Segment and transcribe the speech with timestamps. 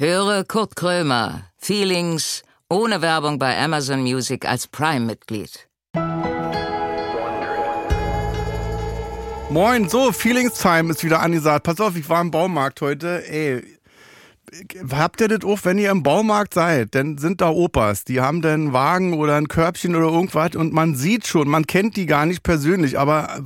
[0.00, 5.68] Höre Kurt Krömer, Feelings, ohne Werbung bei Amazon Music als Prime-Mitglied.
[9.50, 11.64] Moin, so, Feelings Time ist wieder angesagt.
[11.64, 13.28] Pass auf, ich war im Baumarkt heute.
[13.28, 13.77] Ey,
[14.90, 18.42] habt ihr das auch, wenn ihr im Baumarkt seid, dann sind da Opas, die haben
[18.42, 22.06] dann einen Wagen oder ein Körbchen oder irgendwas und man sieht schon, man kennt die
[22.06, 23.40] gar nicht persönlich, aber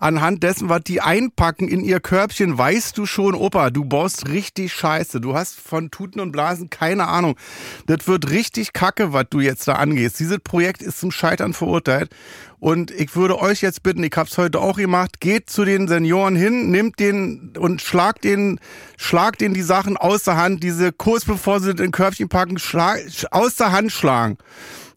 [0.00, 4.72] anhand dessen, was die einpacken in ihr Körbchen, weißt du schon, Opa, du baust richtig
[4.72, 5.20] scheiße.
[5.20, 7.36] Du hast von Tuten und Blasen keine Ahnung.
[7.86, 10.18] Das wird richtig kacke, was du jetzt da angehst.
[10.20, 12.10] Dieses Projekt ist zum Scheitern verurteilt
[12.64, 15.86] und ich würde euch jetzt bitten, ich habe es heute auch gemacht, geht zu den
[15.86, 18.58] Senioren hin, nimmt den und schlagt den,
[18.96, 23.00] schlagt den die Sachen aus der Hand, diese kurz bevor sie den Körbchen packen, schlag,
[23.30, 24.38] aus der Hand schlagen.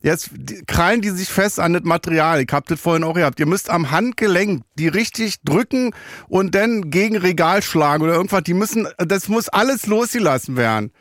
[0.01, 0.29] Jetzt
[0.65, 2.39] krallen die sich fest an das Material.
[2.39, 3.37] Ich hab das vorhin auch gehabt.
[3.41, 5.93] Ihr müsst am Handgelenk die richtig drücken
[6.29, 8.43] und dann gegen Regal schlagen oder irgendwas.
[8.43, 10.93] Die müssen, das muss alles losgelassen werden.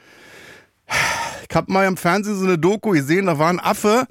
[1.48, 4.08] Ich hab mal im Fernsehen so eine Doku gesehen, da war ein Affe,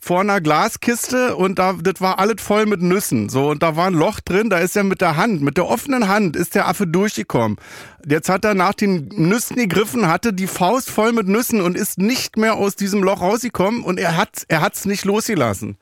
[0.00, 3.28] vor einer Glaskiste und da, das war alles voll mit Nüssen.
[3.28, 5.66] So, und da war ein Loch drin, da ist er mit der Hand, mit der
[5.66, 7.58] offenen Hand ist der Affe durchgekommen.
[8.06, 11.98] Jetzt hat er nach den Nüssen gegriffen, hatte die Faust voll mit Nüssen und ist
[11.98, 15.76] nicht mehr aus diesem Loch rausgekommen und er hat, er hat's nicht losgelassen.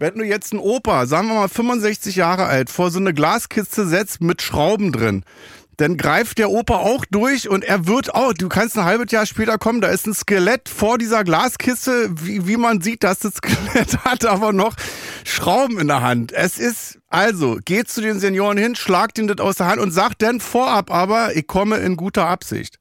[0.00, 3.84] Wenn du jetzt ein Opa, sagen wir mal 65 Jahre alt, vor so eine Glaskiste
[3.84, 5.24] setzt mit Schrauben drin,
[5.78, 9.26] dann greift der Opa auch durch und er wird auch, du kannst ein halbes Jahr
[9.26, 13.34] später kommen, da ist ein Skelett vor dieser Glaskiste, wie, wie man sieht, dass das
[13.36, 14.74] Skelett hat aber noch
[15.24, 16.32] Schrauben in der Hand.
[16.32, 19.92] Es ist, also, geht zu den Senioren hin, schlagt ihn das aus der Hand und
[19.92, 22.77] sagt dann vorab aber, ich komme in guter Absicht.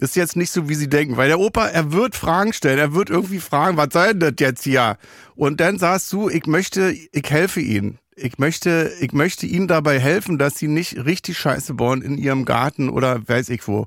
[0.00, 2.94] Ist jetzt nicht so, wie sie denken, weil der Opa, er wird Fragen stellen, er
[2.94, 4.96] wird irgendwie fragen, was soll denn das jetzt hier?
[5.34, 9.98] Und dann sagst du, ich möchte, ich helfe ihnen ich möchte, ich möchte ihnen dabei
[9.98, 13.86] helfen, dass sie nicht richtig Scheiße bauen in ihrem Garten oder weiß ich wo.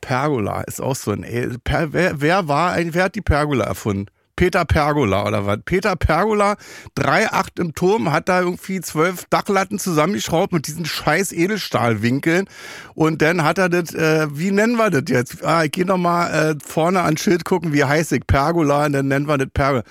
[0.00, 1.24] Pergola ist auch so ein,
[1.64, 4.06] wer, wer war ein, wer hat die Pergola erfunden?
[4.36, 5.58] Peter Pergola oder was?
[5.64, 6.56] Peter Pergola,
[6.98, 12.48] 3,8 im Turm, hat da irgendwie zwölf Dachlatten zusammengeschraubt mit diesen scheiß Edelstahlwinkeln.
[12.94, 15.44] Und dann hat er das, äh, wie nennen wir das jetzt?
[15.44, 18.26] Ah, ich gehe nochmal äh, vorne ans Schild gucken, wie heißt ich?
[18.26, 19.84] Pergola, und dann nennen wir das Pergola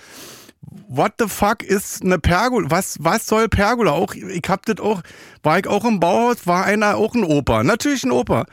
[0.88, 2.70] what the fuck ist eine Pergola?
[2.70, 3.92] Was, was soll Pergola?
[3.92, 5.02] Auch, ich hab das auch,
[5.42, 7.64] war ich auch im Bauhaus, war einer auch ein Opa.
[7.64, 8.46] Natürlich ein Opa.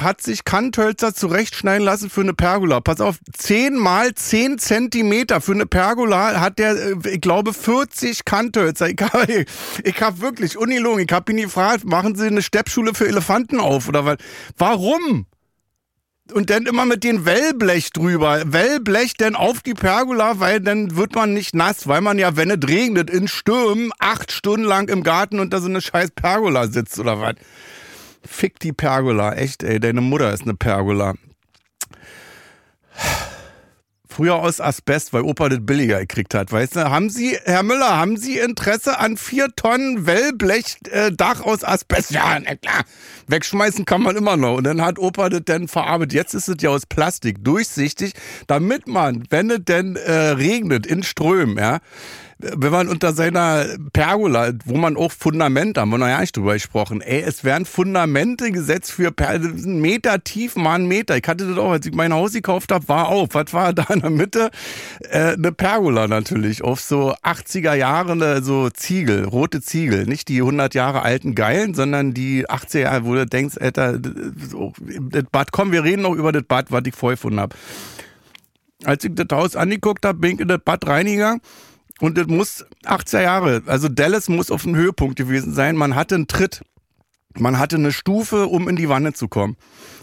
[0.00, 2.80] Hat sich Kanthölzer zurechtschneiden lassen für eine Pergola.
[2.80, 8.24] Pass auf, 10 mal 10 Zentimeter für eine Pergola hat der, äh, ich glaube, 40
[8.24, 8.88] Kanthölzer.
[8.88, 9.44] Ich habe
[9.84, 13.88] ich hab wirklich, ungelogen, ich habe ihn gefragt, machen Sie eine Steppschule für Elefanten auf
[13.88, 14.18] oder was?
[14.56, 15.26] Warum?
[16.32, 18.42] und dann immer mit dem Wellblech drüber.
[18.46, 22.50] Wellblech denn auf die Pergola, weil dann wird man nicht nass, weil man ja, wenn
[22.50, 26.98] es regnet, in Stürmen acht Stunden lang im Garten unter so eine scheiß Pergola sitzt
[26.98, 27.36] oder was.
[28.24, 31.14] Fick die Pergola, echt, ey, deine Mutter ist eine Pergola.
[34.10, 36.90] Früher aus Asbest, weil Opa das billiger gekriegt hat, weißt du?
[36.90, 42.10] Haben Sie, Herr Müller, haben Sie Interesse an vier Tonnen Wellblechdach aus Asbest?
[42.10, 42.82] Ja, na klar.
[43.28, 44.56] Wegschmeißen kann man immer noch.
[44.56, 46.14] Und dann hat Opa das dann verarbeitet.
[46.14, 48.14] Jetzt ist es ja aus Plastik, durchsichtig,
[48.48, 51.78] damit man, wenn es denn äh, regnet in Strömen, ja,
[52.38, 56.54] wenn man unter seiner Pergola, wo man auch Fundamente, haben wir noch ja nicht drüber
[56.54, 61.16] gesprochen, ey, es werden Fundamente gesetzt für einen Meter tief, mal einen Meter.
[61.16, 63.30] Ich hatte das auch, als ich mein Haus gekauft habe, war auf.
[63.32, 64.50] Was war da in der Mitte?
[65.00, 70.06] Äh, eine Pergola natürlich, auf so 80er Jahre so Ziegel, rote Ziegel.
[70.06, 73.98] Nicht die 100 Jahre alten Geilen, sondern die 80er Jahre, wo du denkst, Alter,
[74.48, 74.72] so,
[75.10, 77.56] das Bad, komm, wir reden noch über das Bad, was ich vorher gefunden habe.
[78.84, 81.40] Als ich das Haus angeguckt habe, bin ich in das Bad reingegangen
[82.00, 85.76] und das muss 80er Jahre, also Dallas muss auf dem Höhepunkt gewesen sein.
[85.76, 86.62] Man hatte einen Tritt.
[87.34, 89.56] Man hatte eine Stufe, um in die Wanne zu kommen.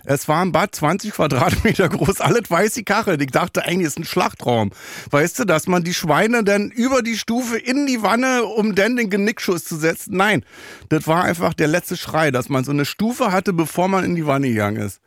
[0.05, 3.21] Es war ein Bad 20 Quadratmeter groß, alles weiße Kachel.
[3.21, 4.71] Ich dachte eigentlich ist ein Schlachtraum.
[5.09, 8.95] Weißt du, dass man die Schweine dann über die Stufe in die Wanne, um dann
[8.95, 10.15] den Genickschuss zu setzen?
[10.15, 10.45] Nein,
[10.89, 14.15] das war einfach der letzte Schrei, dass man so eine Stufe hatte, bevor man in
[14.15, 15.01] die Wanne gegangen ist.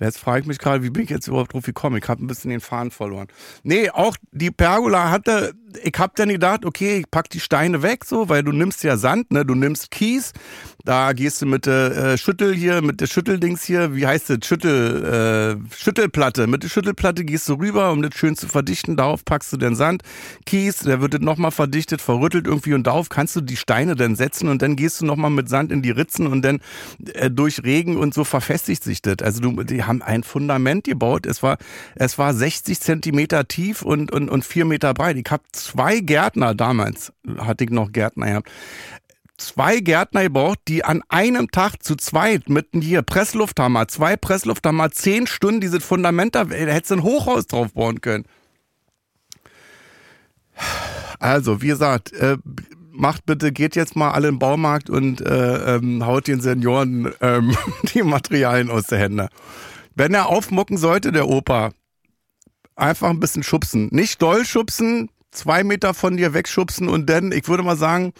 [0.00, 1.98] Jetzt frage ich mich gerade, wie bin ich jetzt überhaupt drauf gekommen?
[1.98, 3.28] Ich habe ein bisschen den Faden verloren.
[3.62, 5.52] Nee, auch die Pergola hatte
[5.82, 8.96] ich habe dann gedacht, okay, ich pack die Steine weg, so, weil du nimmst ja
[8.96, 10.32] Sand, ne, du nimmst Kies,
[10.84, 14.38] da gehst du mit der äh, Schüttel hier, mit der Schütteldings hier, wie heißt das,
[14.44, 19.24] Schüttel, äh, Schüttelplatte, mit der Schüttelplatte gehst du rüber, um das schön zu verdichten, darauf
[19.24, 20.02] packst du den Sand,
[20.46, 24.48] Kies, der wird nochmal verdichtet, verrüttelt irgendwie und darauf kannst du die Steine dann setzen
[24.48, 26.60] und dann gehst du nochmal mit Sand in die Ritzen und dann
[27.14, 29.18] äh, durch Regen und so verfestigt sich das.
[29.22, 31.58] Also du, die haben ein Fundament gebaut, es war,
[31.94, 35.16] es war 60 Zentimeter tief und, und, und vier Meter breit.
[35.16, 38.50] Ich habe zwei Gärtner damals, hatte ich noch Gärtner gehabt,
[39.36, 45.26] zwei Gärtner gebraucht, die an einem Tag zu zweit mit hier Presslufthammer, zwei Presslufthammer, zehn
[45.26, 48.24] Stunden dieses Fundament da, da hättest du ein Hochhaus drauf bauen können.
[51.18, 52.36] Also, wie gesagt, äh,
[52.92, 57.56] macht bitte, geht jetzt mal alle im Baumarkt und äh, ähm, haut den Senioren ähm,
[57.94, 59.28] die Materialien aus der Hände.
[59.94, 61.72] Wenn er aufmucken sollte, der Opa,
[62.76, 63.88] einfach ein bisschen schubsen.
[63.90, 68.12] Nicht doll schubsen, zwei Meter von dir wegschubsen und dann, ich würde mal sagen,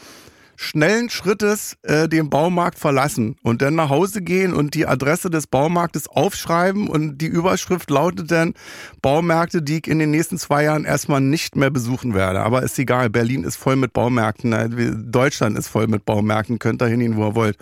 [0.60, 5.46] schnellen Schrittes äh, den Baumarkt verlassen und dann nach Hause gehen und die Adresse des
[5.46, 8.52] Baumarktes aufschreiben und die Überschrift lautet dann
[9.00, 12.40] Baumärkte, die ich in den nächsten zwei Jahren erstmal nicht mehr besuchen werde.
[12.40, 16.82] Aber ist egal, Berlin ist voll mit Baumärkten, äh, Deutschland ist voll mit Baumärkten, könnt
[16.82, 17.56] da hingehen, wo ihr wollt.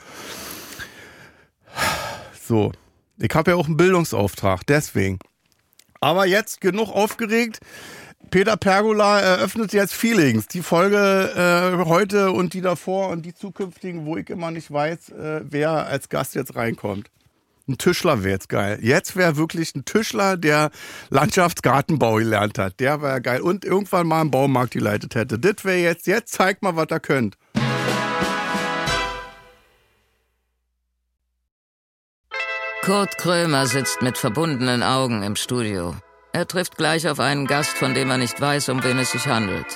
[2.44, 2.72] So,
[3.16, 5.20] ich habe ja auch einen Bildungsauftrag, deswegen.
[6.00, 7.60] Aber jetzt genug aufgeregt.
[8.30, 10.46] Peter Pergola eröffnet jetzt Feelings.
[10.48, 15.10] Die Folge äh, heute und die davor und die zukünftigen, wo ich immer nicht weiß,
[15.10, 17.10] äh, wer als Gast jetzt reinkommt.
[17.68, 18.78] Ein Tischler wäre jetzt geil.
[18.80, 20.70] Jetzt wäre wirklich ein Tischler, der
[21.10, 22.80] Landschaftsgartenbau gelernt hat.
[22.80, 23.42] Der wäre geil.
[23.42, 25.38] Und irgendwann mal einen Baumarkt geleitet hätte.
[25.38, 27.36] Das wäre jetzt, jetzt zeigt mal, was ihr könnt.
[32.82, 35.94] Kurt Krömer sitzt mit verbundenen Augen im Studio.
[36.32, 39.26] Er trifft gleich auf einen Gast, von dem er nicht weiß, um wen es sich
[39.26, 39.66] handelt.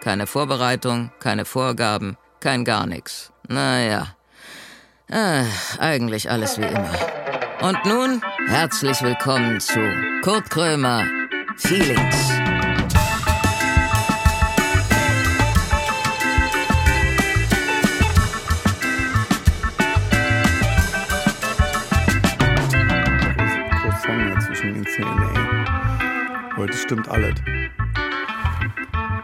[0.00, 3.32] Keine Vorbereitung, keine Vorgaben, kein gar nichts.
[3.48, 4.14] Naja,
[5.08, 5.44] äh,
[5.78, 6.90] eigentlich alles wie immer.
[7.60, 9.80] Und nun herzlich willkommen zu
[10.22, 11.04] Kurt Krömer
[11.56, 12.41] Feelings.
[26.62, 27.34] Heute stimmt alles.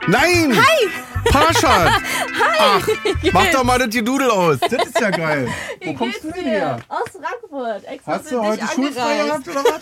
[0.09, 0.61] Nein!
[0.61, 0.89] Hi!
[1.31, 1.89] Parshad!
[2.03, 2.59] Hi!
[2.59, 2.89] Ach,
[3.33, 4.59] mach doch mal das Gedudel aus.
[4.59, 5.47] Das ist ja geil.
[5.85, 6.81] Wo kommst du denn her?
[6.89, 7.85] Aus Frankfurt.
[7.85, 9.81] Extra Hast du heute schulfrei gehabt oder was?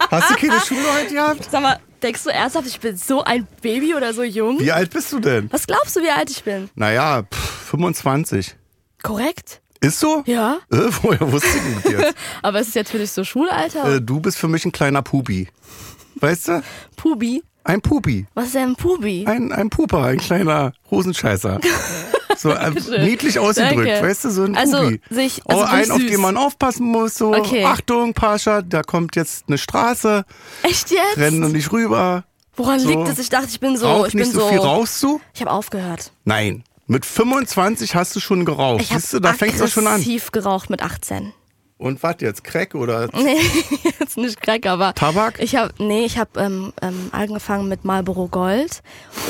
[0.10, 1.48] Hast du keine Schule heute gehabt?
[1.48, 4.58] Sag mal, denkst du ernsthaft, ich bin so ein Baby oder so jung?
[4.58, 5.48] Wie alt bist du denn?
[5.52, 6.70] Was glaubst du, wie alt ich bin?
[6.74, 8.56] Naja, pff, 25.
[9.00, 9.60] Korrekt?
[9.80, 10.24] Ist so?
[10.26, 10.58] Ja.
[10.72, 12.14] Äh, woher wusste ich das jetzt?
[12.42, 13.94] Aber ist es jetzt für dich so Schulalter?
[13.94, 15.48] äh, du bist für mich ein kleiner Pubi.
[16.20, 16.62] Weißt du?
[16.96, 17.42] Pubi?
[17.64, 18.26] Ein Pubi.
[18.34, 19.24] Was ist denn ein Pubi?
[19.26, 21.60] Ein, ein Puper, ein kleiner Hosenscheißer.
[22.38, 22.70] So äh,
[23.04, 24.02] niedlich ausgedrückt, Danke.
[24.08, 25.00] weißt du, so ein Also, Pubi.
[25.10, 27.14] sich- oh, also ein, richtig auf den man aufpassen muss.
[27.14, 27.64] So, Okay.
[27.64, 30.24] Achtung, Pascha, da kommt jetzt eine Straße,
[30.62, 31.16] Echt jetzt?
[31.16, 32.24] renn nicht rüber.
[32.56, 32.88] Woran so.
[32.88, 33.18] liegt es?
[33.18, 33.86] Ich dachte, ich bin so.
[33.86, 34.48] Rauch ich nicht bin so, so.
[34.48, 35.20] viel, rauchst du?
[35.34, 36.12] Ich habe aufgehört.
[36.24, 36.64] Nein.
[36.86, 38.80] Mit 25 hast du schon geraucht.
[38.82, 39.94] Ich Siehst du, habe da fängst du schon an.
[39.94, 41.32] aggressiv geraucht mit 18.
[41.80, 42.44] Und was jetzt?
[42.44, 43.38] Crack oder Nee,
[43.98, 45.40] jetzt nicht Crack, aber Tabak?
[45.40, 48.82] ich habe nee, ich habe ähm, ähm, angefangen mit Marlboro Gold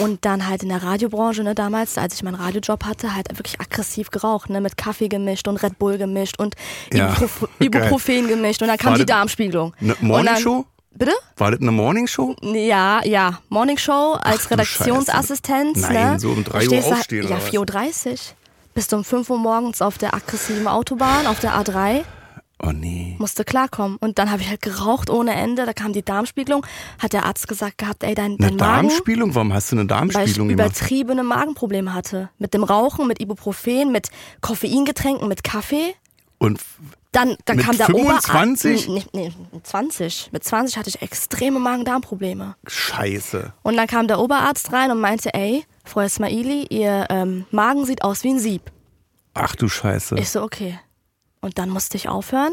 [0.02, 3.60] und dann halt in der Radiobranche, ne, damals, als ich meinen Radiojob hatte, halt wirklich
[3.60, 6.56] aggressiv geraucht, ne, mit Kaffee gemischt und Red Bull gemischt und
[6.92, 7.48] Ja, Ibuprof.
[7.60, 9.72] Ibuprofen gemischt und dann kam War die Darmspiegelung.
[9.80, 10.66] eine Und dann- Morningshow?
[10.92, 11.12] Bitte?
[11.36, 12.34] War das eine Morningshow?
[12.42, 13.38] Ja, ja.
[13.48, 15.80] Morning Show als Ach Redaktionsassistenz.
[15.82, 15.92] Scheiße.
[15.92, 16.18] Nein, ne?
[16.20, 17.52] so um drei Da Uhr stehst du- aufstehen Ja, oder was?
[17.52, 18.16] 4.30 Uhr.
[18.74, 22.02] Bist du um 5 Uhr morgens auf der aggressiven Autobahn, auf der A3.
[22.62, 23.16] Oh nee.
[23.18, 23.96] musste klarkommen.
[24.00, 25.64] Und dann habe ich halt geraucht ohne Ende.
[25.64, 26.66] Da kam die Darmspiegelung.
[26.98, 29.34] Hat der Arzt gesagt gehabt, ey, dein, Eine dein Magen, Darmspiegelung?
[29.34, 30.66] Warum hast du eine weil ich Darmspiegelung gemacht?
[30.68, 32.28] übertriebene Magenprobleme hatte.
[32.38, 34.10] Mit dem Rauchen, mit Ibuprofen, mit
[34.40, 35.94] Koffeingetränken, mit Kaffee.
[36.38, 36.60] Und
[37.12, 38.88] Dann, dann Mit kam der 25?
[38.88, 39.08] Oberarzt.
[39.14, 40.28] Nee, nee, mit 20.
[40.32, 42.54] Mit 20 hatte ich extreme Magen-Darm-Probleme.
[42.66, 43.52] Scheiße.
[43.62, 48.02] Und dann kam der Oberarzt rein und meinte, ey, Frau Ismaili, ihr ähm, Magen sieht
[48.04, 48.70] aus wie ein Sieb.
[49.34, 50.16] Ach du Scheiße.
[50.18, 50.78] Ich so, okay.
[51.42, 52.52] Und dann musste ich aufhören.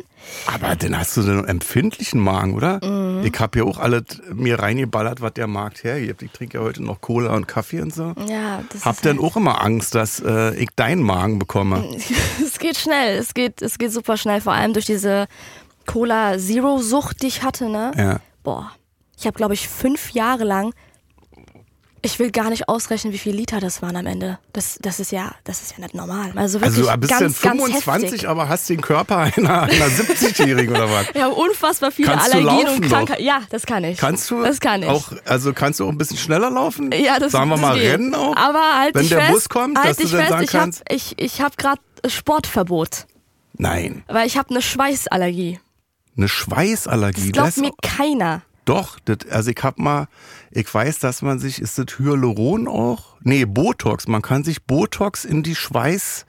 [0.53, 2.79] Aber dann hast du so einen empfindlichen Magen, oder?
[2.85, 3.25] Mhm.
[3.25, 4.03] Ich habe ja auch alles
[4.33, 6.21] mir reingeballert, was der Markt hergibt.
[6.21, 8.13] Ich trinke ja heute noch Cola und Kaffee und so.
[8.29, 11.83] Ja, das Hab ist dann halt- auch immer Angst, dass äh, ich deinen Magen bekomme.
[12.41, 15.27] es geht schnell, es geht, es geht super schnell, vor allem durch diese
[15.85, 17.91] Cola Zero Sucht, die ich hatte, ne?
[17.97, 18.19] Ja.
[18.43, 18.71] Boah,
[19.17, 20.73] ich habe glaube ich fünf Jahre lang,
[22.01, 24.39] ich will gar nicht ausrechnen, wie viele Liter das waren am Ende.
[24.53, 26.31] Das, das ist ja, das ist ja nicht normal.
[26.35, 28.29] Also wirklich Also du bist ganz, dann ganz 25, heftig.
[28.29, 31.07] aber hast den Körper einer, einer 70-Jährigen oder was?
[31.19, 33.23] Habe unfassbar viele Kannst Allergien und Krankheiten.
[33.23, 33.97] Ja, das kann ich.
[33.97, 34.89] Kannst du Das kann ich.
[34.89, 36.91] auch, also kannst du auch ein bisschen schneller laufen?
[36.91, 37.91] ja, das, Sagen wir das mal geht.
[37.93, 38.35] rennen auch?
[38.35, 40.61] Aber halt Wenn der fest, Bus kommt, halt dass du dann fest, sagen ich hab,
[40.61, 43.07] kannst- ich, ich habe gerade Sportverbot,
[43.53, 45.59] Nein, weil ich habe eine Schweißallergie.
[46.15, 47.31] eine Schweißallergie.
[47.31, 48.41] Das glaubt das- mir keiner.
[48.65, 50.07] Doch, das, also ich hab mal,
[50.51, 53.15] ich weiß, dass man sich, ist das Hyaluron auch?
[53.21, 54.07] Nee, Botox.
[54.07, 56.25] Man kann sich Botox in die Schweiß,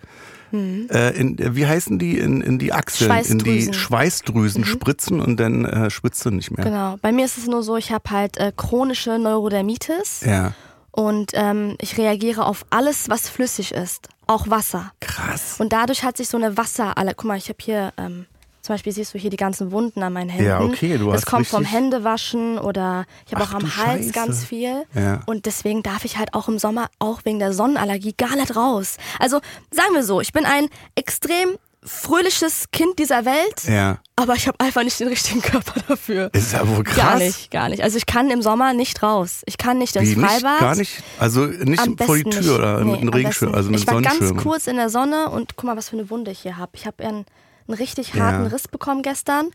[0.53, 3.75] äh, in, wie heißen die, in, in die Achseln, in die Schweißdrüsen.
[3.75, 6.65] Schweißdrüsen spritzen und dann äh, schwitzt du nicht mehr.
[6.65, 6.97] Genau.
[7.03, 10.53] Bei mir ist es nur so, ich habe halt äh, chronische Neurodermitis Ja.
[10.91, 14.09] und ähm, ich reagiere auf alles, was flüssig ist.
[14.27, 14.93] auch Wasser.
[15.01, 15.57] Krass.
[15.59, 17.15] Und dadurch hat sich so eine Wasserallergie.
[17.17, 18.27] Guck mal, ich habe hier, ähm,
[18.69, 20.47] zum Beispiel siehst du hier die ganzen Wunden an meinen Händen.
[20.47, 24.13] Ja, okay, du Das hast kommt vom Händewaschen oder ich habe auch am Hals Scheiße.
[24.13, 24.85] ganz viel.
[24.95, 25.23] Ja.
[25.25, 28.99] Und deswegen darf ich halt auch im Sommer, auch wegen der Sonnenallergie, gar nicht raus.
[29.19, 33.99] Also sagen wir so, ich bin ein extrem fröhliches Kind dieser Welt, Ja.
[34.17, 36.29] aber ich habe einfach nicht den richtigen Körper dafür.
[36.35, 36.97] Ist ja wohl krass.
[36.97, 37.83] Gar nicht, gar nicht.
[37.83, 39.41] Also ich kann im Sommer nicht raus.
[39.47, 40.61] Ich kann nicht ins Wie, nicht, Freibad.
[40.61, 41.03] gar nicht?
[41.19, 42.51] Also nicht Am vor die Tür nicht.
[42.51, 43.89] oder Nee, mit einem Regenschirm, also mit nicht.
[43.89, 46.41] Ich war ganz kurz in der Sonne und guck mal, was für eine Wunde ich
[46.41, 46.73] hier habe.
[46.75, 47.25] Ich habe einen,
[47.69, 48.25] einen richtig Ja.
[48.25, 49.51] harten Riss bekommen gestern,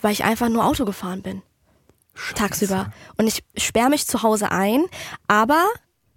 [0.00, 1.42] weil ich einfach nur Auto gefahren bin.
[2.34, 2.92] Tagsüber.
[3.18, 4.84] Und ich sperre mich zu Hause ein,
[5.28, 5.62] aber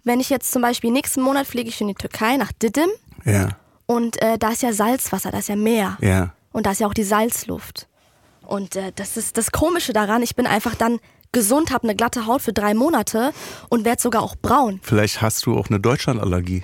[0.06, 2.90] wenn ich jetzt zum Beispiel nächsten Monat fliege ich in die Türkei nach Didim
[3.26, 3.50] Ja,
[3.86, 5.98] und äh, da ist ja Salzwasser, da ist ja Meer.
[6.02, 6.34] ja.
[6.52, 7.88] Und da ist ja auch die Salzluft.
[8.42, 11.00] Und äh, das ist das Komische daran, ich bin einfach dann
[11.32, 13.34] gesund, habe eine glatte Haut für drei Monate
[13.70, 14.80] und werde sogar auch braun.
[14.82, 16.64] Vielleicht hast du auch eine Deutschlandallergie.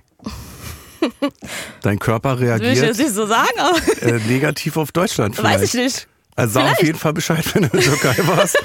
[1.81, 5.59] Dein Körper reagiert nicht so sagen, aber äh, negativ auf Deutschland vielleicht.
[5.61, 6.07] weiß ich nicht.
[6.35, 8.57] Also sag auf jeden Fall Bescheid, wenn du in der Türkei warst.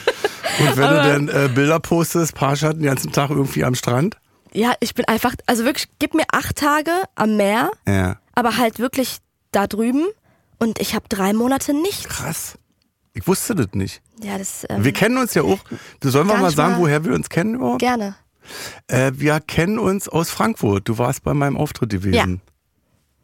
[0.58, 4.16] Und wenn du dann äh, Bilder postest, Parshad den ganzen Tag irgendwie am Strand.
[4.52, 8.80] Ja, ich bin einfach, also wirklich, gib mir acht Tage am Meer, Ja, aber halt
[8.80, 9.18] wirklich
[9.52, 10.06] da drüben
[10.58, 12.08] und ich habe drei Monate nichts.
[12.08, 12.54] krass.
[13.12, 14.02] Ich wusste das nicht.
[14.22, 15.58] Ja, das ähm, Wir kennen uns ja auch.
[16.02, 17.80] Sollen wir mal sagen, woher wir uns kennen überhaupt?
[17.80, 18.14] gerne.
[18.88, 20.88] Äh, wir kennen uns aus Frankfurt.
[20.88, 22.40] Du warst bei meinem Auftritt gewesen.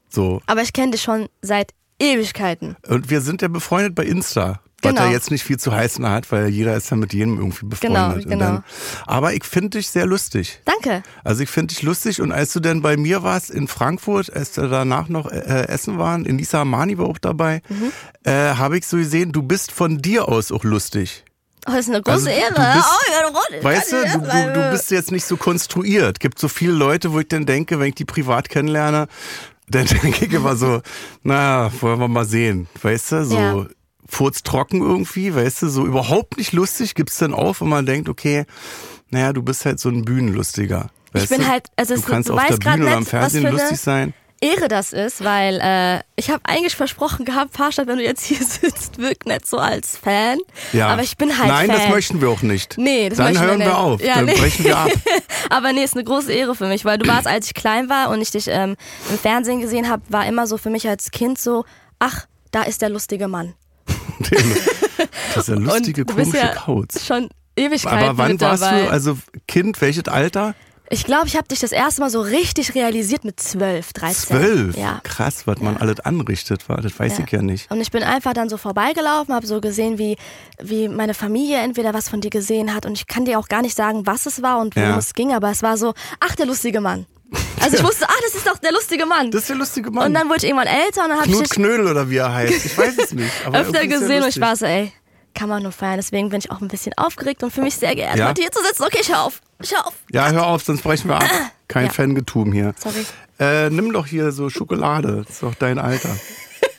[0.08, 0.40] So.
[0.46, 2.76] Aber ich kenne dich schon seit Ewigkeiten.
[2.88, 4.61] Und wir sind ja befreundet bei Insta.
[4.82, 5.06] Was Genau.
[5.06, 8.25] ja jetzt nicht viel zu heißen hat, weil jeder ist ja mit jedem irgendwie befreundet.
[8.28, 8.62] Genau, genau.
[9.06, 10.61] aber ich finde dich sehr lustig.
[10.66, 11.02] Danke.
[11.25, 14.54] Also ich finde dich lustig und als du denn bei mir warst in Frankfurt, als
[14.58, 17.90] wir danach noch äh, essen waren, Elisa Amani war auch dabei, Mhm.
[18.25, 21.25] äh, habe ich so gesehen, du bist von dir aus auch lustig.
[21.68, 22.54] Oh, das ist eine große Also, Ehre.
[22.54, 26.20] du bist- oh, ja, Ronny, Weißt du, du, du, du bist jetzt nicht so konstruiert.
[26.20, 29.08] Gibt so viele Leute, wo ich dann denke, wenn ich die privat kennenlerne,
[29.68, 30.80] dann denke ich immer so,
[31.25, 32.68] naja, wollen wir mal sehen.
[32.82, 33.66] Weißt du, so Ja.
[34.08, 38.44] furztrocken irgendwie, weißt du, so überhaupt nicht lustig gibt's dann auf, und man denkt, okay,
[39.11, 40.90] naja, du bist halt so ein Bühnenlustiger.
[41.12, 41.49] Weißt Ich bin du?
[41.49, 44.14] halt- also du es- kannst du auf der Bühne oder am Fernsehen lustig sein.
[44.40, 48.37] Ehre das ist, weil äh, ich habe eigentlich versprochen gehabt, Parstadt, wenn du jetzt hier
[48.45, 50.38] sitzt, wirk nicht so als Fan.
[50.73, 50.88] Ja.
[50.88, 51.76] Aber ich bin halt Nein, Fan.
[51.81, 52.76] das möchten wir auch nicht.
[52.76, 53.76] Nee, das Dann wir hören wir, nicht.
[53.76, 54.02] auf.
[54.02, 54.35] Ja, dann nee.
[54.35, 54.90] brechen wir ab.
[55.50, 58.11] Aber nee, ist eine große Ehre für mich, weil du warst, als ich klein war
[58.11, 58.76] und ich dich ähm,
[59.11, 61.64] im Fernsehen gesehen habe, war immer so für mich als Kind so,
[61.99, 63.55] ach, da ist der lustige Mann.
[65.35, 67.05] Das ist ja lustige, und du bist komische ja Kauz.
[67.05, 68.85] schon Ewigkeiten Aber wann warst dabei.
[68.85, 70.55] du, also Kind, welches Alter?
[70.88, 74.14] Ich glaube, ich habe dich das erste Mal so richtig realisiert mit 12, 13.
[74.38, 74.76] Zwölf?
[74.76, 75.00] Ja.
[75.02, 77.25] Krass, was man alles anrichtet war, das weiß Ja.
[77.25, 77.71] ich ja nicht.
[77.71, 80.16] Und ich bin einfach dann so vorbeigelaufen, habe so gesehen, wie,
[80.61, 82.87] wie meine Familie entweder was von dir gesehen hat.
[82.87, 84.99] Und ich kann dir auch gar nicht sagen, was es war und worum Ja.
[84.99, 87.07] es ging, aber es war so, ach, der lustige Mann.
[87.59, 89.31] Also ich wusste, ach, das ist doch der lustige Mann.
[89.33, 90.07] Das ist der lustige Mann.
[90.09, 92.33] und dann wurde ich irgendwann älter und dann habe ich Knut Knödel oder wie er
[92.33, 92.64] heißt.
[92.66, 93.33] Ich weiß es nicht.
[93.45, 94.93] Aber öfter er gesehen und ich war so, ey,
[95.37, 95.97] kann man nur feiern.
[95.99, 98.28] Deswegen bin ich auch ein bisschen aufgeregt und für mich sehr geehrt, Ja?
[98.31, 98.83] heute hier zu sitzen.
[98.83, 99.40] Okay, ich hör auf.
[99.62, 99.95] Ich hör auf.
[100.11, 101.31] Ja, hör auf, sonst brechen wir ab.
[101.69, 101.93] Kein Ja.
[101.93, 102.75] Fangetum hier.
[102.78, 103.07] Sorry.
[103.38, 105.23] Äh, nimm doch hier so Schokolade.
[105.26, 106.16] Das ist doch dein Alter.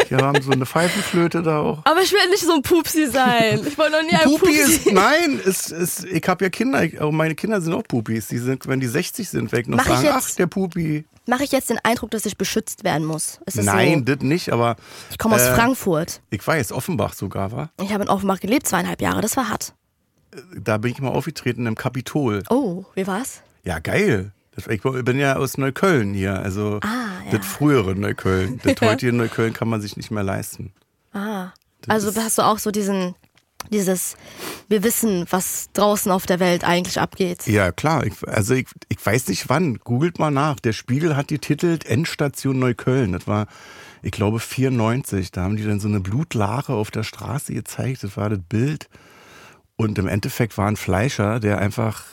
[0.10, 1.82] Wir haben so eine Pfeifenflöte da auch.
[1.86, 3.60] Aber ich will nicht so ein Pupsi sein.
[3.68, 4.60] Ich wollte noch nie ein Pupi Pupsi.
[4.62, 8.28] ist, nein, ist, ist, ich habe ja Kinder, ich, auch meine Kinder sind auch Pupis.
[8.28, 11.04] Die sind, wenn die 60 sind, weg noch Mach sagen, ach, der Pupi.
[11.27, 13.39] Mache ich jetzt den Eindruck, dass ich beschützt werden muss?
[13.46, 14.15] Das Nein, so?
[14.15, 14.75] das nicht, aber
[15.12, 16.22] Ich komme aus äh, Frankfurt.
[16.29, 17.69] ich weiß, Offenbach sogar war.
[17.81, 19.22] Ich habe in Offenbach gelebt, zweieinhalb Jahre.
[19.22, 19.74] Das war hart.
[20.57, 22.43] Da bin ich mal aufgetreten im Kapitol.
[22.50, 23.41] Oh, wie war's?
[23.63, 24.31] Ja, geil.
[24.55, 27.38] Das, ich bin ja aus Neukölln hier, also Ah, ja.
[27.38, 28.60] das frühere Neukölln.
[28.63, 30.74] Das heutige Neukölln kann man sich nicht mehr leisten.
[31.13, 31.50] Ah.
[31.88, 33.15] Also hast du auch so diesen,
[33.72, 34.16] dieses,
[34.70, 37.48] wir wissen, was draußen auf der Welt eigentlich abgeht.
[37.48, 38.06] Ja, klar.
[38.06, 39.80] Ich, also ich, ich weiß nicht wann.
[39.80, 40.60] Googelt mal nach.
[40.60, 43.12] Der Spiegel hat getitelt Endstation Neukölln.
[43.12, 43.48] Das war,
[44.02, 45.32] ich glaube, 94.
[45.32, 48.04] Da haben die dann so eine Blutlache auf der Straße gezeigt.
[48.04, 48.90] Das war das Bild.
[49.76, 52.04] Und im Endeffekt war ein Fleischer, der einfach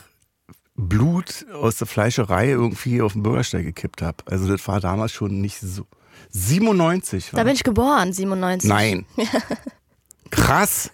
[0.75, 4.23] Blut aus der Fleischerei irgendwie auf den Bürgersteig gekippt hat.
[4.29, 5.85] Also das war damals schon nicht so.
[6.31, 8.69] 97 war Da bin ich geboren, 97.
[8.69, 9.05] Nein.
[10.31, 10.89] Krass.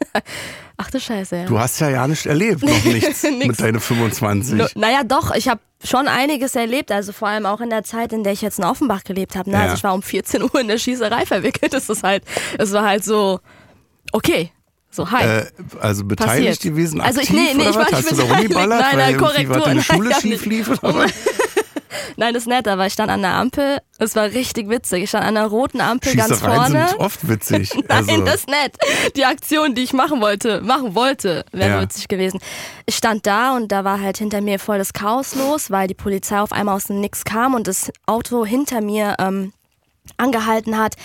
[0.78, 1.46] Ach du Scheiße, ja.
[1.46, 4.56] Du hast ja ja nicht erlebt, noch nichts mit deinen 25.
[4.56, 8.14] No, naja, doch, ich habe schon einiges erlebt, also vor allem auch in der Zeit,
[8.14, 9.50] in der ich jetzt in Offenbach gelebt habe.
[9.50, 9.58] Ne?
[9.58, 9.64] Ja.
[9.64, 11.74] Also ich war um 14 Uhr in der Schießerei verwickelt.
[11.74, 12.24] Das ist halt,
[12.58, 13.40] es war halt so,
[14.12, 14.52] okay,
[14.90, 15.24] so hi.
[15.24, 15.46] Äh,
[15.80, 16.62] also beteiligt Passiert.
[16.76, 17.92] gewesen, Also aktiv ich- nee, nee, oder ich was?
[17.92, 20.10] war nicht Hast du da rumgeballert, Nein, weil nein, irgendwie Korrektur, in der nein, Schule
[20.12, 20.70] ich schief lief?
[20.84, 21.06] Oder?
[22.18, 25.04] Nein, das ist nett, aber ich stand an der Ampel, es war richtig witzig.
[25.04, 26.88] Ich stand an der roten Ampel ganz vorne.
[26.90, 27.72] sind oft witzig.
[27.76, 28.76] Nein, also, das ist nett.
[29.16, 31.82] Die Aktion, die ich machen wollte, machen wollte, wäre Ja.
[31.82, 32.40] witzig gewesen.
[32.86, 35.94] Ich stand da und da war halt hinter mir voll das Chaos los, weil die
[35.94, 39.54] Polizei auf einmal aus dem Nix kam und das Auto hinter mir ähm,
[40.18, 40.96] angehalten hat,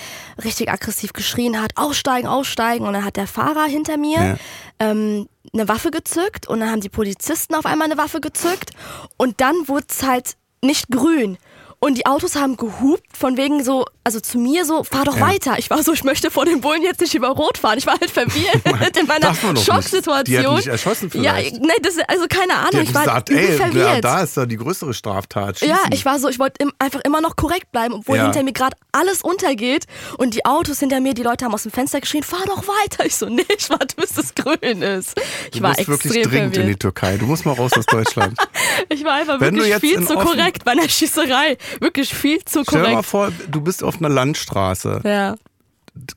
[0.43, 2.87] richtig aggressiv geschrien hat, aussteigen, aussteigen.
[2.87, 4.37] Und dann hat der Fahrer hinter mir Ja.
[4.81, 8.71] ähm, eine Waffe gezückt und dann haben die Polizisten auf einmal eine Waffe gezückt
[9.16, 11.39] und dann wurde es halt nicht grün.
[11.78, 15.28] Und die Autos haben gehupt, von wegen so, also zu mir so, fahr doch Ja.
[15.28, 15.54] weiter.
[15.59, 17.76] Ich war so, ich möchte vor den Bullen jetzt nicht über Rot fahren.
[17.78, 19.35] Ich war halt verwirrt in meiner.
[19.35, 20.25] Schocksituation.
[20.25, 21.61] Die hat mich erschossen Ja, vielleicht.
[21.61, 23.95] nee, das, also keine Ahnung, Die ich war gesagt, ey, verwirrt.
[23.95, 25.61] ja, da ist da die größere Straftat.
[25.61, 25.92] Ja, Schießen.
[25.92, 28.25] ich war so, ich wollte im, einfach immer noch korrekt bleiben, obwohl Ja.
[28.25, 29.85] hinter mir gerade alles untergeht
[30.18, 33.04] und die Autos hinter mir, die Leute haben aus dem Fenster geschrien, fahr doch weiter.
[33.04, 35.14] Ich so, nee, ich warte, bis es grün ist.
[35.52, 36.80] Ich Du war musst extrem wirklich dringend in die verwirrt.
[36.80, 37.16] Türkei.
[37.18, 38.38] Du musst mal raus aus Deutschland.
[38.88, 41.56] Ich war einfach Wenn wirklich viel zu offen- korrekt bei einer Schießerei.
[41.80, 43.08] Wirklich viel zu Stell dir mal korrekt.
[43.08, 45.00] vor, du bist auf einer Landstraße.
[45.04, 45.37] Ja.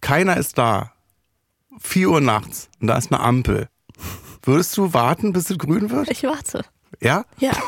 [0.01, 0.91] Keiner ist da.
[1.81, 3.69] 4 Uhr nachts und da ist eine Ampel.
[4.43, 6.09] Würdest du warten, bis es grün wird?
[6.09, 6.65] Ich warte.
[7.01, 7.23] Ja?
[7.37, 7.51] Ja.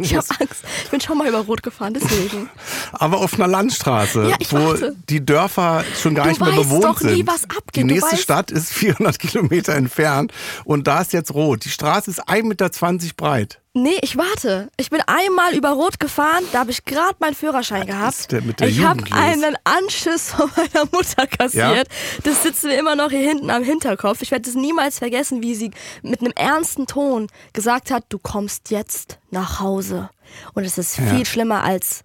[0.00, 0.64] Ich habe Angst.
[0.84, 2.50] Ich bin schon mal über Rot gefahren, deswegen.
[2.92, 4.96] Aber auf einer Landstraße, Ja, ich wo warte.
[5.08, 7.26] die Dörfer schon gar Du nicht mehr bewohnt doch nie, sind.
[7.28, 7.76] was abgeht.
[7.76, 10.32] Die nächste Stadt ist 400 Kilometer entfernt
[10.64, 11.64] und da ist jetzt rot.
[11.64, 13.60] Die Straße ist 1,20 Meter breit.
[13.74, 14.70] Nee, ich warte.
[14.76, 18.14] Ich bin einmal über Rot gefahren, da habe ich gerade meinen Führerschein gehabt.
[18.18, 21.86] ist denn mit der ich habe einen Anschiss von meiner Mutter kassiert.
[22.24, 24.22] Das sitzt mir immer noch hier hinten am Hinterkopf.
[24.22, 25.70] Ich werde es niemals vergessen, wie sie
[26.02, 30.10] mit einem ernsten Ton gesagt hat, du kommst jetzt nach Hause.
[30.54, 31.06] Und es ist Ja.
[31.06, 32.04] viel schlimmer als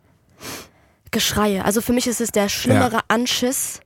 [1.12, 1.64] Geschreie.
[1.64, 3.80] Also für mich ist es der schlimmere Anschiss,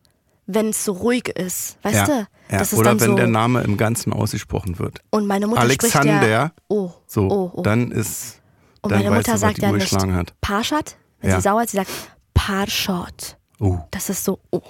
[0.46, 1.78] wenn es so ruhig ist.
[1.84, 2.22] Weißt ja.
[2.22, 2.28] du?
[2.50, 2.64] Ja.
[2.78, 5.00] Oder wenn so, der Name im Ganzen ausgesprochen wird.
[5.10, 7.62] und meine Mutter spricht ja, Alexander, oh, so, oh, oh.
[7.62, 8.42] dann ist,
[8.82, 10.34] Und dann meine Mutter du, sagt ja nicht hat.
[10.42, 10.96] Parshot.
[11.20, 11.36] Wenn Ja.
[11.38, 11.90] sie sauer ist, sie sagt
[12.34, 13.38] Parshot.
[13.60, 13.80] Oh.
[13.92, 14.62] Das ist so, oh,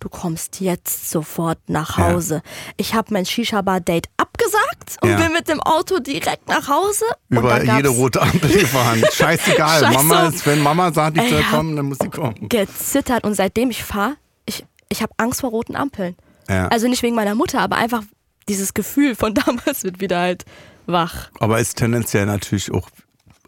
[0.00, 2.12] du kommst jetzt sofort nach Ja.
[2.12, 2.42] Hause.
[2.76, 5.16] Ich habe mein Shisha-Bar-Date abgesagt und Ja.
[5.16, 7.04] bin mit dem Auto direkt nach Hause.
[7.30, 9.02] Über jede rote Ampel gefahren.
[9.12, 9.80] Scheißegal.
[9.80, 9.94] Scheiße.
[9.94, 11.46] Mama ist, wenn Mama sagt, Ey, soll ja.
[11.46, 12.48] kommen, dann muss sie kommen.
[12.50, 16.16] gezittert und seitdem ich fahre, ich, ich habe Angst vor roten Ampeln.
[16.48, 16.68] Ja.
[16.68, 18.02] Also nicht wegen meiner Mutter, aber einfach
[18.48, 20.44] dieses Gefühl von damals wird wieder halt
[20.86, 21.30] wach.
[21.40, 22.88] Aber ist tendenziell natürlich auch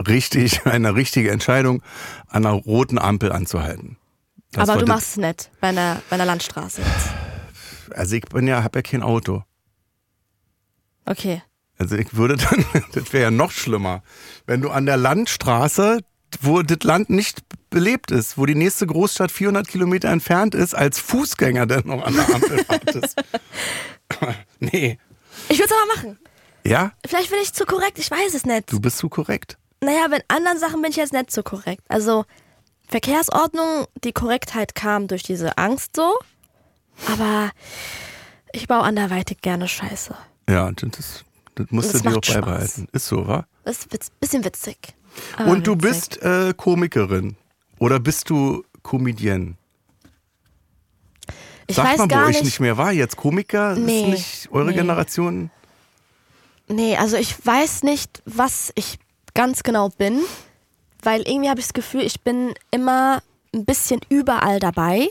[0.07, 1.83] richtig, eine richtige Entscheidung,
[2.29, 3.97] an einer roten Ampel anzuhalten.
[4.53, 7.97] Das aber du machst es nicht bei einer, bei einer Landstraße jetzt.
[7.97, 9.43] Also ich bin ja, habe ja kein Auto.
[11.05, 11.43] Okay.
[11.79, 14.03] Also ich würde dann, das wäre ja noch schlimmer,
[14.47, 16.01] wenn du an der Landstraße,
[16.41, 17.43] wo das Land nicht
[17.77, 22.15] belebt ist, wo die nächste Großstadt 400 Kilometer entfernt ist, als Fußgänger dann noch an
[22.15, 23.17] der Ampel wartest.
[24.61, 24.99] nee.
[25.51, 26.19] Ich würde es aber machen.
[26.65, 28.73] Ja, Vielleicht bin ich zu korrekt, ich weiß es nicht.
[28.73, 29.59] du bist zu korrekt.
[29.83, 31.83] Naja, bei anderen Sachen bin ich jetzt nicht so korrekt.
[31.89, 32.25] Also
[32.89, 36.15] Verkehrsordnung, die Korrektheit kam durch diese Angst so,
[37.13, 37.51] aber
[38.53, 40.15] ich baue anderweitig gerne Scheiße.
[40.49, 41.25] Ja, das,
[41.57, 42.35] das musst Das du dir auch Spaß.
[42.37, 42.89] beibehalten.
[42.93, 43.45] Ist so, wa?
[43.65, 44.79] Das ist witz, bisschen witzig.
[45.37, 45.91] aber Und du witzig.
[45.91, 47.37] bist äh, Komikerin.
[47.79, 49.55] Oder bist du Comedienne?
[51.67, 53.75] ich Sagt weiß man bei gar euch nicht, nicht mehr, war jetzt Komiker?
[53.75, 54.75] Nee, Ist nicht eure nee.
[54.77, 55.51] Generation?
[56.69, 58.99] Nee, also ich weiß nicht, was ich
[59.35, 60.21] ganz genau bin,
[61.03, 63.23] weil irgendwie habe ich das Gefühl, ich bin immer
[63.55, 65.09] ein bisschen überall dabei.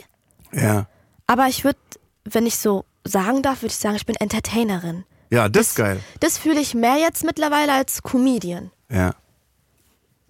[0.52, 0.86] Ja.
[1.26, 1.78] Aber ich würde,
[2.24, 5.04] wenn ich so sagen darf, würde ich sagen, ich bin Entertainerin.
[5.30, 6.00] Ja, das ist geil.
[6.20, 8.70] Das fühle ich mehr jetzt mittlerweile als Comedian.
[8.90, 9.14] Ja.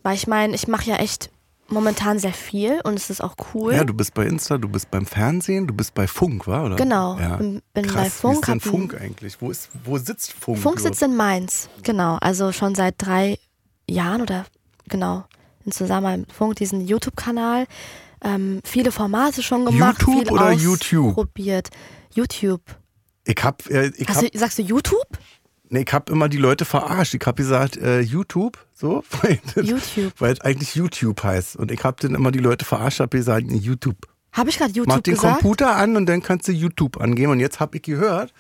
[0.03, 1.31] Weil ich meine, ich mache ja echt
[1.69, 3.75] momentan sehr viel und es ist auch cool.
[3.75, 6.65] Ja, du bist bei Insta, du bist beim Fernsehen, du bist bei Funk, wa?
[6.67, 6.77] Oder?
[6.77, 7.37] Genau, Ja.
[7.37, 9.41] bin- Krass, bei Funk, Wie ist denn Funk eigentlich?
[9.41, 10.59] Wo, ist, wo sitzt Funk?
[10.59, 12.17] Funk sitzt in Mainz, genau.
[12.21, 13.39] Also schon seit drei
[13.89, 14.47] Jahren oder
[14.89, 15.25] genau.
[15.65, 17.67] In Zusammenarbeit mit Funk, diesen YouTube-Kanal.
[18.23, 20.01] Ähm, viele Formate schon gemacht.
[20.01, 21.15] YouTube oder YouTube?
[21.15, 21.69] Probiert.
[22.15, 22.63] YouTube.
[23.25, 25.19] Ich hab, äh, ich Hast hab, sagst du YouTube?
[25.69, 27.15] Nee, ich hab immer die Leute verarscht.
[27.15, 29.03] Ich hab gesagt, äh, YouTube, so,
[29.55, 30.13] YouTube.
[30.19, 31.57] weil es eigentlich YouTube heißt.
[31.57, 33.97] Und ich hab dann immer die Leute verarscht, hab gesagt, YouTube.
[34.33, 35.41] Habe ich gerade YouTube Mach den gesagt?
[35.41, 37.33] Computer an und dann kannst du YouTube angeben.
[37.33, 38.35] Und jetzt hab ich gehört,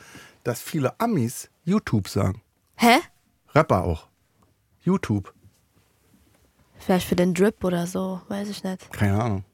[0.45, 2.43] dass viele Amis YouTube sagen.
[2.77, 2.99] Hä?
[3.55, 4.07] Rapper auch.
[4.83, 5.33] YouTube.
[6.79, 8.93] Vielleicht für den Drip oder so, weiß ich nicht.
[8.93, 9.45] Keine Ahnung.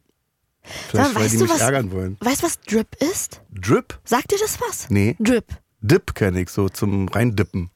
[0.62, 2.16] Vielleicht, Sag, weil weißt die du, mich was- ärgern wollen.
[2.20, 3.40] Weißt du, was Drip ist?
[3.52, 3.98] Drip?
[4.04, 4.90] Sagt dir das was?
[4.90, 5.16] Nee.
[5.18, 5.46] Drip.
[5.83, 7.68] Dip kenne ich so zum reindippen.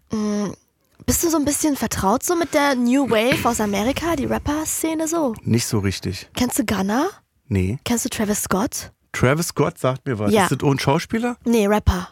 [1.06, 5.06] Bist du so ein bisschen vertraut so mit der New Wave aus Amerika, die Rapper-Szene
[5.08, 5.34] so?
[5.42, 6.28] Nicht so richtig.
[6.36, 7.08] Kennst du Gunna?
[7.48, 7.78] Nee.
[7.84, 8.92] Kennst du Travis Scott?
[9.12, 10.32] Travis Scott sagt mir was.
[10.32, 10.44] Ja.
[10.46, 11.36] Ist das ein Schauspieler?
[11.44, 12.08] Nee, Rapper.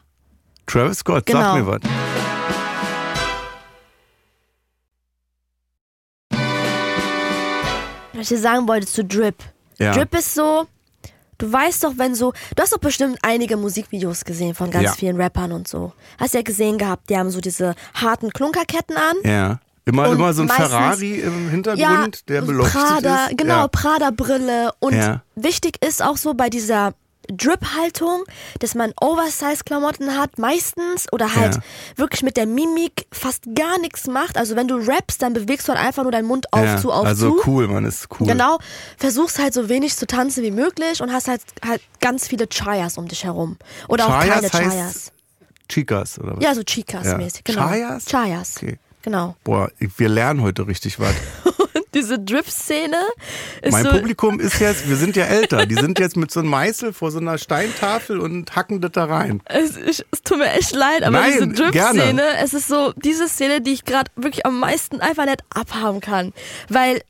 [0.66, 1.40] Travis Scott Genau.
[1.40, 1.80] sagt mir was.
[8.12, 9.36] Was ich dir sagen wollte zu Drip.
[9.78, 9.92] Ja.
[9.92, 10.66] Drip ist so,
[11.38, 14.92] du weißt doch, wenn so, du hast doch bestimmt einige Musikvideos gesehen von ganz Ja.
[14.92, 15.92] vielen Rappern und so.
[16.18, 19.16] Hast ja gesehen gehabt, die haben so diese harten Klunkerketten an.
[19.30, 19.60] Ja.
[19.86, 23.36] Immer, immer so ein meistens- Ferrari im Hintergrund, ja, der beleuchtet Prada, ist.
[23.36, 23.68] genau, Ja.
[23.68, 24.70] Prada-Brille.
[24.80, 25.22] Und Ja.
[25.34, 26.94] wichtig ist auch so bei dieser
[27.28, 28.24] Drip-Haltung,
[28.60, 31.60] dass man Oversize-Klamotten hat, meistens, oder halt Ja.
[31.96, 34.36] wirklich mit der Mimik fast gar nichts macht.
[34.36, 36.92] Also wenn du rappst, dann bewegst du halt einfach nur deinen Mund auf ja, zu,
[36.92, 37.48] auf also zu.
[37.48, 38.26] cool, man ist cool.
[38.26, 38.58] Genau,
[38.96, 42.98] versuchst halt so wenig zu tanzen wie möglich und hast halt, halt ganz viele Chayas
[42.98, 43.56] um dich herum.
[43.88, 45.12] Oder auch Chayas keine heißt Chayas.
[45.68, 46.44] Chicas oder was?
[46.44, 47.68] Ja, so Chicas-mäßig, genau.
[47.68, 48.04] Chayas?
[48.04, 48.56] Chayas.
[48.56, 48.78] Okay.
[49.02, 49.36] Genau.
[49.44, 51.14] Boah, wir lernen heute richtig was.
[51.94, 52.96] Diese Drip-Szene
[53.62, 53.90] ist Mein so.
[53.90, 57.10] Publikum ist jetzt, wir sind ja älter, die sind jetzt mit so einem Meißel vor
[57.10, 59.40] so einer Steintafel und hacken das da rein.
[59.46, 63.28] Es, ich, es tut mir echt leid, aber Nein, diese Drip-Szene, es ist so diese
[63.28, 66.32] Szene, die ich gerade wirklich am meisten einfach nicht abhaben kann.
[66.68, 67.02] Weil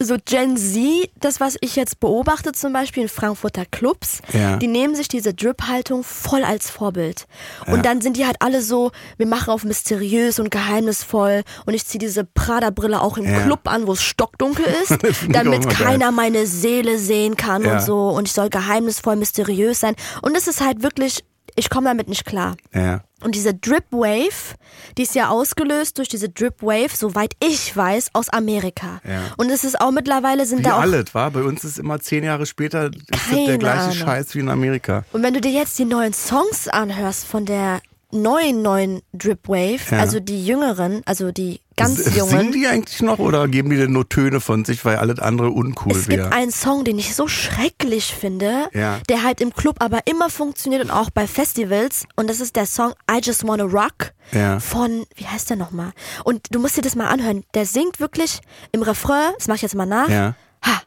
[0.00, 4.56] so Gen Z, das was ich jetzt beobachte zum Beispiel in Frankfurter Clubs, Ja.
[4.56, 7.26] die nehmen sich diese Drip-Haltung voll als Vorbild.
[7.66, 7.82] Und Ja.
[7.82, 11.98] dann sind die halt alle so, wir machen auf mysteriös und geheimnisvoll und ich ziehe
[12.00, 13.42] diese Prada-Brille auch im Ja.
[13.44, 14.90] Club an, wo es stockdunkel ist,
[15.30, 15.86] damit immer geil.
[15.86, 19.94] keiner meine Seele sehen kann und so und ich soll geheimnisvoll, mysteriös sein.
[20.22, 21.24] Und es ist halt wirklich,
[21.56, 22.56] ich komme damit nicht klar.
[22.72, 23.02] Ja.
[23.22, 24.56] Und diese Drip Wave,
[24.98, 29.00] die ist ja ausgelöst durch diese Drip Wave, soweit ich weiß, aus Amerika.
[29.08, 29.22] Ja.
[29.36, 30.80] Und es ist auch mittlerweile sind Wie da auch.
[30.80, 31.30] alles, war?
[31.30, 33.94] Bei uns ist immer zehn Jahre später ist der gleiche Ahnung.
[33.94, 35.04] Scheiß wie in Amerika.
[35.12, 37.80] Und wenn du dir jetzt die neuen Songs anhörst von der
[38.14, 39.98] neuen, neuen Drip Wave, Ja.
[39.98, 42.30] also die jüngeren, also die ganz S- jungen.
[42.30, 45.50] Singen die eigentlich noch oder geben die denn nur Töne von sich, weil alles andere
[45.50, 46.32] uncool Es gibt wäre?
[46.32, 49.00] einen Song, den ich so schrecklich finde, Ja.
[49.08, 52.04] der halt im Club aber immer funktioniert und auch bei Festivals.
[52.16, 54.60] Und das ist der Song I Just Wanna Rock Ja.
[54.60, 55.92] von, wie heißt der nochmal?
[56.24, 57.44] Und du musst dir das mal anhören.
[57.54, 58.40] Der singt wirklich
[58.72, 60.08] im Refrain, das mache ich jetzt mal nach.
[60.08, 60.34] Ja.
[60.64, 60.82] Ha,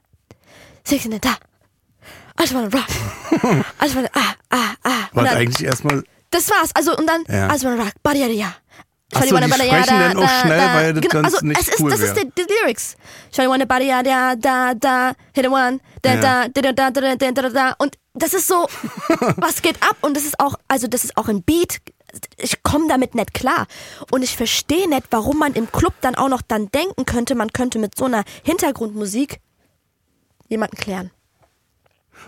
[0.83, 1.35] six in the da.
[2.39, 2.87] I just wanna rock.
[3.81, 4.89] I just wanna, ah, ah, ah.
[5.11, 6.03] Und Was dann, eigentlich erstmal.
[6.31, 6.71] Das war's.
[6.73, 7.49] Also, und dann, Ja.
[7.63, 7.93] Wanna rock.
[9.13, 12.41] So, die sprechen dann auch schnell, weil das sonst also, nicht cool Das ist die,
[12.41, 12.97] Lyrics.
[13.33, 17.31] Shawty wanna body, da, da, da, hit a one, da, da, da, da, da, da,
[17.31, 17.75] da, da.
[17.77, 18.67] Und das ist so,
[19.37, 19.95] was geht ab?
[20.01, 21.79] Und das ist auch, also das ist auch ein Beat.
[22.37, 23.67] Ich komme damit nicht klar.
[24.11, 27.53] Und ich verstehe nicht, warum man im Club dann auch noch dann denken könnte, man
[27.53, 29.39] könnte mit so einer Hintergrundmusik
[30.49, 31.11] jemanden klären.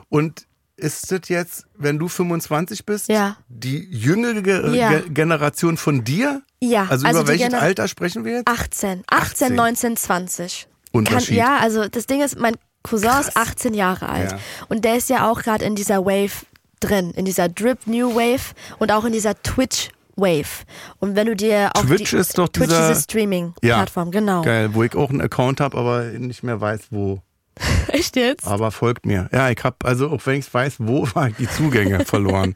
[0.07, 0.45] Und
[0.79, 3.37] ist das jetzt, wenn du 25 bist, Ja.
[3.47, 4.89] die jüngere Ge Ja.
[4.99, 6.41] Ge Generation von dir?
[6.61, 8.47] Ja, Also, also über welches Gener- Alter sprechen wir jetzt?
[8.47, 9.55] 18, 18, 18.
[9.55, 10.67] 19, 20.
[10.91, 11.37] Unterschied.
[11.37, 14.39] ja, also das Ding ist, mein Cousin ist 18 Jahre alt Ja.
[14.69, 16.31] und der ist ja auch gerade in dieser Wave
[16.79, 20.65] drin, in dieser Drip New Wave und auch in dieser Twitch Wave.
[20.99, 24.41] Und wenn du dir auch Twitch die, ist doch Twitch dieser- diese Streaming-Plattform, genau.
[24.41, 27.21] Geil, wo ich auch einen Account habe, aber nicht mehr weiß, wo.
[27.89, 28.45] Echt jetzt?
[28.47, 29.29] Aber folgt mir.
[29.33, 32.53] Ja, ich habe, also auch wenn ich weiß, wo, war ich die Zugänge verloren.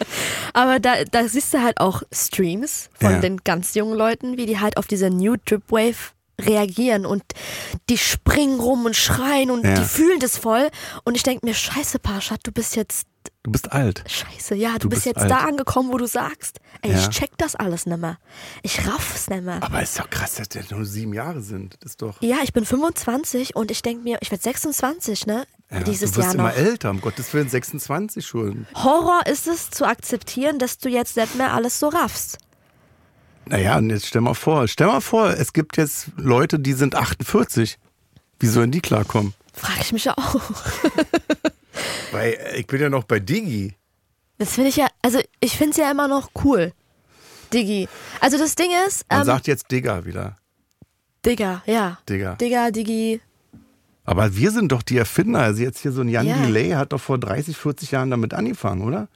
[0.52, 3.18] Aber da, da siehst du halt auch Streams von Ja.
[3.20, 7.22] den ganz jungen Leuten, wie die halt auf diese New Drip Wave reagieren und
[7.88, 9.74] die springen rum und schreien und Ja.
[9.74, 10.68] die fühlen das voll.
[11.04, 13.06] Und ich denke mir, scheiße, Parshad, du bist jetzt
[13.44, 14.02] Du bist alt.
[14.08, 15.30] Scheiße, ja, du, Du bist bist jetzt alt.
[15.30, 16.98] da angekommen, wo du sagst, ey, Ja.
[16.98, 18.16] ich check das alles nimmer.
[18.62, 19.62] Ich raff es nimmer.
[19.62, 21.76] Aber ist doch krass, dass der nur sieben Jahre sind.
[21.80, 22.20] Das ist doch.
[22.22, 25.46] Ja, ich bin 25 und ich denk mir, ich werde 26, ne?
[25.70, 26.56] Ja, Dieses du wirst Jahr immer noch.
[26.56, 28.66] älter, um Gottes Willen, 26 schon.
[28.74, 32.38] Horror ist es zu akzeptieren, dass du jetzt nicht mehr alles so raffst.
[33.44, 36.94] Naja, und jetzt stell mal vor, stell mal vor, es gibt jetzt Leute, die sind
[36.94, 37.76] 48.
[38.38, 39.34] Wie sollen die klarkommen?
[39.52, 40.36] Frag ich mich auch.
[42.12, 43.74] Weil äh, ich bin ja noch bei Digi.
[44.38, 46.72] Das finde ich ja, also ich finde es ja immer noch cool.
[47.52, 47.88] Diggi.
[48.20, 50.36] Also das Ding ist, Man ähm, sagt jetzt Digga wieder.
[51.24, 51.98] Digga, ja.
[52.08, 52.34] Digga.
[52.34, 53.20] Digga, Diggi.
[54.04, 55.40] Aber wir sind doch die Erfinder.
[55.40, 56.36] Also jetzt hier so ein Jan Ja.
[56.36, 59.08] Delay hat doch vor 30, 40 Jahren damit angefangen, oder?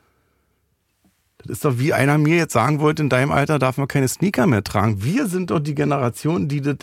[1.38, 4.08] Das ist doch wie einer mir jetzt sagen wollte, in deinem Alter darf man keine
[4.08, 5.02] Sneaker mehr tragen.
[5.02, 6.76] Wir sind doch die Generation, die das.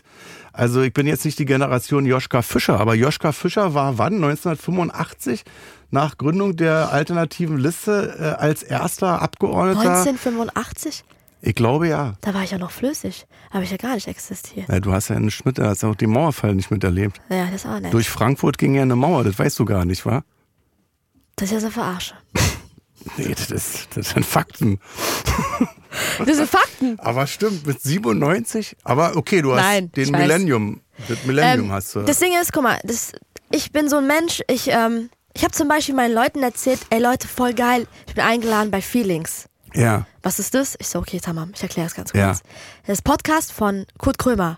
[0.57, 4.15] Also ich bin jetzt nicht die Generation Joschka Fischer, aber Joschka Fischer war wann?
[4.15, 5.43] 1985
[5.91, 9.79] nach Gründung der alternativen Liste äh, als erster Abgeordneter.
[9.81, 11.03] 1985?
[11.41, 12.15] Ich glaube ja.
[12.21, 13.27] Da war ich ja noch flüssig.
[13.51, 14.67] Habe ich ja gar nicht existiert.
[14.69, 14.79] ja.
[14.79, 17.19] Du hast ja nicht mit, hast ja auch den Mauerfall nicht miterlebt.
[17.29, 17.93] Ja, das auch nicht.
[17.93, 20.23] Durch Frankfurt ging ja eine Mauer, das weißt du gar nicht, wa?
[21.35, 22.15] Das ist ja so verarsche.
[23.17, 24.79] Nee, das, ist, das sind Fakten.
[26.25, 26.99] Das sind Fakten.
[26.99, 28.75] Aber stimmt, mit 97?
[28.83, 30.11] Aber okay, du hast Nein, den.
[30.11, 30.81] Millennium.
[31.07, 32.01] Das Millennium Ähm, hast du.
[32.01, 33.11] Das Ding ist, guck mal, das,
[33.51, 36.99] ich bin so ein Mensch, ich, ähm, ich habe zum Beispiel meinen Leuten erzählt, ey
[36.99, 39.45] Leute, voll geil, ich bin eingeladen bei Feelings.
[39.73, 40.05] ja.
[40.23, 40.75] Was ist das?
[40.79, 42.29] Ich so, okay, Tamam, ich erkläre es ganz Ja.
[42.29, 42.41] kurz.
[42.87, 44.57] Das Podcast von Kurt Krömer.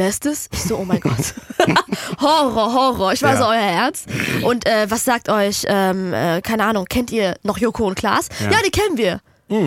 [0.00, 0.48] Wer ist das?
[0.50, 1.34] Ich so, oh mein Gott.
[2.22, 3.12] Horror, Horror.
[3.12, 3.36] Ich war Ja.
[3.36, 4.04] so euer Herz.
[4.42, 8.30] Und äh, was sagt euch, ähm, äh, keine Ahnung, kennt ihr noch Joko und Klaas?
[8.50, 9.20] Ja, die kennen wir.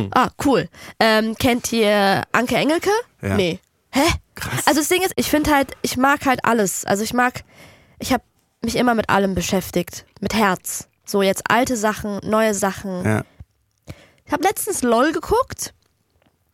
[0.09, 0.69] Ah, cool.
[0.99, 2.89] Ähm, kennt ihr Anke Engelke?
[3.21, 3.35] Ja.
[3.35, 3.59] Nee.
[3.91, 4.01] Hä?
[4.33, 4.65] Krass.
[4.65, 6.83] Also das Ding ist, ich finde halt, ich mag halt alles.
[6.83, 7.43] Also ich mag,
[7.99, 8.23] ich habe
[8.63, 10.05] mich immer mit allem beschäftigt.
[10.19, 10.87] Mit Herz.
[11.05, 13.05] So jetzt alte Sachen, neue Sachen.
[13.05, 13.21] ja.
[14.25, 15.75] Ich habe letztens LOL geguckt.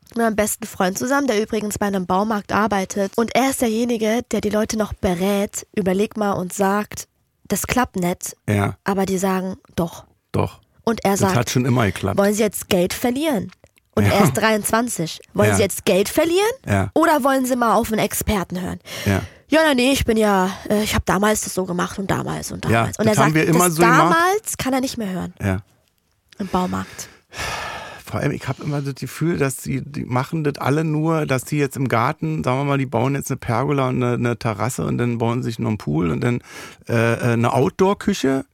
[0.10, 3.12] Mit meinem besten Freund zusammen, der übrigens bei einem Baumarkt arbeitet.
[3.15, 7.08] Und er ist derjenige, der die Leute noch berät, überleg mal und sagt,
[7.48, 8.36] das klappt nicht.
[8.48, 10.06] Ja, Aber die sagen, doch.
[10.32, 10.60] doch.
[10.84, 12.17] Und er Das sagt, hat schon immer geklappt.
[12.17, 13.52] wollen Sie jetzt Geld verlieren?
[13.95, 14.13] Und Ja.
[14.13, 15.19] er ist 23.
[15.34, 15.56] Wollen Ja.
[15.56, 16.50] Sie jetzt Geld verlieren?
[16.67, 16.89] Ja.
[16.95, 18.80] Oder wollen Sie mal auf einen Experten hören?
[19.06, 19.22] Ja.
[19.50, 22.65] Ja, nee, ich bin ja, äh, ich habe damals das so gemacht und damals und
[22.65, 22.98] damals.
[23.00, 23.45] und er das sagt, das
[23.76, 24.00] so gemacht.
[24.15, 25.58] damals kann er nicht mehr hören Ja.
[26.38, 27.10] im Baumarkt.
[28.10, 31.45] Vor allem, ich habe immer das Gefühl, dass die, die machen das alle nur, dass
[31.45, 34.39] die jetzt im Garten, sagen wir mal, die bauen jetzt eine Pergola und eine, eine
[34.39, 36.41] Terrasse und dann bauen sie sich noch einen Pool und dann
[36.88, 38.45] äh, äh, eine Outdoor-Küche,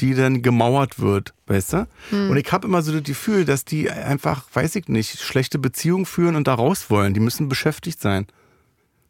[0.00, 1.86] die dann gemauert wird, weißt du?
[2.30, 6.04] Und ich habe immer so das Gefühl, dass die einfach, weiß ich nicht, schlechte Beziehungen
[6.04, 7.14] führen und da raus wollen.
[7.14, 8.26] Die müssen beschäftigt sein.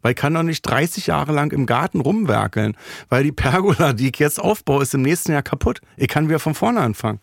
[0.03, 2.77] Weil ich kann doch nicht 30 Jahre lang im Garten rumwerkeln,
[3.09, 5.81] weil die Pergola, die ich jetzt aufbaue, ist im nächsten Jahr kaputt.
[5.97, 7.21] Ich kann wieder von vorne anfangen.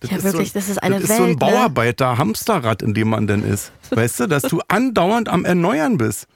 [0.00, 1.46] Das Ja, ist wirklich, so, das ist eine das ist so ein Welt, ne?
[1.46, 3.72] Bauarbeiter-Hamsterrad, in dem man denn ist.
[3.90, 6.26] Weißt du, dass du andauernd am Erneuern bist.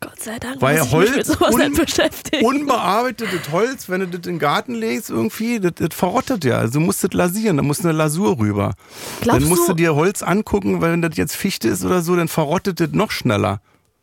[0.00, 2.44] Gott sei Dank Weil muss ich Holz mit sowas un- nicht beschäftigen.
[2.44, 6.58] Unbearbeitetes Holz, wenn du das in den Garten legst, irgendwie, das, das verrottet ja.
[6.58, 8.74] Also du musst das lasieren, da muss eine Lasur rüber.
[9.20, 12.02] Glaubst dann musst du du- dir Holz angucken, weil wenn das jetzt Fichte ist oder
[12.02, 13.60] so, dann verrottet das noch schneller.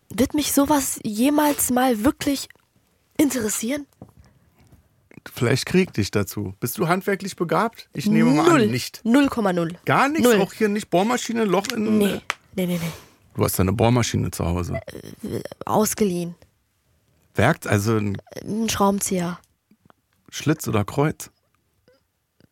[0.09, 2.47] Wird mich sowas jemals mal wirklich
[3.17, 3.85] interessieren?
[5.33, 6.53] Vielleicht krieg dich dazu.
[6.59, 7.89] Bist du handwerklich begabt?
[7.93, 8.61] Ich nehme mal Null.
[8.63, 9.01] an, nicht.
[9.05, 9.75] 0,0.
[9.85, 10.23] Gar nichts?
[10.23, 10.41] Null.
[10.41, 11.97] Auch hier nicht Bohrmaschine, Loch in...
[11.97, 12.21] Nee,
[12.55, 12.79] nee, nee, nee.
[13.35, 14.79] Du hast ja eine Bohrmaschine zu Hause.
[15.65, 16.35] Ausgeliehen.
[17.35, 19.39] Werkt also ein Ein Schraubenzieher.
[20.29, 21.29] Schlitz oder Kreuz?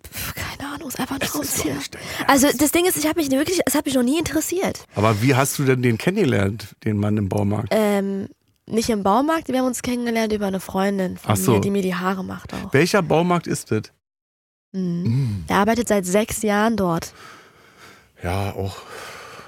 [0.05, 1.75] Pff, keine Ahnung, ist einfach ein ist doch Schraubenzieher.
[1.75, 2.29] nicht dein Ernst.
[2.47, 4.85] Also das Ding ist, ich habe mich wirklich, es hat mich noch nie interessiert.
[4.95, 7.67] Aber wie hast du denn den kennengelernt, den Mann im Baumarkt?
[7.71, 8.29] Ähm,
[8.67, 11.53] nicht im Baumarkt, wir haben uns kennengelernt über eine Freundin von so.
[11.53, 12.73] mir, die mir die Haare macht auch.
[12.73, 13.83] Welcher Baumarkt ist das?
[14.73, 15.45] Mhm.
[15.47, 17.13] Er arbeitet seit sechs Jahren dort.
[18.21, 18.77] Ja, auch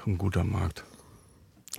[0.06, 0.84] ein guter Markt.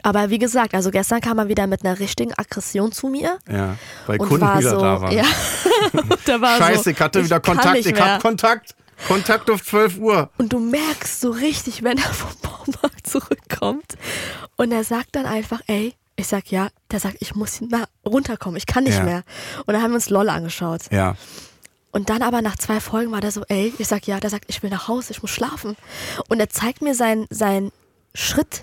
[0.04, 3.38] Aber wie gesagt, also gestern kam er wieder mit einer richtigen Aggression zu mir.
[3.50, 3.78] Ja,
[4.08, 5.14] weil und Kunden war wieder so, da waren.
[5.14, 5.24] Ja.
[6.42, 8.76] war Scheiße, so, ich hatte wieder Kontakt, ich hab Kontakt.
[9.08, 10.30] Kontakt auf 12 Uhr.
[10.38, 13.98] Und du merkst so richtig, wenn er vom Baumarkt zurückkommt.
[14.58, 18.58] Und er sagt dann einfach, ey, ich sag ja, der sagt, ich muss na, runterkommen,
[18.58, 19.04] ich kann nicht Ja.
[19.04, 19.24] mehr.
[19.66, 20.84] Und dann haben wir uns LOL angeschaut.
[20.92, 21.16] Ja,
[21.92, 24.46] Und dann aber nach zwei Folgen war der so, ey, ich sag ja, der sagt,
[24.48, 25.76] ich will nach Hause, ich muss schlafen.
[26.30, 27.72] Und er zeigt mir seinen sein
[28.14, 28.62] Schritt,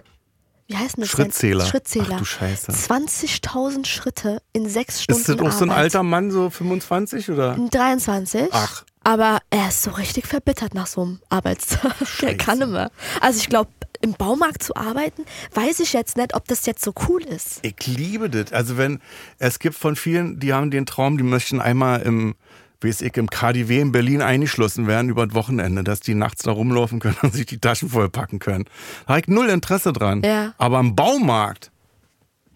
[0.66, 1.10] wie heißt denn das?
[1.10, 1.64] Schrittzähler.
[1.66, 2.06] Schrittzähler.
[2.14, 2.72] Ach du Scheiße.
[2.72, 5.84] 20.000 Schritte in sechs Stunden ist das auch so ein Arbeit.
[5.84, 7.56] alter Mann, so 25 oder?
[7.70, 8.48] 23.
[8.52, 8.84] Ach.
[9.04, 11.94] Aber er ist so richtig verbittert nach so einem Arbeitstag.
[12.00, 12.36] Er Scheiße.
[12.36, 12.90] kann mehr.
[13.20, 16.92] Also ich glaube, im Baumarkt zu arbeiten, weiß ich jetzt nicht, ob das jetzt so
[17.08, 17.60] cool ist.
[17.62, 18.52] Ich liebe das.
[18.52, 19.00] Also wenn,
[19.38, 22.34] es gibt von vielen, die haben den Traum, die möchten einmal im,
[22.80, 26.52] weiß ich, im KDW in Berlin eingeschlossen werden über das Wochenende, dass die nachts da
[26.52, 28.66] rumlaufen können und sich die Taschen vollpacken können.
[29.06, 30.22] Da habe ich null Interesse dran.
[30.22, 30.54] Ja.
[30.58, 31.70] Aber im Baumarkt,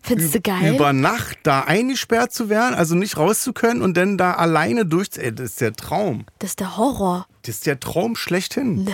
[0.02, 0.74] Findest du geil?
[0.74, 4.84] über Nacht da eingesperrt zu werden, also nicht raus zu können und dann da alleine
[4.84, 6.26] durch, ey, das ist der Traum.
[6.40, 7.26] das ist der Horror.
[7.42, 8.84] Das ist der Traum schlechthin.
[8.84, 8.92] Nee,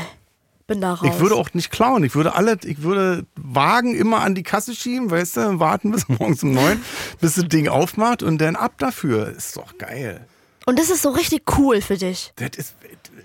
[0.66, 1.08] bin da raus.
[1.10, 2.04] Ich würde auch nicht klauen.
[2.04, 6.08] Ich würde alle, ich würde Wagen immer an die Kasse schieben, weißt du, warten bis
[6.08, 6.82] morgens um neun,
[7.20, 9.28] bis das Ding aufmacht und dann ab dafür.
[9.28, 10.26] Ist doch geil.
[10.66, 12.34] Und das ist so richtig cool für dich.
[12.36, 12.74] Das ist,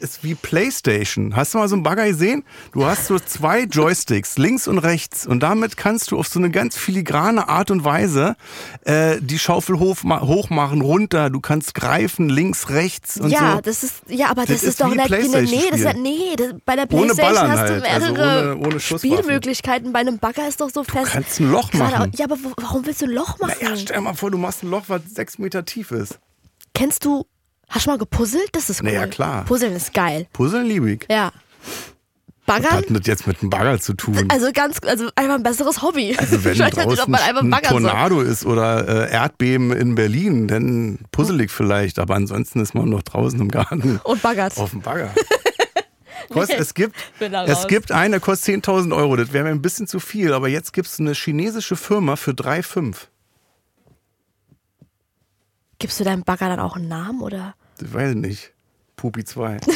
[0.04, 1.36] ist wie Playstation.
[1.36, 2.44] Hast du mal so einen Bagger gesehen?
[2.74, 5.26] Du hast so zwei Joysticks, links und rechts.
[5.26, 8.36] Und damit kannst du auf so eine ganz filigrane Art und Weise
[8.86, 11.30] äh, die Schaufel hoch, hochmachen, runter.
[11.30, 13.62] Du kannst greifen, links, rechts und ja, so.
[13.62, 16.36] das ist, ja, aber das, Das ist, ist doch wie nicht, nee, das ist, nee,
[16.38, 19.18] das, bei der Ohne Playstation Ballern hast du halt, also mehrere ohne- ohne Schusswaffen.
[19.18, 19.94] Spielmöglichkeiten.
[19.94, 21.12] Bei einem Bagger ist doch so fest.
[21.12, 22.12] kannst ein Loch machen.
[22.16, 23.54] Ja, aber warum willst du ein Loch machen?
[23.62, 26.20] Naja, stell dir mal vor, du machst ein Loch, was sechs Meter tief ist.
[26.76, 27.26] Kennst du,
[27.74, 28.50] hast du mal gepuzzelt?
[28.54, 28.90] Das ist cool.
[28.90, 29.46] Na ja, klar.
[29.46, 30.28] Puzzeln ist geil.
[30.34, 31.06] Puzzeln liebe ich.
[31.10, 31.32] Ja.
[32.46, 32.72] Was Baggern?
[32.78, 34.26] hat denn das jetzt mit einem Bagger zu tun?
[34.30, 36.14] Also ganz, also einfach ein besseres Hobby.
[36.18, 37.82] Also wenn nicht, draußen man einfach ein baggern soll.
[37.84, 43.02] Tornado ist oder äh, Erdbeben in Berlin, dann puzzelig vielleicht, aber ansonsten ist man noch
[43.02, 44.58] draußen im Garten Und baggert.
[44.58, 45.14] auf dem Bagger.
[46.30, 49.88] Kost, es gibt, es gibt eine, der kostet 10.000 Euro, das wäre mir ein bisschen
[49.88, 52.96] zu viel, aber jetzt gibt es eine chinesische Firma für 3,5.
[55.80, 57.56] Gibst du deinem Bagger dann auch einen Namen oder?
[57.84, 58.54] Ich weiß nicht.
[58.96, 59.60] Pupi 2.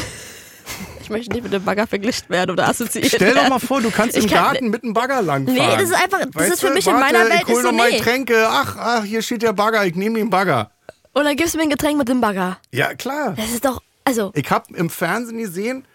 [1.01, 3.49] Ich möchte nicht mit dem Bagger verglichen werden oder assoziiert Stell doch werden.
[3.49, 5.57] mal vor, du kannst Ich im Garten mit einem Bagger langfahren.
[5.57, 7.55] Nee, das ist einfach- das Weißt ist für mich in warte, meiner Welt Ich hol
[7.55, 7.97] ist so, nee.
[7.99, 8.45] Tränke.
[8.49, 10.71] Ach, ach, hier steht der Bagger, ich nehme den Bagger.
[11.13, 12.57] Und dann gibst du mir ein Getränk mit dem Bagger.
[12.73, 13.35] Ja, klar.
[13.37, 15.85] Das ist doch, also, Ich habe im Fernsehen gesehen,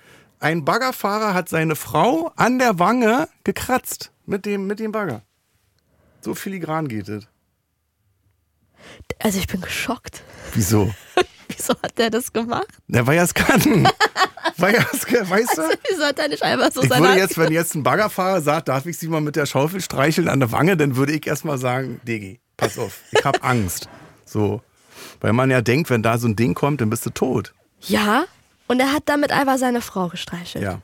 [0.41, 5.21] ein Baggerfahrer hat seine Frau an der Wange gekratzt mit dem, mit dem Bagger.
[6.23, 7.25] So filigran geht es.
[9.19, 10.23] Also ich bin geschockt.
[10.55, 10.93] Wieso?
[11.57, 12.69] Wieso hat der das gemacht?
[12.89, 13.89] Der war ja Skatten.
[14.57, 15.63] War ja, weißt du?
[15.89, 18.87] Wieso hat er nicht einfach so Ich würde jetzt, wenn jetzt ein Baggerfahrer sagt, darf
[18.87, 22.01] ich sie mal mit der Schaufel streicheln an der Wange, dann würde ich erstmal sagen,
[22.07, 23.89] Digi, pass auf, ich habe Angst.
[24.25, 24.63] So.
[25.21, 27.55] Weil man ja denkt, wenn da so ein Ding kommt, dann bist du tot.
[27.81, 28.25] Ja,
[28.69, 30.65] und er hat damit einfach seine Frau gestreichelt.
[30.65, 30.81] Ja.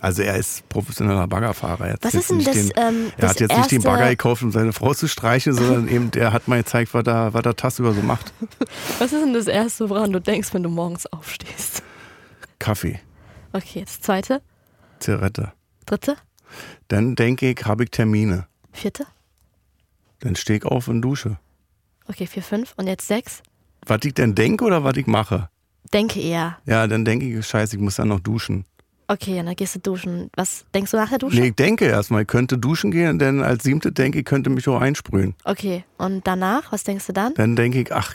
[0.00, 1.86] Also er ist professioneller Baggerfahrer.
[1.88, 3.70] Er hat Was jetzt ist denn nicht das, Den, ähm, er das hat jetzt nicht
[3.70, 6.94] den erste- Bagger gekauft, um seine Frau zu streicheln, sondern eben der hat mal gezeigt,
[6.94, 8.32] was er, was er tagsüber so macht.
[8.98, 11.82] Was ist denn das Erste, woran du denkst, wenn du morgens aufstehst?
[12.58, 13.00] Kaffee,
[13.52, 14.40] Okay, das Zweite,
[15.00, 15.52] Zigarette.
[15.86, 16.16] Dritte,
[16.88, 18.46] Dann denke ich, habe ich Termine.
[18.72, 19.04] Vierte,
[20.20, 21.38] Dann stehe ich auf und dusche.
[22.08, 23.42] okay, vier, fünf und jetzt sechs.
[23.86, 25.48] Was ich denn denke oder was ich mache?
[25.92, 26.58] Denke eher.
[26.66, 28.64] Ja, dann denke ich, scheiße, ich muss dann noch duschen.
[29.10, 30.30] Okay, und dann gehst du duschen.
[30.36, 31.40] Was denkst du nach der Dusche?
[31.40, 34.68] Nee, ich denke erstmal, ich könnte duschen gehen, denn als siebte denke ich, könnte mich
[34.68, 35.34] auch einsprühen.
[35.42, 37.34] Okay, und danach, was denkst du dann?
[37.34, 38.14] Dann denke ich, ach,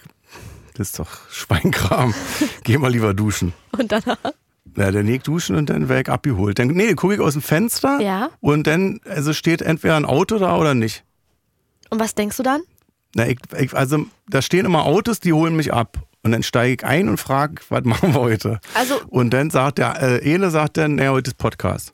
[0.75, 2.13] das ist doch Schweinkram.
[2.63, 3.51] Geh mal lieber duschen.
[3.77, 4.17] Und danach?
[4.77, 6.59] Ja, dann leg duschen und dann werd ich abgeholt.
[6.59, 8.29] Dann, nee, gucke ich aus dem Fenster Ja.
[8.39, 11.03] und dann, also steht entweder ein Auto da oder nicht.
[11.89, 12.61] Und was denkst du dann?
[13.15, 15.97] Na, ich, ich, also da stehen immer Autos, die holen mich ab.
[16.25, 18.59] Und dann steige ich ein und frage, was machen wir heute?
[18.73, 21.93] Also, Und dann sagt der, äh, Ene sagt dann, naja, heute ist Podcast.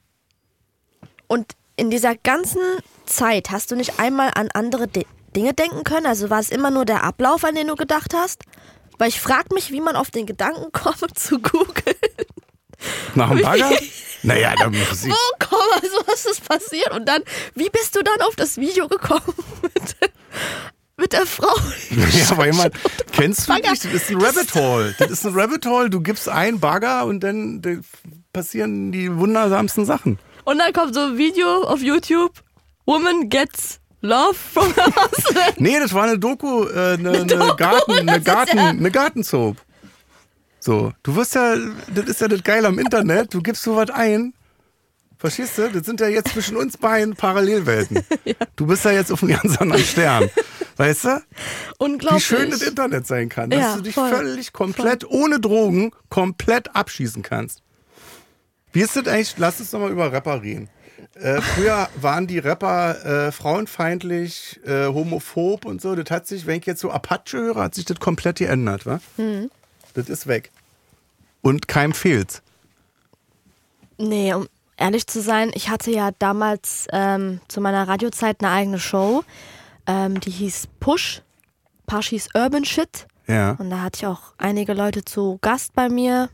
[1.27, 2.61] und in dieser ganzen
[3.05, 6.05] Zeit hast du nicht einmal an andere Di Dinge denken können?
[6.05, 8.43] Also war es immer nur der Ablauf, an den du gedacht hast?
[8.97, 11.95] Weil ich frage mich, wie man auf den Gedanken kommt, zu googeln.
[13.15, 13.69] Nach dem Bagger?
[14.23, 15.11] naja, da muss ich.
[15.11, 16.91] Wo komm, also was ist passiert?
[16.91, 17.21] Und dann,
[17.55, 19.23] wie bist du dann auf das Video gekommen
[21.01, 21.53] mit, der Frau?
[21.91, 22.73] Ja, weil jemand,
[23.11, 23.67] kennst du nicht?
[23.69, 24.95] Das ist ein Rabbit Hole.
[24.99, 25.89] Das ist ein Rabbit Hole.
[25.89, 27.71] Du gibst ein Bagger und dann da
[28.33, 30.17] passieren die wundersamsten Sachen.
[30.45, 32.31] Und dann kommt so ein Video auf YouTube,
[32.85, 35.59] Woman gets love from her husband.
[35.59, 39.57] Nee, das war eine Doku, äh, eine, eine Doku, Garten, eine Garten, ja- eine Gartensoap.
[40.59, 41.55] So, du wirst ja,
[41.93, 44.33] das ist ja das Geile am Internet, du gibst so was ein.
[45.17, 45.69] Verstehst du?
[45.69, 48.03] Das sind ja jetzt zwischen uns beiden Parallelwelten.
[48.55, 50.29] Du bist ja jetzt auf einem ganz anderen Stern.
[50.81, 51.09] Weißt du?
[51.09, 51.21] Wie
[51.77, 52.25] Unglaublich.
[52.25, 54.09] schön das Internet sein kann, dass Ja, du dich voll.
[54.09, 57.61] völlig komplett ohne Drogen komplett abschießen kannst.
[58.73, 59.35] Wie ist das eigentlich?
[59.37, 60.69] Lass uns nochmal über Rapper reden.
[61.15, 65.93] Äh, früher waren die Rapper äh, frauenfeindlich, äh, homophob und so.
[65.95, 68.99] Das hat sich, wenn ich jetzt so Apache höre, hat sich das komplett geändert, wa?
[69.17, 69.51] Mhm.
[69.93, 70.51] Das ist weg.
[71.41, 72.41] Und keinem fehlt's.
[73.97, 78.79] Nee, um ehrlich zu sein, ich hatte ja damals ähm, zu meiner Radiozeit eine eigene
[78.79, 79.23] Show.
[79.87, 81.21] Ähm, die hieß Push,
[81.87, 83.07] Paschis Urban Shit.
[83.27, 83.51] Ja.
[83.53, 86.29] Und da hatte ich auch einige Leute zu Gast bei mir.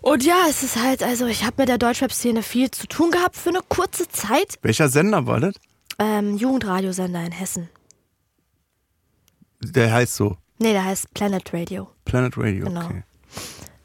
[0.00, 3.36] Und ja, es ist halt, also ich habe mit der Deutschrap-Szene viel zu tun gehabt
[3.36, 4.58] für eine kurze Zeit.
[4.62, 5.54] Welcher Sender war das?
[5.98, 7.68] Ähm, Jugendradiosender in Hessen.
[9.60, 10.38] Der heißt so.
[10.58, 11.88] Nee, der heißt Planet Radio.
[12.04, 12.64] Planet Radio.
[12.64, 12.86] Genau.
[12.86, 13.02] Okay.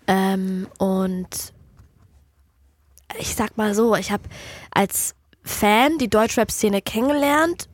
[0.07, 1.53] Ähm, und
[3.19, 4.23] ich sag mal so, ich habe
[4.71, 7.67] als Fan die Deutschrap-Szene kennengelernt,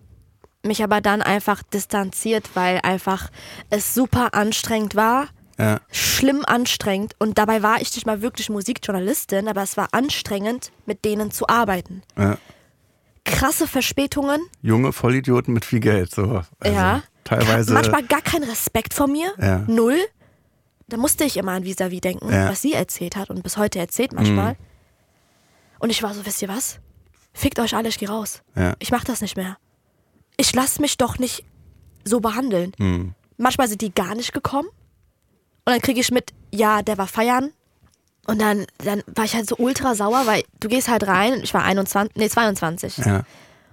[0.63, 3.29] mich aber dann einfach distanziert, weil einfach
[3.69, 5.27] es super anstrengend war.
[5.57, 5.79] Ja.
[5.91, 7.15] Schlimm anstrengend.
[7.19, 11.47] Und dabei war ich nicht mal wirklich Musikjournalistin, aber es war anstrengend, mit denen zu
[11.47, 12.03] arbeiten.
[12.17, 12.37] ja.
[13.23, 16.13] Krasse Verspätungen, Junge Vollidioten mit viel Geld.
[16.13, 16.41] So.
[16.59, 17.03] Also ja.
[17.23, 17.71] Teilweise.
[17.71, 19.31] Manchmal gar kein Respekt vor mir.
[19.39, 19.59] Ja.
[19.67, 19.99] Null.
[20.87, 22.25] Da musste ich immer an Vis-a-vis denken.
[22.25, 22.49] Mhm.
[22.49, 24.55] was sie erzählt hat und bis heute erzählt manchmal.
[25.77, 26.79] Und ich war so, wisst ihr was?
[27.31, 28.41] Fickt euch alle, ich geh raus.
[28.79, 29.57] Ich mach das nicht mehr.
[30.37, 31.43] Ich lass mich doch nicht
[32.03, 32.73] so behandeln.
[32.77, 33.13] Hm.
[33.37, 34.67] Manchmal sind die gar nicht gekommen.
[34.67, 37.51] Und dann kriege ich mit, ja, der war feiern.
[38.27, 41.53] Und dann, dann war ich halt so ultra sauer, weil du gehst halt rein, ich
[41.53, 42.97] war 21, nee, 22.
[42.97, 43.23] Ja.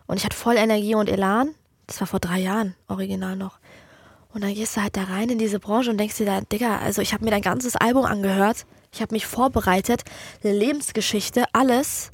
[0.07, 1.55] Und ich hatte voll Energie und Elan.
[1.87, 3.59] Das war vor drei Jahren, original noch.
[4.33, 6.79] Und dann gehst du halt da rein in diese Branche und denkst dir da, Digga,
[6.79, 8.67] also ich habe mir dein ganzes Album angehört.
[8.93, 10.03] Ich habe mich vorbereitet,
[10.43, 12.11] eine Lebensgeschichte, alles.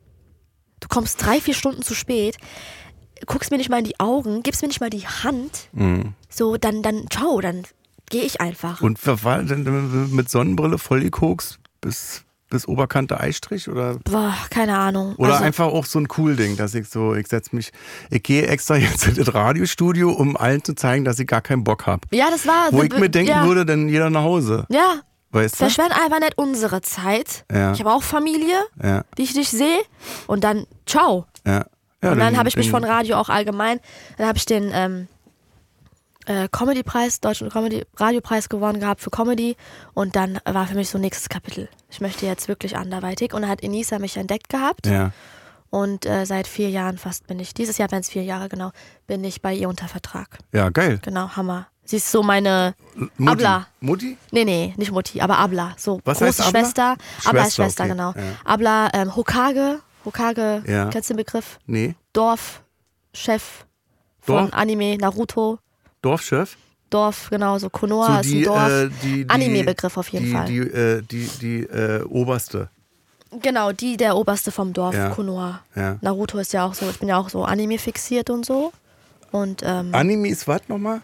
[0.80, 2.37] Du kommst drei, vier Stunden zu spät,
[3.27, 5.68] guckst mir nicht mal in die Augen, gibst mir nicht mal die Hand.
[6.29, 7.64] So, dann, dann, ciao, dann
[8.11, 8.81] gehe ich einfach.
[8.81, 13.68] Und wer war denn mit Sonnenbrille voll gekokst bis, bis Oberkante Eistrich?
[13.68, 15.14] Oder, Boah, keine Ahnung.
[15.16, 17.72] oder also, einfach auch so ein cool Ding, dass ich so, ich setz mich,
[18.11, 21.64] ich gehe extra jetzt in das Radiostudio, um allen zu zeigen, dass ich gar keinen
[21.64, 22.03] Bock habe.
[22.12, 22.72] Ja, das war.
[22.72, 24.66] Wo ich mir denken ja, würde, dann jeder nach Hause.
[24.70, 25.59] Ja, Weißt du?
[25.59, 27.45] verschwend einfach nicht unsere Zeit.
[27.53, 27.72] Ja.
[27.72, 28.57] Ich habe auch Familie.
[28.80, 29.80] Ja, die ich nicht sehe.
[30.28, 31.26] Und dann, ciao.
[31.45, 31.64] ja.
[32.05, 33.80] Ja und dann habe ich mich von Radio auch allgemein,
[34.16, 35.09] dann habe ich den ähm,
[36.26, 39.57] äh, Comedy-Preis, Deutschen Comedy-Radiopreis gewonnen gehabt für Comedy.
[39.94, 41.68] Und dann war für mich so nächstes Kapitel.
[41.90, 43.34] Ich möchte jetzt wirklich anderweitig.
[43.34, 44.86] Und dann hat Enisa mich entdeckt gehabt.
[44.86, 45.11] Ja,
[45.70, 48.70] Und äh, seit vier Jahren fast bin ich, dieses Jahr werden es vier Jahre genau,
[49.07, 50.38] bin ich bei ihr unter Vertrag.
[50.52, 50.98] ja, geil.
[51.02, 51.66] Genau, Hammer.
[51.86, 53.30] Sie ist so meine Mutti.
[53.30, 53.66] Abla.
[53.80, 54.16] Mutti?
[54.30, 55.74] Nee, nee, nicht Mutti, aber Abla.
[55.76, 56.61] So Was große heißt Abla?
[56.61, 56.96] Schwester.
[57.26, 57.92] Abla ist Schwester, Schwester, okay.
[57.92, 58.12] genau.
[58.16, 58.36] Ja.
[58.44, 59.80] Abla, ähm, Hokage.
[60.05, 60.88] Hokage, Ja.
[60.90, 61.59] kennst du den Begriff?
[61.66, 61.94] Nee.
[62.12, 63.66] Dorfchef
[64.20, 64.52] von Dorf?
[64.52, 65.59] Anime, Naruto.
[66.02, 66.57] Dorfchef?
[66.90, 68.68] Dorf, genau, so Konoha ist ein Dorf.
[68.70, 70.46] äh, die, die, Anime-Begriff auf jeden die, Fall.
[70.46, 72.68] Die, äh, die, die äh, oberste.
[73.42, 75.09] Genau, die der Oberste vom Dorf, Ja.
[75.11, 75.61] Konoha.
[75.74, 75.98] Ja.
[76.02, 78.72] Naruto ist ja auch so, ich bin ja auch so Anime fixiert und so.
[79.32, 81.00] Und ähm, Anime ist was nochmal?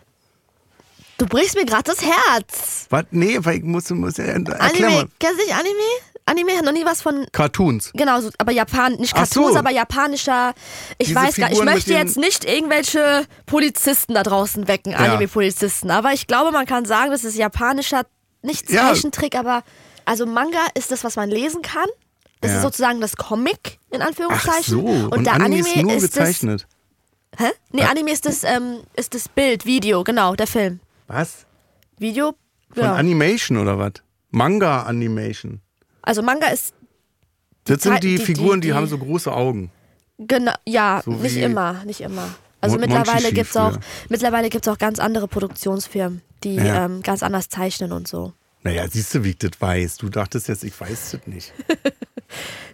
[1.18, 2.86] du brichst mir gerade das Herz.
[2.88, 3.05] Was?
[3.11, 5.09] Nee, weil ich muss, muss äh, erklär Anime, mal.
[5.18, 5.74] kennst du nicht Anime?
[6.27, 7.91] Anime hat noch nie was von Cartoons.
[7.95, 9.41] Genau, so, aber Japan, nicht Ach so.
[9.41, 10.55] Cartoons, aber japanischer.
[10.99, 14.95] Ich Diese weiß gar ich Figuren mit möchte jetzt nicht irgendwelche Polizisten da draußen wecken,
[14.95, 15.91] Anime-Polizisten.
[15.91, 18.03] Aber ich glaube, man kann sagen, das ist japanischer,
[18.43, 18.89] nicht Ja.
[18.93, 19.64] Zeichentrick, aber
[20.05, 21.89] also Manga ist das, was man lesen kann.
[22.41, 22.57] Das Ja.
[22.59, 24.62] ist sozusagen das Comic, in Ach Anführungszeichen.
[24.75, 24.79] so.
[24.81, 26.66] Und, der Anime, Anime ist nur ist gezeichnet.
[27.33, 27.47] das.
[27.49, 27.53] Hä?
[27.73, 30.81] Nee, Anime ist das, ähm, ist das Bild, Video, genau, der Film.
[31.07, 31.45] Was?
[31.99, 32.35] Video,
[32.73, 32.95] Von genau.
[32.95, 33.93] Animation oder was?
[34.31, 35.61] Manga Animation.
[36.03, 36.74] Also Manga ist,
[37.64, 39.70] Das sind die, die- Figuren, die, die- haben so große Augen.
[40.18, 42.34] Genau, ja, So nicht immer, nicht immer.
[42.61, 43.80] Also Mon- mittlerweile Monchichi gibt's auch, früher.
[44.11, 46.84] mittlerweile gibt's auch ganz andere Produktionsfirmen, die Ja.
[46.84, 48.34] ähm, ganz anders zeichnen und so.
[48.62, 49.96] Naja, siehst du, wie ich das weiß.
[49.96, 51.53] Du dachtest jetzt, ich weiß das nicht.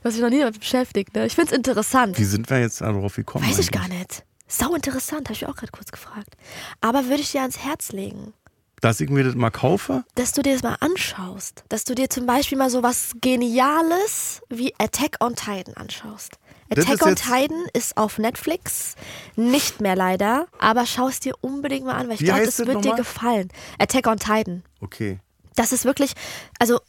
[0.03, 1.25] Du hast mich noch nie damit beschäftigt, ne?
[1.27, 2.19] Ich find's interessant.
[2.19, 3.43] Wie sind wir jetzt darauf gekommen?
[3.47, 3.89] Weiß ich eigentlich?
[3.89, 4.25] gar nicht.
[4.47, 6.37] Sau interessant, habe ich auch gerade kurz gefragt.
[6.83, 8.35] Aber würde ich dir ans Herz legen,
[8.81, 10.05] Dass ich mir das mal kaufe?
[10.15, 11.65] dass du dir das mal anschaust.
[11.69, 16.39] Dass du dir zum Beispiel mal so was Geniales wie Attack on Titan anschaust.
[16.71, 18.95] Attack on Titan ist auf Netflix.
[19.37, 20.47] Nicht mehr leider.
[20.59, 23.49] Aber schau es dir unbedingt mal an, weil ich glaube, es das wird dir gefallen.
[23.79, 24.63] Attack on Titan.
[24.81, 25.21] Okay.
[25.55, 26.13] Das ist wirklich,
[26.59, 26.81] also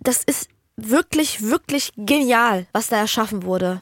[0.00, 3.80] das ist wirklich, wirklich genial, was da erschaffen wurde.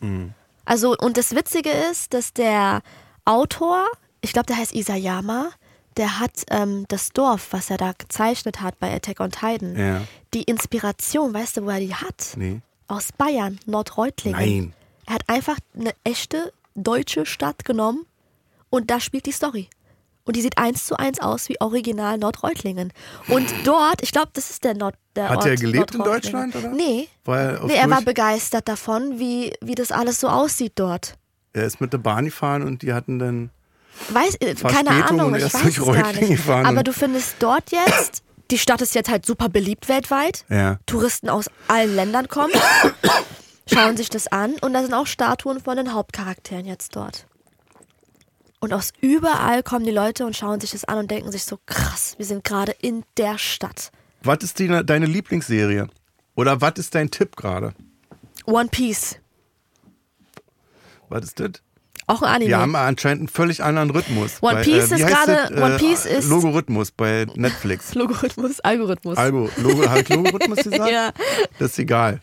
[0.65, 2.83] Also, und das Witzige ist, dass der
[3.25, 3.87] Autor,
[4.21, 5.51] ich glaube, der heißt Isayama,
[5.97, 10.01] der hat ähm, das Dorf, was er da gezeichnet hat bei Attack on Titan, Ja.
[10.33, 12.35] die Inspiration, weißt du, wo er die hat?
[12.37, 12.61] Nee.
[12.89, 14.41] Aus Bayern, Nordreutlingen.
[14.41, 14.73] Nein.
[15.07, 18.07] Er hat einfach eine echte deutsche Stadt genommen
[18.71, 19.69] und da spielt die Story.
[20.27, 22.93] Und die sieht eins zu eins aus wie Original Nordreutlingen.
[23.29, 24.95] Und dort, ich glaube, das ist der Nord.
[25.17, 26.03] Der Hat Ort er gelebt in.
[26.03, 26.71] Deutschland, oder?
[26.71, 27.09] Nee.
[27.27, 31.17] War er nee, er war begeistert davon, wie, wie das alles so aussieht dort.
[31.53, 33.51] Er ist mit der Bahn gefahren und die hatten dann.
[34.09, 36.49] Weiß, äh, keine Ahnung, ich weiß es gar nicht.
[36.49, 40.45] Aber du findest dort jetzt, die Stadt ist jetzt halt super beliebt weltweit.
[40.49, 40.79] Ja.
[40.87, 42.53] Touristen aus allen Ländern kommen,
[43.73, 47.27] schauen sich das an und da sind auch Statuen von den Hauptcharakteren jetzt dort.
[48.61, 51.59] Und aus überall kommen die Leute und schauen sich das an und denken sich so,
[51.67, 53.91] krass, wir sind gerade in der Stadt.
[54.23, 55.89] Was ist die, deine Lieblingsserie?
[56.35, 57.75] Oder was ist dein Tipp gerade?
[58.47, 59.17] One Piece,
[61.09, 61.51] Was ist das?
[62.07, 62.49] Auch ein Anime.
[62.51, 64.43] Wir haben anscheinend einen völlig anderen Rhythmus.
[64.43, 65.63] One Bei, Piece wie ist heißt gerade-?
[65.63, 67.95] One Piece ist- Logorithmus bei Netflix.
[67.95, 69.17] Logarithmus, Algorithmus.
[69.17, 70.91] Algo, Logo, habe ich Logorithmus gesagt?
[70.91, 71.11] Ja.
[71.59, 72.21] Das ist egal.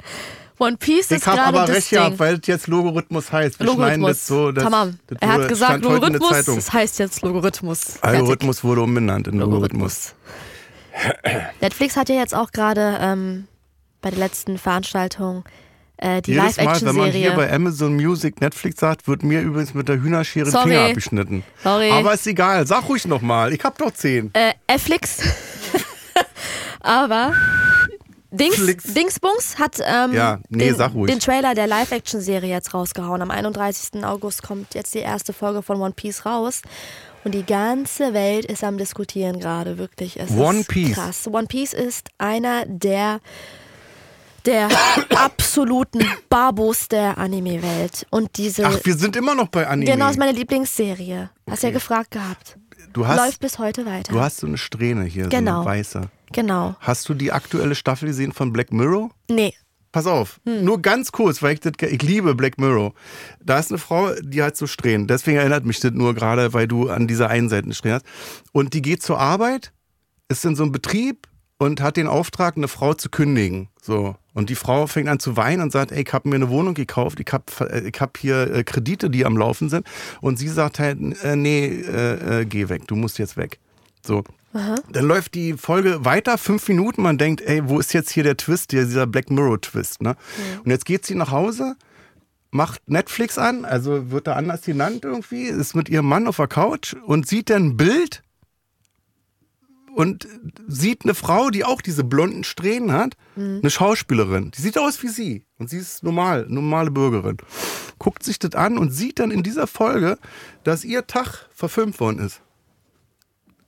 [0.59, 1.97] One Piece Ich ist habe gerade aber das recht Ding.
[1.99, 3.59] gehabt, weil es jetzt Logorithmus heißt.
[3.59, 4.51] Wir das so.
[4.51, 4.99] Das, Tamam.
[5.07, 5.71] das er hat gesagt
[6.36, 6.55] Zeitung.
[6.57, 7.79] das heißt jetzt Logarithmus.
[7.82, 8.03] Fertig.
[8.03, 10.13] Algorithmus wurde umbenannt in Logarithmus.
[11.61, 13.47] Netflix hat ja jetzt auch gerade ähm,
[14.01, 15.43] bei der letzten Veranstaltung
[16.01, 17.35] äh, die Jedes Mal, wenn man hier Live-Action-Serie.
[17.35, 20.69] bei Amazon Music Netflix sagt, wird mir übrigens mit der Hühnerschere Sorry.
[20.69, 21.43] Finger abgeschnitten.
[21.63, 21.91] Sorry.
[21.91, 23.53] Aber ist egal, sag ruhig nochmal.
[23.53, 24.31] Ich hab doch zehn.
[24.33, 25.19] Äh, Netflix.
[26.81, 27.33] Aber
[28.31, 28.83] Dings, Flix.
[28.93, 31.11] Dingsbums hat ähm, Ja, nee, den, sag ruhig.
[31.11, 33.21] den Trailer der Live-Action-Serie jetzt rausgehauen.
[33.21, 34.03] Am 31.
[34.05, 36.61] August kommt jetzt die erste Folge von One Piece raus.
[37.23, 40.19] Und die ganze Welt ist am Diskutieren gerade, wirklich.
[40.19, 40.95] Es One ist Piece.
[40.95, 41.27] Krass.
[41.27, 43.19] One Piece ist einer der,
[44.45, 44.69] der
[45.15, 48.05] absoluten Babos der Anime-Welt.
[48.09, 48.65] Und diese.
[48.67, 49.91] Ach, wir sind immer noch bei Anime.
[49.91, 51.29] genau, ist meine Lieblingsserie.
[51.49, 51.73] Hast ja Okay.
[51.75, 52.57] gefragt gehabt.
[52.93, 54.11] du, hast, Läuft bis heute weiter.
[54.11, 55.57] du hast so eine Strähne hier, so Genau.
[55.61, 56.01] eine weiße.
[56.33, 56.75] genau.
[56.79, 59.11] Hast du die aktuelle Staffel gesehen von Black Mirror?
[59.29, 59.53] Nee.
[59.93, 60.63] Pass auf, Hm.
[60.63, 62.93] nur ganz kurz, weil ich das, ich liebe Black Mirror.
[63.43, 65.05] Da ist eine Frau, die hat so Strähnen.
[65.07, 68.05] Deswegen erinnert mich das nur gerade, weil du an dieser einen Seite eine Strähne hast.
[68.53, 69.73] Und die geht zur Arbeit,
[70.29, 71.27] ist in so einem Betrieb
[71.57, 73.67] und hat den Auftrag, eine Frau zu kündigen.
[73.81, 74.15] So.
[74.34, 76.73] Und die Frau fängt an zu weinen und sagt, ey, ich habe mir eine Wohnung
[76.73, 77.43] gekauft, ich habe
[77.86, 79.86] ich hab hier äh, Kredite, die am Laufen sind.
[80.21, 83.59] Und sie sagt halt, äh, nee, äh, äh, geh weg, du musst jetzt weg.
[84.05, 84.23] So.
[84.53, 87.01] Dann läuft die Folge weiter, fünf Minuten.
[87.01, 90.01] Man denkt, ey, wo ist jetzt hier der Twist, dieser Black Mirror-Twist?
[90.01, 90.15] Ne?
[90.63, 91.75] Und jetzt geht sie nach Hause,
[92.51, 96.47] macht Netflix an, also wird da anders genannt irgendwie, ist mit ihrem Mann auf der
[96.47, 98.23] Couch und sieht dann ein Bild
[99.95, 100.27] und
[100.67, 104.51] sieht eine Frau, die auch diese blonden Strähnen hat, eine Schauspielerin.
[104.51, 107.37] Die sieht aus wie sie und sie ist normal, normale Bürgerin.
[107.97, 110.17] Guckt sich das an und sieht dann in dieser Folge,
[110.63, 112.41] dass ihr Tag verfilmt worden ist.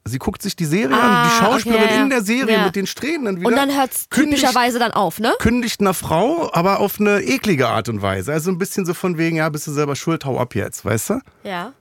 [0.05, 2.03] Sie guckt sich die Serie ah, an, die Schauspielerin okay, ja.
[2.03, 2.65] in der Serie ja.
[2.65, 3.47] mit den Strähnen wieder.
[3.47, 5.33] Und dann hört es typischerweise dann auf, ne?
[5.39, 8.33] Kündigt einer Frau, aber auf eine eklige Art und Weise.
[8.33, 11.11] Also ein bisschen so von wegen, ja, bist du selber schuld, hau ab jetzt, weißt
[11.11, 11.19] du?
[11.43, 11.71] Ja.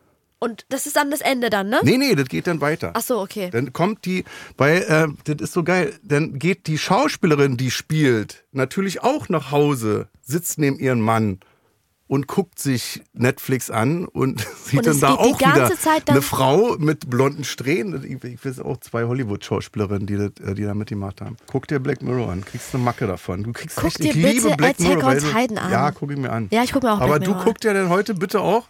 [0.43, 1.79] Und das ist dann das Ende dann, ne?
[1.85, 2.91] Nee, nee, das geht dann weiter.
[2.95, 3.49] Ach so, okay.
[3.53, 4.25] Dann kommt die,
[4.57, 9.53] weil, äh, das ist so geil, dann geht die Schauspielerin, die spielt, natürlich auch nach
[9.53, 11.39] Hause, sitzt neben ihren Mann
[12.09, 16.23] und guckt sich Netflix an und sieht Und dann da auch wieder Zeit dann- eine
[16.23, 18.03] Frau mit blonden Strähnen.
[18.05, 21.37] Ich, ich weiß auch zwei Hollywood-Schauspielerinnen, die, das, äh, die da mitgemacht haben.
[21.47, 23.45] Guck dir Black Mirror an, kriegst eine Macke davon.
[23.45, 25.05] Du kriegst Guck echt, dir ich liebe bitte Black Attack Mirror.
[25.05, 25.71] weil du- an.
[25.71, 26.49] Ja, guck ich mir an.
[26.51, 28.67] Ja, ich guck mir auch Aber Black du Mirror guck dir denn heute bitte auch,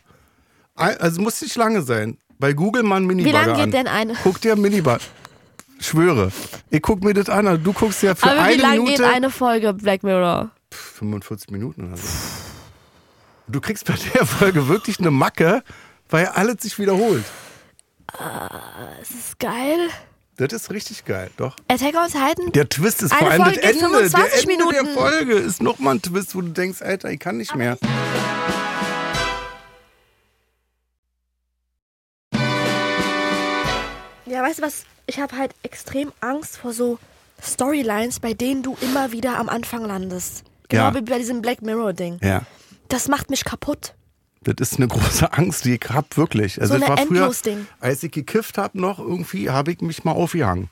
[0.74, 3.70] also muss nicht lange sein, bei Google mal einen Minibagger Wie lang geht an.
[3.72, 4.14] denn eine?
[4.22, 5.04] Guck dir Minibagger.
[5.80, 6.30] Schwöre.
[6.70, 7.46] Ich guck mir das an.
[7.46, 9.02] also Du guckst ja für Aber eine wie lang Minute.
[9.02, 10.50] geht eine Folge Black Mirror?
[10.70, 12.08] 45 Minuten oder so.
[13.48, 15.62] Du kriegst bei der Folge wirklich eine Macke,
[16.08, 17.24] weil alles sich wiederholt.
[18.98, 19.88] Das ist geil.
[20.36, 21.56] Das ist richtig geil, doch.
[21.68, 22.52] Attack on Titan?
[22.52, 23.80] Der Twist ist Eine vor allem Folge das Ende.
[23.80, 24.98] Der 25 Ende der Minuten.
[24.98, 27.76] Folge ist nochmal ein Twist, wo du denkst, Alter, ich kann nicht mehr.
[34.32, 34.84] Ja, weißt du was?
[35.06, 36.98] Ich habe halt extrem Angst vor so
[37.42, 40.44] Storylines, bei denen du immer wieder am Anfang landest.
[40.68, 40.94] Genau Ja.
[40.94, 42.18] wie bei diesem Black Mirror-Ding.
[42.22, 42.42] Ja.
[42.88, 43.94] Das macht mich kaputt.
[44.42, 46.58] Das ist eine große Angst, die ich hab wirklich.
[46.60, 47.30] Also So das war früher,
[47.80, 50.70] als ich gekifft hab noch, irgendwie habe ich mich mal aufgehangen.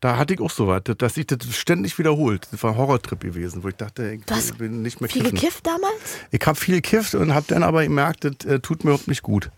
[0.00, 2.46] Da hatte ich auch so was, dass sich das ständig wiederholt.
[2.52, 5.34] Das war ein Horrortrip gewesen, wo ich dachte, ich Du will nicht mehr Viel kiffen.
[5.36, 5.94] gekifft damals?
[6.30, 9.22] Ich habe viel gekifft und habe dann aber gemerkt, das äh, tut mir überhaupt nicht
[9.22, 9.50] gut.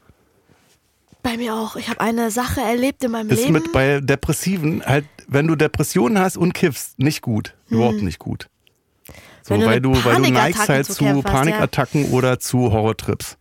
[1.25, 1.75] Bei mir auch.
[1.75, 3.55] Ich habe eine Sache erlebt in meinem Ist Leben.
[3.55, 7.57] mit bei Depressiven halt, wenn du Depressionen hast und kiffst, nicht gut.
[7.69, 8.49] Überhaupt nicht gut.
[9.43, 9.65] So, Hm.
[9.65, 11.23] Weil, du, weil du Panikattacken neigst halt zu zu hast, ja.
[11.23, 13.37] Panikattacken oder zu Horrortrips.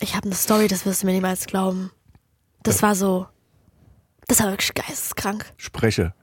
[0.00, 1.90] Ich habe eine Story, das wirst du mir niemals glauben.
[2.62, 3.26] Das war so.
[4.28, 5.44] Das war wirklich geisteskrank.
[5.56, 6.14] Spreche.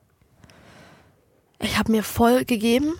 [1.59, 2.93] Ich habe mir voll gegeben.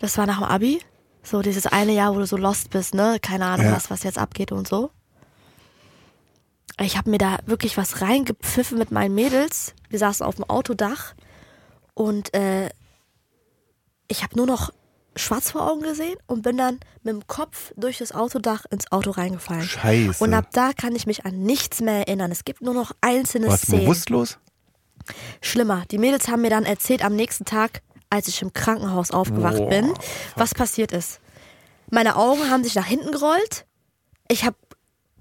[0.00, 0.80] Das war nach dem Abi.
[1.22, 3.18] So dieses eine Jahr, wo du so lost bist, ne?
[3.20, 3.72] Keine Ahnung, Ja.
[3.76, 4.90] was, was jetzt abgeht und so.
[6.80, 9.74] Ich habe mir da wirklich was reingepfiffen mit meinen Mädels.
[9.88, 11.14] Wir saßen auf dem Autodach
[11.94, 12.70] und äh,
[14.08, 14.70] ich habe nur noch
[15.16, 19.10] schwarz vor Augen gesehen und bin dann mit dem Kopf durch das Autodach ins Auto
[19.10, 19.62] reingefallen.
[19.62, 20.22] Scheiße.
[20.22, 22.30] Und ab da kann ich mich an nichts mehr erinnern.
[22.30, 23.82] Es gibt nur noch einzelne Warst Szenen.
[23.82, 24.38] bewusstlos?
[25.40, 25.84] Schlimmer.
[25.90, 29.68] Die Mädels haben mir dann erzählt am nächsten Tag, als ich im Krankenhaus aufgewacht Boah,
[29.68, 29.94] bin,
[30.36, 31.20] was passiert ist.
[31.90, 33.66] Meine Augen haben sich nach hinten gerollt.
[34.28, 34.56] Ich habe,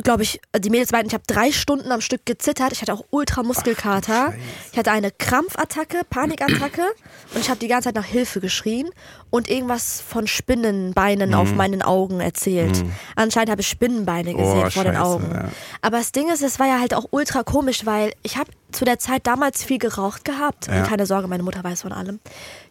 [0.03, 2.71] glaube ich, die Mädels meinten, ich habe drei Stunden am Stück gezittert.
[2.71, 4.33] Ich hatte auch Ultramuskelkater.
[4.71, 6.83] Ich hatte eine Krampfattacke, Panikattacke
[7.33, 8.89] und ich habe die ganze Zeit nach Hilfe geschrien
[9.29, 11.35] und irgendwas von Spinnenbeinen Mhm.
[11.35, 12.83] auf meinen Augen erzählt.
[13.15, 15.31] Anscheinend habe ich Spinnenbeine gesehen Oh, vor den scheiße, Augen.
[15.33, 15.49] ja.
[15.81, 18.85] Aber das Ding ist, es war ja halt auch ultra komisch, weil ich habe zu
[18.85, 20.67] der Zeit damals viel geraucht gehabt.
[20.67, 20.83] Ja.
[20.83, 22.19] Keine Sorge, meine Mutter weiß von allem.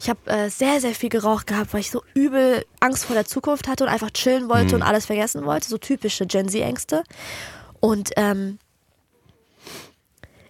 [0.01, 3.26] Ich habe äh, sehr, sehr viel geraucht gehabt, weil ich so übel Angst vor der
[3.26, 5.68] Zukunft hatte und einfach chillen wollte und alles vergessen wollte.
[5.68, 7.03] So typische Gen Z-Ängste.
[7.80, 8.59] Und ähm,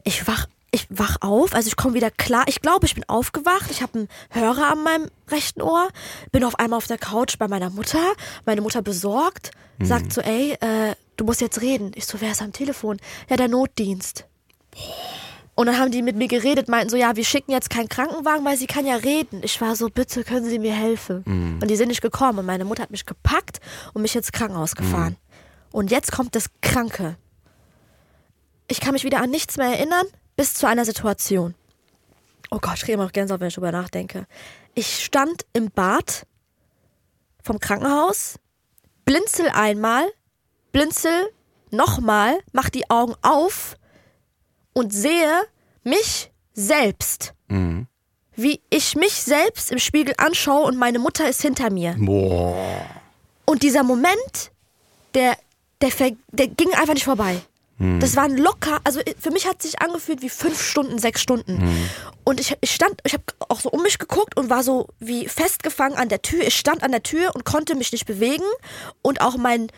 [0.05, 2.45] ich wach, ich wach auf, also ich komme wieder klar.
[2.47, 3.71] Ich glaube, ich bin aufgewacht.
[3.71, 5.89] Ich habe einen Hörer an meinem rechten Ohr.
[6.31, 8.13] Bin auf einmal auf der Couch bei meiner Mutter.
[8.45, 11.93] Meine Mutter besorgt, sagt so, ey, äh, du musst jetzt reden.
[11.95, 12.99] Ich so, wer ist am Telefon?
[13.31, 14.27] Ja, der Notdienst.
[15.59, 18.45] Und dann haben die mit mir geredet, meinten so, ja, wir schicken jetzt keinen Krankenwagen,
[18.45, 19.41] weil sie kann ja reden.
[19.43, 21.25] Ich war so, bitte können Sie mir helfen.
[21.61, 22.39] Und die sind nicht gekommen.
[22.39, 23.59] Und meine Mutter hat mich gepackt
[23.93, 25.17] und mich ins Krankenhaus gefahren.
[25.73, 27.17] Und jetzt kommt das Kranke.
[28.69, 30.07] Ich kann mich wieder an nichts mehr erinnern,
[30.37, 31.57] bis zu einer Situation.
[32.53, 34.29] Oh Gott, ich kriege immer noch Gänsehaut, wenn ich drüber nachdenke.
[34.77, 36.25] Ich stand im Bad
[37.43, 38.39] vom Krankenhaus,
[39.05, 40.07] blinzel einmal,
[40.71, 41.31] blinzel
[41.73, 43.75] nochmal, mach die Augen auf
[44.79, 45.43] und sehe
[45.83, 47.35] mich selbst.
[48.37, 51.97] Wie ich mich selbst im Spiegel anschaue und meine Mutter ist hinter mir.
[51.99, 52.87] Boah.
[53.45, 54.53] Und dieser Moment,
[55.15, 55.37] der,
[55.81, 55.91] der,
[56.31, 57.41] der ging einfach nicht vorbei.
[58.01, 61.89] Das waren locker, also für mich hat es sich angefühlt wie fünf Stunden, sechs Stunden.
[62.25, 65.29] Und ich, ich stand, ich habe auch so um mich geguckt und war so wie
[65.29, 66.45] festgefangen an der Tür.
[66.45, 68.43] Ich stand an der Tür und konnte mich nicht bewegen
[69.01, 69.71] und auch meinen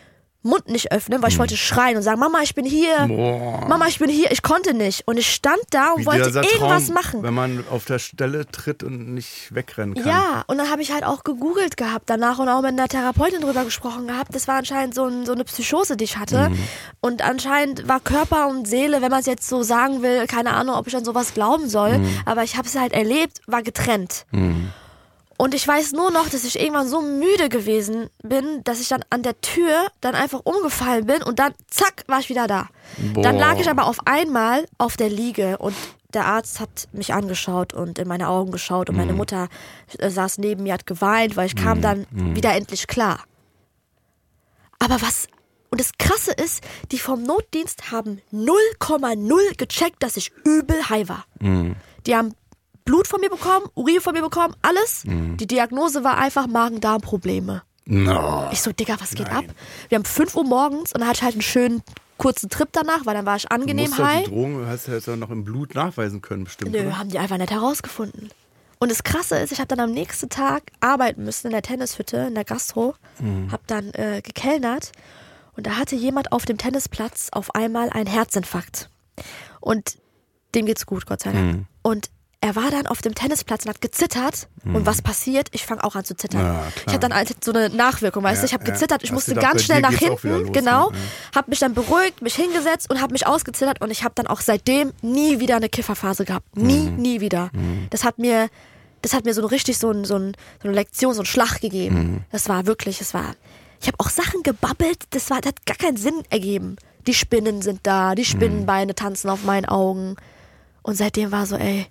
[0.43, 3.05] Mund nicht öffnen, weil ich wollte schreien und sagen, Mama, ich bin hier.
[3.07, 3.67] Boah.
[3.67, 4.31] Mama, ich bin hier.
[4.31, 5.07] Ich konnte nicht.
[5.07, 7.23] Und ich stand da und Wie wollte dieser irgendwas Traum, machen.
[7.23, 10.07] Wenn man auf der Stelle tritt und nicht wegrennen kann.
[10.07, 13.41] Ja, und dann habe ich halt auch gegoogelt gehabt danach und auch mit einer Therapeutin
[13.41, 14.33] drüber gesprochen gehabt.
[14.33, 16.51] Das war anscheinend so, ein, so eine Psychose, die ich hatte.
[17.01, 20.75] Und anscheinend war Körper und Seele, wenn man es jetzt so sagen will, keine Ahnung,
[20.75, 24.25] ob ich an sowas glauben soll, aber ich habe es halt erlebt, war getrennt.
[25.41, 29.03] Und ich weiß nur noch, dass ich irgendwann so müde gewesen bin, dass ich dann
[29.09, 32.67] an der Tür dann einfach umgefallen bin und dann zack, war ich wieder da.
[33.15, 33.23] Boah.
[33.23, 35.73] Dann lag ich aber auf einmal auf der Liege und
[36.13, 39.01] der Arzt hat mich angeschaut und in meine Augen geschaut und Mhm.
[39.01, 39.47] meine Mutter
[39.97, 42.35] äh, saß neben mir, hat geweint, weil ich kam dann Mhm.
[42.35, 43.21] wieder endlich klar.
[44.77, 45.25] Aber was,
[45.71, 46.61] und das Krasse ist,
[46.91, 51.25] die vom Notdienst haben 0,0 gecheckt, dass ich übel high war.
[51.39, 51.77] Mhm.
[52.05, 52.35] Die haben
[52.85, 55.03] Blut von mir bekommen, Urin von mir bekommen, alles.
[55.05, 55.37] Mhm.
[55.37, 57.63] Die Diagnose war einfach Magen-Darm-Probleme.
[57.85, 58.47] No.
[58.51, 59.43] Ich so, Digga, was geht ab?
[59.89, 61.83] Wir haben 5 Uhr morgens und dann hatte ich halt einen schönen
[62.17, 64.25] kurzen Trip danach, weil dann war ich Du angenehm musst doch high.
[64.25, 66.71] die Drogen hast du jetzt auch noch im Blut nachweisen können, bestimmt.
[66.71, 66.97] Nö, oder?
[66.99, 68.29] haben die einfach nicht herausgefunden.
[68.79, 72.17] Und das Krasse ist, ich habe dann am nächsten Tag arbeiten müssen in der Tennishütte,
[72.17, 73.51] in der Gastro, Mhm.
[73.51, 74.91] habe dann äh, gekellnert
[75.55, 78.89] und da hatte jemand auf dem Tennisplatz auf einmal einen Herzinfarkt.
[79.59, 79.97] Und
[80.55, 81.45] dem geht's gut, Gott sei Dank.
[81.55, 81.65] Mhm.
[81.81, 82.09] Und
[82.43, 84.47] er war dann auf dem Tennisplatz und hat gezittert.
[84.65, 85.47] Und was passiert?
[85.51, 86.41] Ich fange auch an zu zittern.
[86.41, 86.47] Mhm.
[86.47, 88.45] Ja, ich hatte dann halt so eine Nachwirkung, weißt Ja, du?
[88.47, 88.71] Ich habe ja.
[88.73, 90.89] gezittert, ich Hast musste gedacht, ganz schnell nach hinten, los, genau.
[90.89, 90.97] ne?
[91.35, 94.41] Hab mich dann beruhigt, mich hingesetzt und habe mich ausgezittert und ich habe dann auch
[94.41, 96.57] seitdem nie wieder eine Kifferphase gehabt.
[96.57, 96.95] Nie, Mhm.
[96.97, 97.51] nie wieder.
[97.91, 98.49] Das hat mir,
[99.03, 101.61] das hat mir so richtig so, ein, so, ein, so eine Lektion, so einen Schlag
[101.61, 101.95] gegeben.
[101.95, 102.21] Mhm.
[102.31, 103.35] Das war wirklich, das war.
[103.79, 106.75] Ich habe auch Sachen gebabbelt, das war, das hat gar keinen Sinn ergeben.
[107.07, 110.15] Die Spinnen sind da, die Spinnenbeine tanzen auf meinen Augen.
[110.83, 111.85] Und seitdem war so, ey,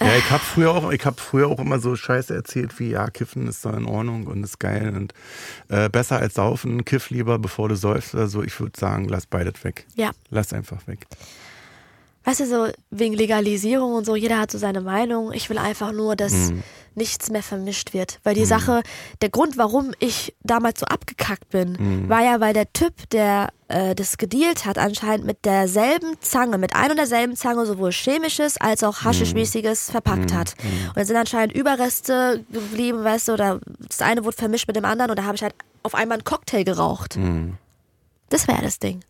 [0.00, 3.08] Ja, ich habe früher auch, ich habe früher auch immer so Scheiße erzählt wie ja,
[3.08, 5.14] Kiffen ist da in Ordnung und ist geil und
[5.68, 8.42] äh, besser als Saufen, kiff lieber, bevor du säufst oder so.
[8.42, 9.86] Ich würde sagen, lass beides weg.
[9.94, 10.10] ja.
[10.30, 11.06] Lass einfach weg.
[12.28, 15.32] Weißt du, so wegen Legalisierung und so, jeder hat so seine Meinung.
[15.32, 16.52] Ich will einfach nur, dass
[16.94, 18.20] nichts mehr vermischt wird.
[18.22, 18.82] Weil die Sache,
[19.22, 23.94] der Grund, warum ich damals so abgekackt bin, war ja, weil der Typ, der äh,
[23.94, 28.84] das gedealt hat, anscheinend mit derselben Zange, mit ein und derselben Zange sowohl chemisches als
[28.84, 30.54] auch haschischmäßiges verpackt hat.
[30.88, 34.84] Und da sind anscheinend Überreste geblieben, weißt du, oder das eine wurde vermischt mit dem
[34.84, 37.16] anderen und da habe ich halt auf einmal einen Cocktail geraucht.
[38.28, 39.00] Das wäre das Ding.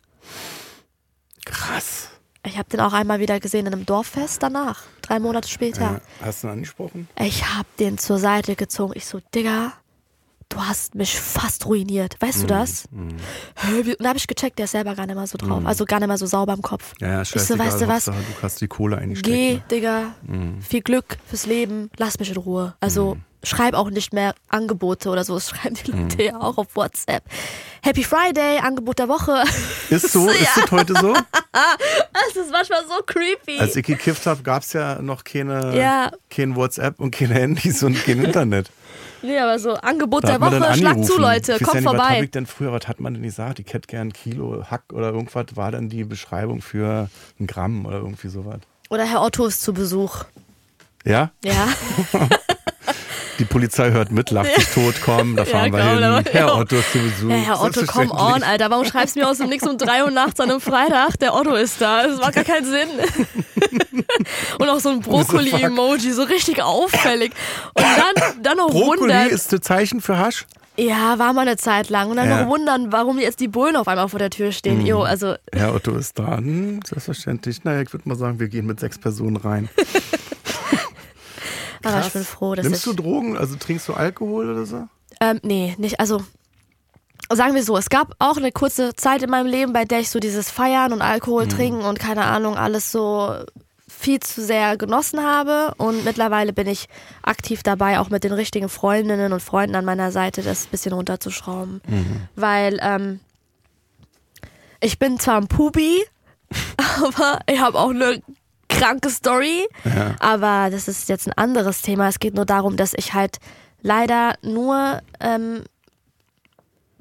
[1.43, 2.09] Krass.
[2.49, 5.81] Ich habe den auch einmal wieder gesehen in einem Dorffest danach, drei Monate später.
[5.81, 6.01] Ja.
[6.21, 7.07] Hast du ihn angesprochen?
[7.19, 8.93] Ich hab den zur Seite gezogen.
[8.95, 9.73] Ich so, Digga,
[10.49, 12.15] du hast mich fast ruiniert.
[12.19, 12.83] Weißt du Mhm, das?
[12.91, 15.63] Wie- Und da habe ich gecheckt, der ist selber gar nicht mehr so drauf.
[15.65, 16.93] Also gar nicht mehr so sauber im Kopf.
[16.99, 18.05] Ja, ja, ich so, weißt du was?
[18.05, 19.35] Du hast die Kohle eingesteckt.
[19.35, 19.63] Geh, ne?
[19.69, 20.15] Digga.
[20.61, 21.89] Viel Glück fürs Leben.
[21.97, 22.75] Lass mich in Ruhe.
[22.79, 23.47] Also Mhm.
[23.47, 25.35] schreib auch nicht mehr Angebote oder so.
[25.35, 27.23] Das schreiben die Leute ja auch auf WhatsApp.
[27.81, 29.43] Happy Friday, Angebot der Woche.
[29.89, 30.27] Ist so?
[30.29, 31.13] Ist das heute so?
[31.53, 33.59] Das ist manchmal so creepy.
[33.59, 36.11] Als ich gekifft habe, gab es ja noch keine, Ja.
[36.29, 38.69] kein WhatsApp und keine Handys und kein Internet.
[39.21, 40.77] nee, aber so Angebot Da der Woche.
[40.77, 41.53] Schlag zu, Leute.
[41.59, 42.15] Kommt ja Was vorbei.
[42.15, 43.59] habe ich denn früher, was hat man denn gesagt?
[43.59, 47.09] Ich hätte gern ein Kilo Hack oder irgendwas, war dann die Beschreibung für
[47.39, 48.59] ein Gramm oder irgendwie sowas.
[48.89, 50.25] Oder Herr Otto ist zu Besuch.
[51.05, 51.31] Ja?
[51.43, 51.67] Ja.
[53.39, 56.25] Die Polizei hört mit, lacht sich tot, komm, da fahren wir komm, hin.
[56.31, 56.55] Herr ja.
[56.55, 57.29] Otto ist zu Besuch.
[57.29, 58.69] Ja, Herr Otto, come on, Alter.
[58.69, 61.17] Warum schreibst du mir aus dem Nix um 3 Uhr nachts an einem Freitag?
[61.19, 62.05] Der Otto ist da.
[62.05, 62.89] Das macht gar keinen Sinn.
[64.59, 67.31] Und auch so ein Brokkoli-Emoji, so richtig auffällig.
[67.73, 69.27] Und dann, dann noch Brokkoli wundern.
[69.29, 70.45] ist das Zeichen für Hasch?
[70.77, 72.09] Ja, war mal eine Zeit lang.
[72.09, 72.41] Und dann Ja.
[72.43, 74.85] noch wundern, warum jetzt die Bullen auf einmal vor der Tür stehen.
[74.85, 76.37] Jo, also, Herr Otto ist da.
[76.37, 77.63] Hm, selbstverständlich.
[77.63, 79.69] Naja, ich würde mal sagen, wir gehen mit sechs Personen rein.
[81.83, 82.95] aber ich bin froh, dass Nimmst ich.
[82.95, 83.37] du Drogen?
[83.37, 84.87] Also trinkst du Alkohol oder so?
[85.21, 85.99] Ähm, nee, nicht.
[85.99, 86.23] Also,
[87.31, 90.09] sagen wir so, es gab auch eine kurze Zeit in meinem Leben, bei der ich
[90.09, 91.49] so dieses Feiern und Alkohol Mhm.
[91.49, 93.33] trinken und keine Ahnung, alles so
[93.87, 95.73] viel zu sehr genossen habe.
[95.77, 96.87] Und mittlerweile bin ich
[97.21, 100.93] aktiv dabei, auch mit den richtigen Freundinnen und Freunden an meiner Seite, das ein bisschen
[100.93, 101.81] runterzuschrauben.
[101.87, 102.21] Mhm.
[102.35, 103.19] Weil ähm,
[104.79, 106.01] ich bin zwar ein Pubi,
[107.03, 108.21] aber ich habe auch eine
[108.69, 109.67] kranke Story.
[109.83, 110.15] Ja.
[110.19, 112.07] Aber das ist jetzt ein anderes Thema.
[112.07, 113.37] Es geht nur darum, dass ich halt
[113.81, 115.63] leider nur ähm,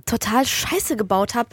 [0.07, 1.51] total Scheiße gebaut habe,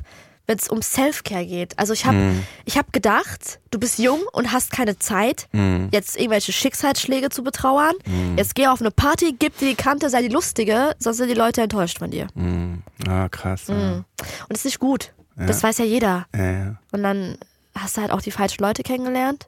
[0.48, 1.78] wenn es um Self-Care geht.
[1.78, 2.34] Also ich habe
[2.66, 5.48] ich hab gedacht, du bist jung und hast keine Zeit,
[5.92, 7.96] jetzt irgendwelche Schicksalsschläge zu betrauern.
[8.38, 11.34] Jetzt geh auf eine Party, gib dir die Kante, sei die Lustige, sonst sind die
[11.34, 12.28] Leute enttäuscht von dir.
[12.36, 12.84] Hm.
[13.08, 13.64] Ah, krass.
[13.70, 13.76] Ja.
[13.76, 14.06] Und
[14.50, 15.14] das ist nicht gut.
[15.36, 16.28] Das weiß ja jeder.
[16.36, 16.76] Ja, ja.
[16.92, 17.38] Und dann
[17.76, 19.48] hast du halt auch die falschen Leute kennengelernt.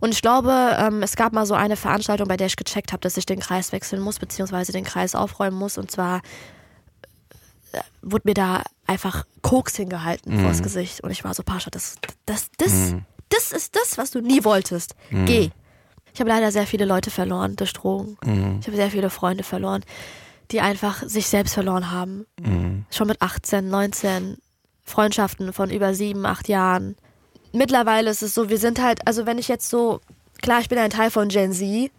[0.00, 3.00] Und ich glaube, ähm, es gab mal so eine Veranstaltung, bei der ich gecheckt habe,
[3.00, 5.78] dass ich den Kreis wechseln muss, beziehungsweise den Kreis aufräumen muss.
[5.78, 6.18] Und zwar
[7.72, 11.00] äh, wurde mir da einfach Koks hingehalten vors Gesicht.
[11.02, 12.94] Und ich war so, Pascha, das, das, das,
[13.28, 14.94] das ist das, was du nie wolltest.
[15.26, 15.50] Geh.
[16.14, 18.16] Ich habe leider sehr viele Leute verloren durch Drogen.
[18.60, 19.82] Ich habe sehr viele Freunde verloren,
[20.50, 22.24] die einfach sich selbst verloren haben.
[22.90, 24.38] Schon mit 18, 19,
[24.82, 26.96] Freundschaften von über sieben, acht Jahren.
[27.56, 30.00] Mittlerweile ist es so, wir sind halt, also wenn ich jetzt so,
[30.42, 31.90] klar, ich bin ein Teil von Gen Z,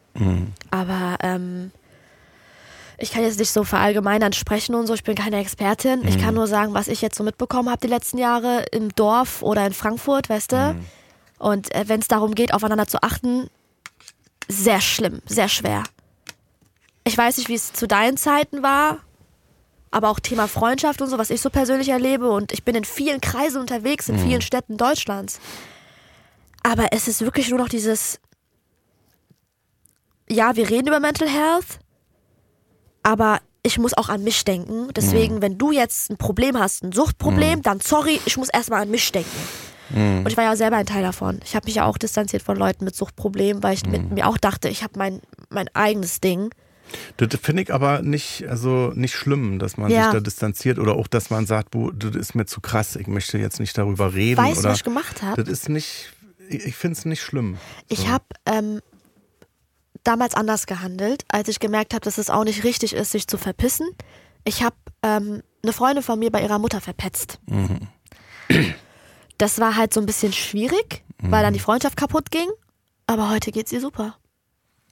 [0.72, 1.72] aber ähm,
[2.97, 6.01] ich kann jetzt nicht so verallgemeinern sprechen und so, ich bin keine Expertin.
[6.08, 9.43] Ich kann nur sagen, was ich jetzt so mitbekommen habe die letzten Jahre im Dorf
[9.43, 10.76] oder in Frankfurt, weißt du?
[11.39, 13.49] Und äh, wenn es darum geht, aufeinander zu achten,
[14.47, 15.84] sehr schlimm, sehr schwer.
[17.03, 18.97] Ich weiß nicht, wie es zu deinen Zeiten war,
[19.92, 22.30] aber auch Thema Freundschaft und so, was ich so persönlich erlebe.
[22.30, 25.40] Und ich bin in vielen Kreisen unterwegs, in vielen Städten Deutschlands.
[26.64, 28.20] Aber es ist wirklich nur noch dieses,
[30.30, 31.80] ja, wir reden über Mental Health,
[33.04, 34.90] aber ich muss auch an mich denken.
[34.94, 38.92] Deswegen, wenn du jetzt ein Problem hast, ein Suchtproblem, dann sorry, ich muss erstmal an
[38.92, 39.30] mich denken.
[40.26, 41.40] Und ich war ja selber ein Teil davon.
[41.46, 44.38] Ich habe mich ja auch distanziert von Leuten mit Suchtproblemen, weil ich mit mir auch
[44.38, 46.50] dachte, ich habe mein, mein eigenes Ding.
[47.18, 50.04] Das finde ich aber nicht, also nicht schlimm, dass man Ja.
[50.06, 53.08] sich da distanziert oder auch, dass man sagt, "Boah, das ist mir zu krass, ich
[53.08, 54.38] möchte jetzt nicht darüber reden.
[54.38, 55.44] Weißt du, was ich gemacht habe?
[55.44, 56.14] Das ist nicht,
[56.50, 57.58] ich, finde es nicht schlimm.
[57.90, 58.82] Ich habe ähm,
[60.04, 63.38] damals anders gehandelt, als ich gemerkt habe, dass es auch nicht richtig ist, sich zu
[63.38, 63.88] verpissen.
[64.46, 67.40] Ich habe ähm, eine Freundin von mir bei ihrer Mutter verpetzt.
[69.38, 72.48] Das war halt so ein bisschen schwierig, weil dann die Freundschaft kaputt ging.
[73.08, 74.16] Aber heute geht's ihr super.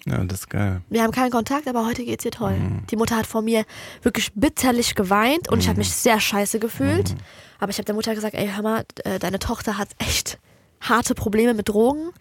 [0.07, 0.81] Ja, das ist geil.
[0.89, 2.55] Wir haben keinen Kontakt, aber heute geht's ihr toll.
[2.91, 3.65] Die Mutter hat vor mir
[4.03, 7.15] wirklich bitterlich geweint und ich habe mich sehr scheiße gefühlt.
[7.59, 10.37] Aber ich habe der Mutter gesagt, ey, hör mal, äh, deine Tochter hat echt
[10.79, 12.11] harte Probleme mit Drogen.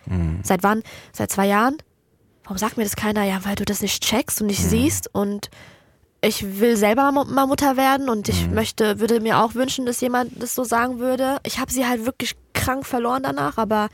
[0.43, 0.83] Seit wann?
[1.13, 1.77] Seit zwei Jahren.
[2.45, 3.25] Warum sagt mir das keiner?
[3.25, 5.51] Ja, weil du das nicht checkst und nicht siehst und
[6.23, 10.43] ich will selber mal Mutter werden und ich möchte, würde mir auch wünschen, dass jemand
[10.43, 11.39] das so sagen würde.
[11.45, 13.89] Ich habe sie halt wirklich krank verloren danach, aber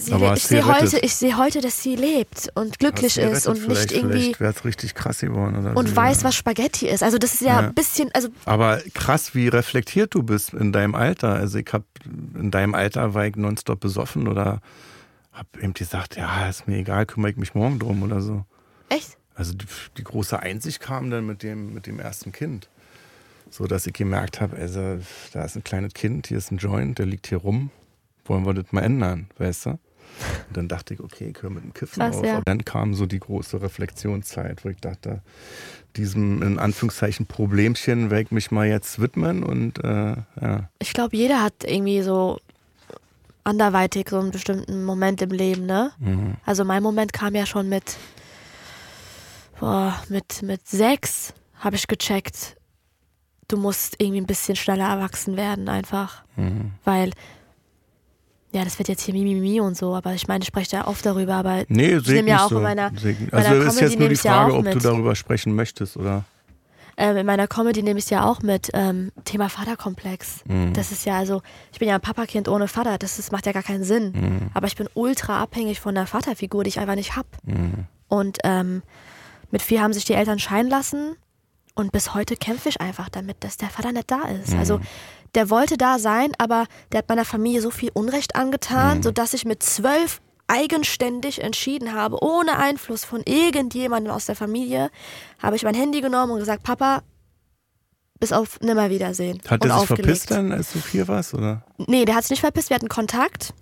[0.00, 3.46] sie, Aber ich sehe heute, ich sehe heute, dass sie lebt und glücklich du ist
[3.46, 5.56] und nicht irgendwie wäre es richtig krass geworden.
[5.56, 6.24] Oder und wie, weiß, ja.
[6.28, 7.02] was Spaghetti ist.
[7.02, 7.68] Also das ist ja Ja.
[7.68, 11.34] ein bisschen, also Aber krass, wie reflektiert du bist in deinem Alter.
[11.34, 11.84] Also ich habe
[12.34, 14.60] in deinem Alter war ich nonstop besoffen oder
[15.32, 18.44] habe eben gesagt, ja, ist mir egal, kümmere ich mich morgen drum oder so.
[18.88, 19.16] echt.
[19.34, 22.68] Also die, die große Einsicht kam dann mit dem, mit dem ersten Kind.
[23.48, 24.98] So dass ich gemerkt habe, also
[25.32, 27.70] da ist ein kleines Kind, hier ist ein Joint, der liegt hier rum.
[28.26, 29.78] Wollen wir das mal ändern, weißt du?
[30.48, 32.24] Und dann dachte ich, okay, ich höre mit dem Kiffen Krass, auf.
[32.24, 32.38] ja.
[32.38, 35.22] Und dann kam so die große Reflexionszeit, wo ich dachte,
[35.96, 40.68] diesem in Anführungszeichen Problemchen werde ich mich mal jetzt widmen und äh, ja.
[40.78, 42.38] Ich glaube, jeder hat irgendwie so
[43.44, 45.92] anderweitig so einen bestimmten Moment im Leben, ne?
[45.98, 46.36] Mhm.
[46.44, 47.96] Also mein Moment kam ja schon mit,
[49.58, 52.56] boah, mit, mit sechs habe ich gecheckt,
[53.48, 56.22] du musst irgendwie ein bisschen schneller erwachsen werden einfach.
[56.36, 56.72] Mhm.
[56.84, 57.10] Weil,
[58.52, 61.04] ja, das wird jetzt hier Mimimi und so, aber ich meine, ich spreche ja oft
[61.06, 62.56] darüber, aber Nee, ich nehme ja auch so.
[62.56, 64.74] in meiner, Sehe ich- meiner Also ist jetzt nur die ja Frage, auch ob du
[64.74, 64.84] mit.
[64.84, 66.24] darüber sprechen möchtest, oder?
[66.96, 70.40] Ähm, in meiner Comedy nehme ich es ja auch mit ähm, Thema Vaterkomplex.
[70.46, 70.74] Mhm.
[70.74, 71.40] Das ist ja also,
[71.72, 74.12] ich bin ja ein Papakind ohne Vater, das ist, macht ja gar keinen Sinn.
[74.12, 74.50] Mhm.
[74.52, 77.26] Aber ich bin ultra abhängig von der Vaterfigur, die ich einfach nicht hab.
[77.44, 77.86] Mhm.
[78.08, 78.82] Und ähm,
[79.50, 81.16] mit vier haben sich die Eltern scheiden lassen
[81.74, 84.52] und bis heute kämpfe ich einfach damit, dass der Vater nicht da ist.
[84.52, 84.58] Mhm.
[84.58, 84.80] Also
[85.34, 89.02] der wollte da sein, aber der hat meiner Familie so viel Unrecht angetan, Mhm.
[89.02, 94.90] sodass ich mit zwölf eigenständig entschieden habe, ohne Einfluss von irgendjemandem aus der Familie,
[95.40, 97.02] habe ich mein Handy genommen und gesagt, Papa,
[98.18, 99.40] bis auf Nimmerwiedersehen.
[99.48, 100.04] Hat er sich aufgelegt.
[100.04, 101.64] verpisst dann, als du vier warst, oder?
[101.78, 103.54] Nee, der hat sich nicht verpisst, wir hatten Kontakt.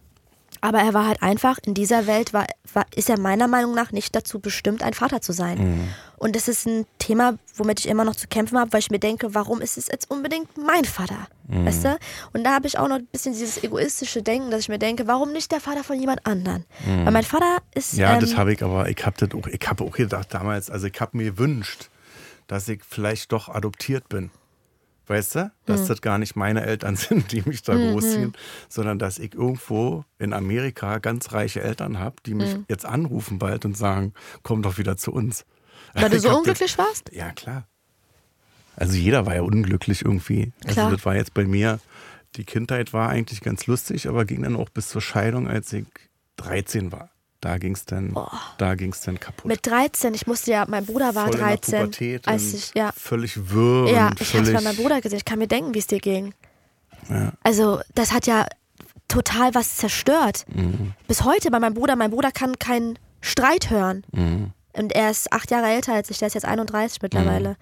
[0.61, 3.93] Aber er war halt einfach, in dieser Welt war, war, ist er meiner Meinung nach
[3.93, 5.59] nicht dazu bestimmt, ein Vater zu sein.
[5.59, 5.89] Mhm.
[6.17, 8.99] Und das ist ein Thema, womit ich immer noch zu kämpfen habe, weil ich mir
[8.99, 11.29] denke, warum ist es jetzt unbedingt mein Vater?
[11.47, 11.67] Mhm.
[11.67, 11.99] Weißt du?
[12.33, 15.07] Und da habe ich auch noch ein bisschen dieses egoistische Denken, dass ich mir denke,
[15.07, 16.65] warum nicht der Vater von jemand anderen?
[16.87, 17.95] Weil mein Vater ist.
[17.95, 18.01] Mhm.
[18.01, 20.71] Ja, ähm, das habe ich, aber ich habe das auch, ich habe auch gedacht damals,
[20.71, 21.89] also ich habe mir gewünscht,
[22.49, 24.31] dass ich vielleicht doch adoptiert bin.
[25.09, 25.53] Weißt du?
[25.65, 28.35] Dass das gar nicht meine Eltern sind, die mich da großziehen,
[28.69, 33.65] sondern dass ich irgendwo in Amerika ganz reiche Eltern habe, die mich jetzt anrufen bald
[33.65, 35.45] und sagen, komm doch wieder zu uns.
[35.95, 37.09] weil du so unglücklich warst?
[37.09, 37.67] Das, ja, klar.
[38.77, 40.53] Also jeder war ja unglücklich irgendwie.
[40.67, 40.87] Klar.
[40.87, 41.81] Also das war jetzt bei mir,
[42.37, 45.87] die Kindheit war eigentlich ganz lustig, aber ging dann auch bis zur Scheidung, als ich
[46.37, 47.11] 13 war.
[47.41, 48.17] Da ging es dann,
[48.59, 49.47] da ging's dann kaputt.
[49.47, 52.73] Mit 13, ich musste ja, mein Bruder war Voll in der 13, Pubertät als ich,
[52.75, 55.19] ja, völlig wirr Ja, ich hab's völlig, bei meinem Bruder gesehen.
[55.19, 56.35] Ich kann mir denken, wie es dir ging.
[57.09, 57.33] Ja.
[57.45, 58.47] Also, das hat ja
[59.07, 60.47] total was zerstört.
[60.53, 60.95] Mhm.
[61.07, 61.95] Bis heute bei meinem Bruder.
[61.95, 64.05] Mein Bruder kann keinen Streit hören.
[64.13, 64.53] Mhm.
[64.73, 66.19] Und er ist acht Jahre älter als ich.
[66.19, 67.57] Der ist jetzt 31 mittlerweile.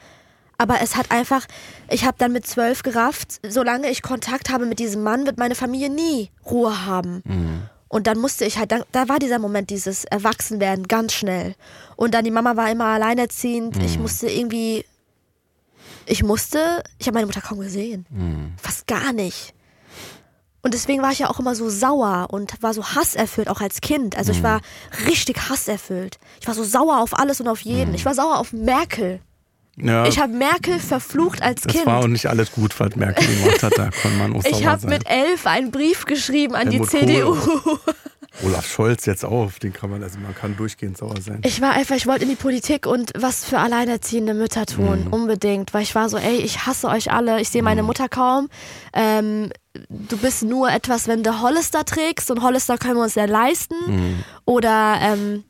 [0.58, 1.46] Aber es hat einfach,
[1.90, 5.54] ich habe dann mit zwölf gerafft, solange ich Kontakt habe mit diesem Mann, wird meine
[5.54, 7.22] Familie nie Ruhe haben.
[7.96, 7.98] Mhm.
[7.98, 11.54] Und dann musste ich halt, da, da war dieser Moment, dieses Erwachsenwerden ganz schnell.
[11.96, 13.76] Und dann die Mama war immer alleinerziehend.
[13.76, 13.84] Mhm.
[13.84, 14.84] Ich musste irgendwie,
[16.04, 18.06] ich musste, ich habe meine Mutter kaum gesehen.
[18.10, 18.52] Mhm.
[18.60, 19.54] Fast gar nicht.
[20.62, 23.80] Und deswegen war ich ja auch immer so sauer und war so hasserfüllt, auch als
[23.80, 24.16] Kind.
[24.18, 24.60] Also ich war
[25.06, 26.18] richtig hasserfüllt.
[26.40, 27.94] Ich war so sauer auf alles und auf jeden.
[27.94, 29.20] Ich war sauer auf Merkel.
[29.78, 30.06] Ja.
[30.06, 31.86] Ich habe Merkel verflucht als Das Kind.
[31.86, 33.72] war auch nicht alles gut, was Merkel gemacht hat.
[33.76, 37.34] Da kann man auch Ich habe mit elf einen Brief geschrieben an Helmut die CDU.
[37.34, 37.78] Kohl.
[38.44, 41.40] Olaf Scholz jetzt auf, den kann man, also man kann durchgehend sauer sein.
[41.44, 45.12] Ich war einfach, ich wollte in die Politik und was für alleinerziehende Mütter tun, Mhm.
[45.12, 45.72] unbedingt.
[45.72, 47.86] Weil ich war so, ey, ich hasse euch alle, ich sehe meine Mhm.
[47.86, 48.48] Mutter kaum.
[48.92, 49.50] Ähm,
[49.88, 53.74] du bist nur etwas, wenn du Hollister trägst und Hollister können wir uns ja leisten.
[53.86, 54.24] Mhm.
[54.44, 55.44] Oder, ähm,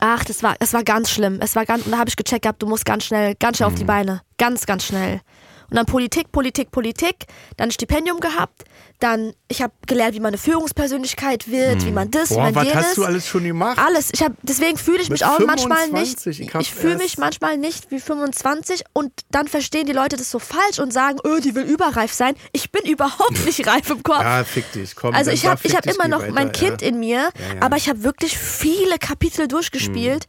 [0.00, 1.38] ach, das war, das war ganz schlimm.
[1.40, 3.68] Es war ganz, und da habe ich gecheckt gehabt, du musst ganz schnell, ganz schnell
[3.68, 3.88] auf die Mhm.
[3.88, 4.22] Beine.
[4.38, 5.20] Ganz, ganz schnell.
[5.68, 7.26] Und dann Politik, Politik, Politik,
[7.56, 8.64] dann ein Stipendium gehabt,
[8.98, 12.34] dann, ich habe gelernt, wie man eine Führungspersönlichkeit wird, wie man das, wie.
[12.34, 12.84] Boah, man was jenes.
[12.84, 13.78] hast du alles schon gemacht?
[13.78, 14.10] Alles.
[14.12, 16.54] Ich hab, deswegen fühle ich Mit mich auch manchmal 25, nicht.
[16.54, 20.38] ich Ich, fühle mich manchmal nicht wie 25 und dann verstehen die Leute das so
[20.38, 22.34] falsch und sagen, öh, die will überreif sein.
[22.52, 24.22] Ich bin überhaupt nicht reif im Kopf.
[24.22, 25.14] Ja, fick dich, komm.
[25.14, 26.88] also ich habe hab immer noch weiter, mein Kind ja.
[26.88, 27.54] in mir, ja.
[27.54, 27.62] Mhm.
[27.62, 30.26] aber ich habe wirklich viele Kapitel durchgespielt.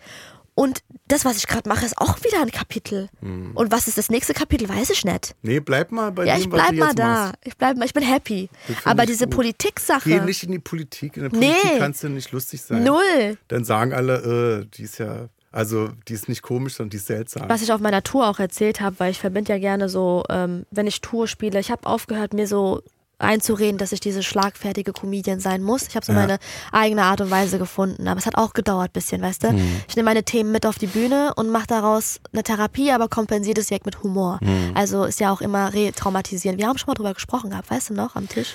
[0.60, 3.10] Und das, was ich gerade mache, ist auch wieder ein Kapitel.
[3.22, 3.52] Mhm.
[3.54, 5.36] Und was ist das nächste Kapitel, weiß ich nicht.
[5.44, 7.08] Nee, bleib mal bei Ja, dem, ich was bleib du mal jetzt da.
[7.08, 7.36] machst.
[7.44, 8.50] Ich bleib mal, ich bin happy.
[8.84, 9.28] Aber diese.
[9.28, 10.10] Politik-Sache.
[10.10, 11.16] Geh nicht in die Politik.
[11.16, 11.52] In der Nee.
[11.54, 12.84] Politik kannst du nicht lustig sein.
[12.84, 13.38] Null.
[13.50, 17.06] Dann sagen alle, äh, die ist ja, also die ist nicht komisch, sondern die ist
[17.06, 17.48] seltsam.
[17.50, 20.66] was ich auf meiner Tour auch erzählt habe, weil ich verbinde ja gerne so, ähm,
[20.72, 22.82] wenn ich Tour spiele, ich habe aufgehört, mir so
[23.20, 25.88] einzureden, dass ich diese schlagfertige Comedian sein muss.
[25.88, 26.20] Ich habe so Ja.
[26.20, 26.38] meine
[26.72, 29.50] eigene Art und Weise gefunden, aber es hat auch gedauert bisschen, weißt du?
[29.50, 29.82] Hm.
[29.88, 33.56] Ich nehme meine Themen mit auf die Bühne und mache daraus eine Therapie, aber kompensiere
[33.56, 34.40] das direkt mit Humor.
[34.42, 34.72] Hm.
[34.76, 36.60] Also ist ja auch immer retraumatisierend.
[36.60, 38.54] Wir haben schon mal drüber gesprochen gehabt, weißt du noch, am Tisch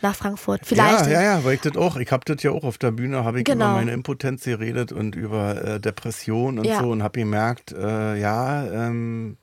[0.00, 0.60] nach Frankfurt.
[0.64, 1.06] Vielleicht.
[1.06, 3.24] Ja, ja, ja, weil ich das auch, ich habe das ja auch auf der Bühne,
[3.24, 3.64] habe ich Genau.
[3.66, 6.78] über meine Impotenz geredet und über äh, Depression und Ja.
[6.80, 9.38] so und habe gemerkt, äh, ja, ähm,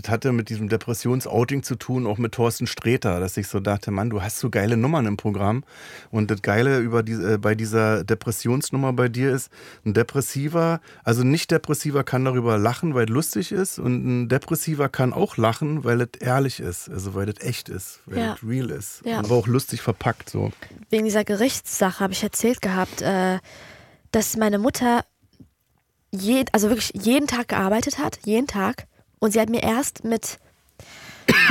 [0.00, 3.90] das hatte mit diesem Depressionsouting zu tun, auch mit Thorsten Sträter, dass ich so dachte,
[3.90, 5.64] Mann, du hast so geile Nummern im Programm
[6.10, 9.50] und das Geile über die, äh, bei dieser Depressionsnummer bei dir ist,
[9.84, 14.88] ein Depressiver, also nicht Depressiver kann darüber lachen, weil es lustig ist und ein Depressiver
[14.88, 18.34] kann auch lachen, weil es ehrlich ist, also weil es echt ist, weil Ja.
[18.34, 19.18] es real ist, Ja.
[19.20, 20.50] aber auch lustig verpackt so.
[20.90, 23.38] wegen dieser Gerichtssache habe ich erzählt gehabt, äh,
[24.12, 25.04] dass meine Mutter
[26.10, 28.86] je, also wirklich jeden Tag gearbeitet hat, jeden Tag.
[29.18, 30.38] Und sie hat mir erst mit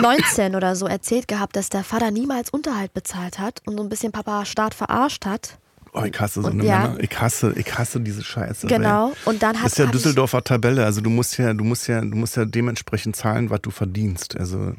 [0.01, 3.89] 19 oder so erzählt gehabt, dass der Vater niemals Unterhalt bezahlt hat und so ein
[3.89, 5.57] bisschen Papa Staat verarscht hat.
[5.93, 6.79] Oh, ich hasse so Und eine ja.
[6.79, 6.99] Männer.
[6.99, 8.67] Ich hasse, ich hasse diese Scheiße.
[8.67, 9.09] Genau.
[9.09, 9.15] Ey.
[9.25, 10.85] Und dann Das hat ist ja Düsseldorfer Tabelle.
[10.85, 14.37] Also du musst ja, du musst ja, du musst ja dementsprechend zahlen, was du verdienst.
[14.37, 14.73] Also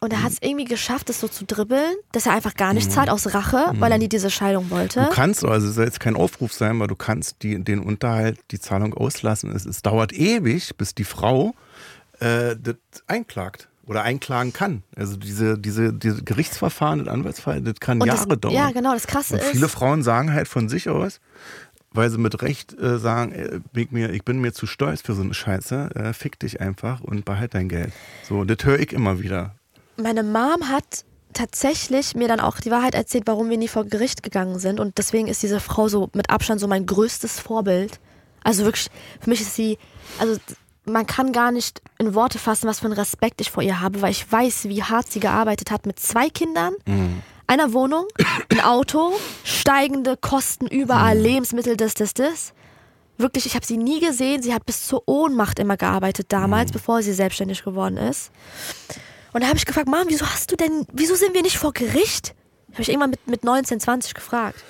[0.00, 2.90] Und er hat es irgendwie geschafft, das so zu dribbeln, dass er einfach gar nicht
[2.90, 5.00] zahlt aus Rache, weil er nie diese Scheidung wollte.
[5.00, 8.38] du kannst, also es soll jetzt kein Aufruf sein, weil du kannst die, den Unterhalt,
[8.52, 9.54] die Zahlung auslassen.
[9.54, 11.54] Es, es dauert ewig, bis die Frau
[12.20, 14.82] äh, das einklagt oder einklagen kann.
[14.96, 18.54] Also diese, diese, diese Gerichtsverfahren, das Anwaltsfall, das kann Und Jahre das, dauern.
[18.54, 18.92] Ja, genau.
[18.92, 19.48] Das Krasse Und ist.
[19.50, 21.20] viele Frauen sagen halt von sich aus,
[21.90, 25.14] weil sie mit Recht äh, sagen, äh, ich, mir, ich bin mir zu stolz für
[25.14, 27.92] so eine Scheiße, äh, fick dich einfach und behalt dein Geld.
[28.28, 29.54] So, das höre ich immer wieder.
[29.96, 34.22] meine Mom hat tatsächlich mir dann auch die Wahrheit erzählt, warum wir nie vor Gericht
[34.22, 34.80] gegangen sind.
[34.80, 38.00] Und deswegen ist diese Frau so mit Abstand so mein größtes Vorbild.
[38.44, 38.88] Also wirklich,
[39.20, 39.78] für mich ist sie,
[40.18, 40.38] also
[40.84, 44.02] man kann gar nicht in Worte fassen, was für einen Respekt ich vor ihr habe,
[44.02, 46.74] weil ich weiß, wie hart sie gearbeitet hat mit zwei Kindern,
[47.46, 48.06] einer Wohnung,
[48.50, 49.12] ein Auto,
[49.44, 52.52] steigende Kosten überall, Lebensmittel, das, das, das.
[53.18, 54.42] Wirklich, ich habe sie nie gesehen.
[54.42, 58.32] Sie hat bis zur Ohnmacht immer gearbeitet damals, bevor sie selbstständig geworden ist.
[59.32, 61.72] Und da habe ich gefragt, Mom, wieso hast du denn, wieso sind wir nicht vor
[61.72, 62.34] Gericht?
[62.72, 64.64] Habe ich irgendwann mit, mit 19, 20 gefragt.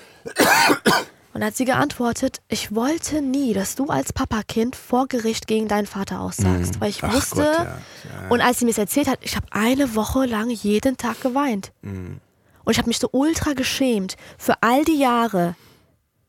[1.34, 5.86] Und hat sie geantwortet, ich wollte nie, dass du als Papakind vor Gericht gegen deinen
[5.86, 6.78] Vater aussagst.
[6.80, 7.64] Weil ich Ach wusste, Gott, ja.
[7.64, 8.28] Ja.
[8.28, 11.72] und als sie mir das erzählt hat, ich habe eine Woche lang jeden Tag geweint.
[11.80, 12.20] Mhm.
[12.64, 15.56] Und ich habe mich so ultra geschämt für all die Jahre,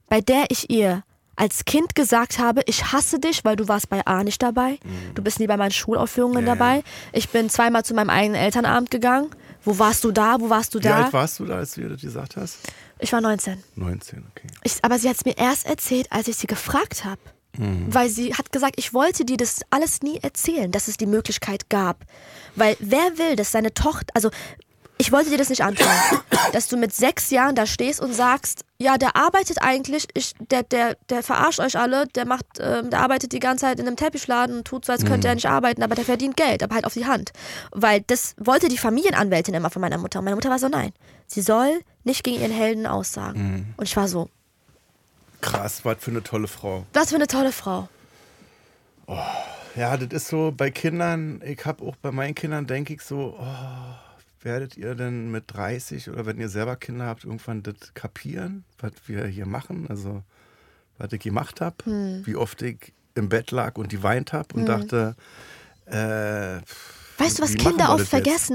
[0.08, 1.04] bei der ich ihr
[1.36, 4.78] als Kind gesagt habe, ich hasse dich, weil du warst bei A nicht dabei.
[5.16, 6.48] Du bist nie bei meinen Schulaufführungen Mhm.
[6.48, 6.84] Ja, dabei.
[7.12, 9.30] Ich bin zweimal zu meinem eigenen Elternabend gegangen.
[9.66, 10.38] Wo warst du da?
[10.40, 11.06] Wo warst du Wie da?
[11.06, 12.58] alt warst du da, als du ihr das gesagt hast?
[13.04, 13.62] Ich war 19.
[13.76, 14.48] 19, okay.
[14.64, 17.20] Ich, aber sie hat es mir erst erzählt, als ich sie gefragt habe.
[17.58, 17.94] Mhm.
[17.94, 21.70] Weil sie hat gesagt, ich wollte dir das alles nie erzählen, dass es die Möglichkeit
[21.70, 22.06] gab.
[22.56, 24.30] Weil wer will, dass seine Tochter, also
[24.98, 25.86] ich wollte dir das nicht antun,
[26.54, 30.64] dass du mit sechs Jahren da stehst und sagst, ja, der arbeitet eigentlich, ich, der,
[30.64, 33.98] der, der verarscht euch alle, der macht, ähm, der arbeitet die ganze Zeit in einem
[33.98, 36.86] Teppichladen und tut so, als könnte er nicht arbeiten, aber der verdient Geld, aber halt
[36.86, 37.32] auf die Hand.
[37.72, 40.20] Weil das wollte die Familienanwältin immer von meiner Mutter.
[40.20, 40.94] Und meine Mutter war so, nein,
[41.34, 43.74] sie soll nicht gegen ihren Helden aussagen.
[43.78, 44.30] Und ich war so,
[45.42, 46.86] Krass, was für eine tolle Frau.
[46.94, 47.90] was für eine tolle Frau.
[49.76, 53.36] Ja, das ist so bei Kindern, ich habe auch bei meinen Kindern, denke ich so,
[53.40, 53.96] oh,
[54.42, 58.92] werdet ihr denn mit 30 oder wenn ihr selber Kinder habt, irgendwann das kapieren, was
[59.08, 59.88] wir hier machen?
[59.90, 60.22] Also,
[60.98, 62.22] was ich gemacht habe, Hm.
[62.26, 65.16] wie oft ich im Bett lag und die weint habe und dachte,
[65.88, 66.62] äh,
[67.22, 68.52] Weißt du, was Kinder oft das jetzt?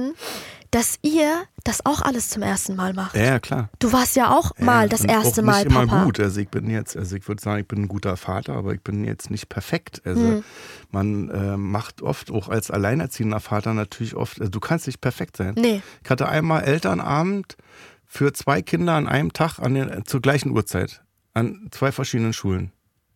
[0.71, 3.17] Dass ihr das auch alles zum ersten Mal macht.
[3.17, 3.71] Ja, klar.
[3.79, 6.05] Du warst ja auch mal Ja, das und erste auch Mal nicht immer Papa.
[6.05, 6.21] gut.
[6.21, 8.83] Also ich bin jetzt, also ich würde sagen, ich bin ein guter Vater, aber ich
[8.83, 10.03] bin jetzt nicht perfekt.
[10.05, 10.45] Also Hm.
[10.91, 15.39] man äh, macht oft auch als alleinerziehender Vater natürlich oft, also du kannst nicht perfekt
[15.39, 15.55] sein.
[15.57, 15.81] Nee.
[16.05, 17.57] Ich hatte einmal Elternabend
[18.05, 21.03] für zwei Kinder an einem Tag an den, zur gleichen Uhrzeit
[21.35, 22.73] an zwei verschiedenen Schulen,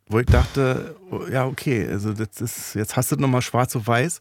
[0.08, 3.74] wo ich dachte, oh, ja okay, also das ist jetzt hast du noch mal Schwarz
[3.76, 4.20] auf Weiß.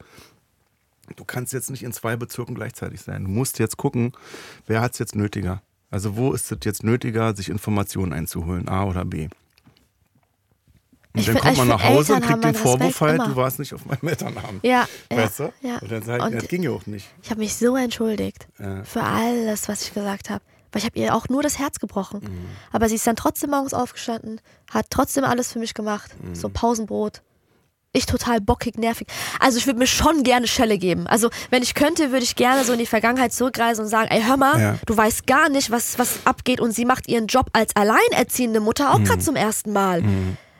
[1.15, 3.23] Du kannst jetzt nicht in zwei Bezirken gleichzeitig sein.
[3.25, 4.13] Du musst jetzt gucken,
[4.67, 5.61] wer hat es jetzt nötiger.
[5.89, 9.27] Also wo ist es jetzt nötiger, sich Informationen einzuholen, A oder B?
[11.13, 13.35] Und Ich dann kommt man nach Hause und Eltern haben kriegt den Vorwurf halt, du
[13.35, 14.63] warst nicht auf meinem Elternabend.
[14.63, 15.53] Ja, ja, Weißt du?
[15.61, 15.77] ja.
[15.79, 17.09] Und dann sag ich, Und das ging ja auch nicht.
[17.21, 18.83] Ich habe mich so entschuldigt Ja.
[18.85, 20.41] für alles, was ich gesagt habe.
[20.71, 22.21] Weil ich habe ihr auch nur das Herz gebrochen.
[22.23, 22.45] Mhm.
[22.71, 24.39] Aber sie ist dann trotzdem morgens aufgestanden,
[24.69, 26.11] hat trotzdem alles für mich gemacht.
[26.23, 26.33] Mhm.
[26.33, 27.21] So Pausenbrot.
[27.93, 29.05] Ich total bockig, nervig.
[29.41, 31.07] Also ich würde mir schon gerne Schelle geben.
[31.07, 34.23] Also wenn ich könnte, würde ich gerne so in die Vergangenheit zurückreisen und sagen, ey
[34.23, 34.75] hör mal, Ja.
[34.85, 38.93] du weißt gar nicht, was, was abgeht und sie macht ihren Job als alleinerziehende Mutter
[38.93, 39.03] auch Mhm.
[39.03, 40.03] gerade zum ersten Mal.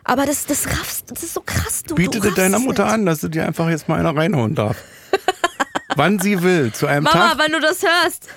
[0.04, 1.84] Aber das, das raffst, das ist so krass.
[1.88, 4.76] Du, Biete dir deiner Mutter an, dass du dir einfach jetzt mal einer reinhauen darf.
[5.96, 8.28] Wann sie will, zu einem Mama, Tag, wenn du das hörst.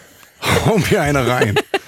[0.66, 1.56] hau mir eine rein.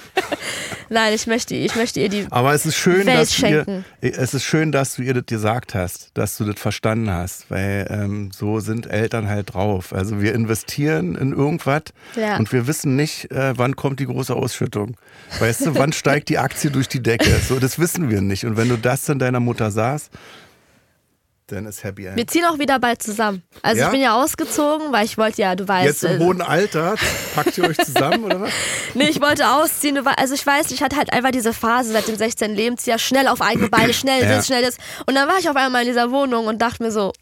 [0.89, 3.63] Nein, ich möchte, ich möchte ihr die Aber es ist schön, Welt dass du ihr,
[3.65, 3.85] schenken.
[4.01, 7.87] es ist schön, dass du ihr das gesagt hast, dass du das verstanden hast, weil
[7.89, 9.93] ähm, so sind Eltern halt drauf.
[9.93, 11.83] Also wir investieren in irgendwas
[12.15, 12.37] Ja.
[12.37, 14.95] und wir wissen nicht, äh, wann kommt die große Ausschüttung.
[15.39, 17.29] Weißt du, wann steigt die Aktie durch die Decke?
[17.47, 18.45] So, das wissen wir nicht.
[18.45, 20.11] Und wenn du das dann deiner Mutter sagst,
[21.47, 22.17] dann ist Happy End.
[22.17, 23.41] Wir ziehen auch wieder bald zusammen.
[23.61, 23.85] Also Ja?
[23.87, 25.85] ich bin ja ausgezogen, weil ich wollte ja, du weißt.
[25.85, 26.95] Jetzt im äh, hohen Alter,
[27.35, 28.51] packt ihr euch zusammen oder was?
[28.93, 30.05] nee, ich wollte ausziehen.
[30.05, 32.53] Also ich weiß, ich hatte halt einfach diese Phase seit dem 16.
[32.53, 34.29] Lebensjahr, schnell auf eigene Beine, schnell Ja.
[34.35, 34.77] das, schnell das.
[35.05, 37.13] Und dann war ich auf einmal in dieser Wohnung und dachte mir so,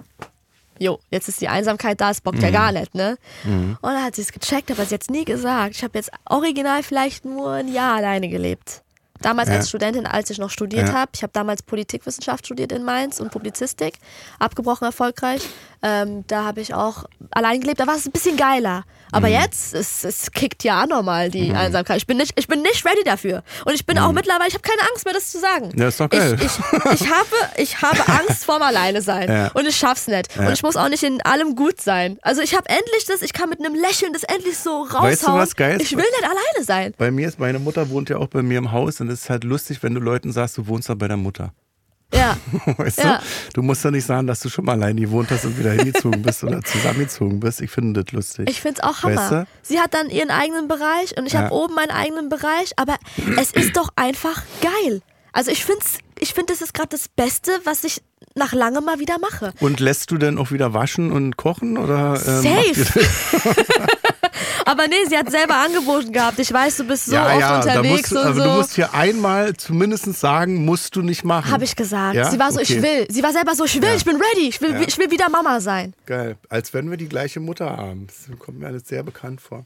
[0.79, 2.43] jo, jetzt ist die Einsamkeit da, es bockt Mhm.
[2.45, 3.17] ja gar nicht, ne?
[3.45, 5.75] Und dann hat sie es gecheckt, aber sie hat es nie gesagt.
[5.75, 8.81] Ich habe jetzt original vielleicht nur ein Jahr alleine gelebt.
[9.25, 9.55] Damals Ja.
[9.55, 10.93] als Studentin, als ich noch studiert Ja.
[10.93, 11.11] habe.
[11.15, 13.95] Ich habe damals Politikwissenschaft studiert in Mainz und Publizistik.
[14.37, 15.41] Abgebrochen erfolgreich.
[15.81, 17.79] Ähm, da habe ich auch allein gelebt.
[17.79, 18.83] Da war es ein bisschen geiler.
[19.11, 19.33] Aber Mhm.
[19.33, 21.97] jetzt, es, es kickt ja anormal die Einsamkeit.
[21.97, 23.43] Ich bin, nicht, ich bin nicht ready dafür.
[23.65, 25.69] Und ich bin auch mittlerweile, ich habe keine Angst mehr, das zu sagen.
[25.73, 25.79] Mhm.
[25.81, 26.35] Ja, ist doch geil.
[26.39, 29.29] Ich, ich, ich, habe, ich habe Angst vorm Alleine sein.
[29.29, 29.51] Ja.
[29.53, 30.37] Und ich schaff's nicht.
[30.37, 32.17] Und ich muss auch nicht in allem gut sein.
[32.23, 35.03] Also ich habe endlich das, ich kann mit einem Lächeln das endlich so raushauen.
[35.11, 35.91] Weißt du, was geil ist?
[35.91, 36.93] Ich will nicht alleine sein.
[36.97, 39.29] Bei mir ist, meine Mutter wohnt ja auch bei mir im Haus und es ist
[39.29, 41.53] halt lustig, wenn du Leuten sagst, du wohnst da bei der Mutter.
[42.15, 42.37] Ja.
[42.77, 43.17] Weißt Ja.
[43.17, 43.23] du?
[43.55, 46.21] Du musst ja nicht sagen, dass du schon mal allein gewohnt hast und wieder hingezogen
[46.21, 47.61] bist oder zusammengezogen bist.
[47.61, 48.49] Ich finde das lustig.
[48.49, 49.15] Ich find's auch Hammer.
[49.17, 49.47] Weißt du?
[49.63, 51.41] Sie hat dann ihren eigenen Bereich und ich Ja.
[51.43, 52.95] habe oben meinen eigenen Bereich, aber
[53.39, 55.01] es ist doch einfach geil.
[55.33, 58.01] Also ich find's, ich finde, das ist gerade das Beste, was ich
[58.35, 59.53] nach langem mal wieder mache.
[59.59, 61.77] Und lässt du denn auch wieder waschen und kochen?
[61.77, 62.99] Oder, ähm, Safe.
[64.65, 66.39] Aber nee, sie hat selber angeboten gehabt.
[66.39, 68.43] Ich weiß, du bist so ja, oft ja, da unterwegs musst, aber so.
[68.43, 71.51] du musst hier einmal zumindest sagen, musst du nicht machen.
[71.51, 72.15] Habe ich gesagt.
[72.15, 72.31] Ja?
[72.31, 72.81] Sie war so, ich Okay.
[72.81, 73.07] will.
[73.09, 74.47] Sie war selber so, ich will, ich bin ready.
[74.49, 75.93] Ich will, ich will wieder Mama sein.
[76.07, 76.35] Geil.
[76.49, 78.07] Als wenn wir die gleiche Mutter haben.
[78.07, 79.65] Das kommt mir alles sehr bekannt vor.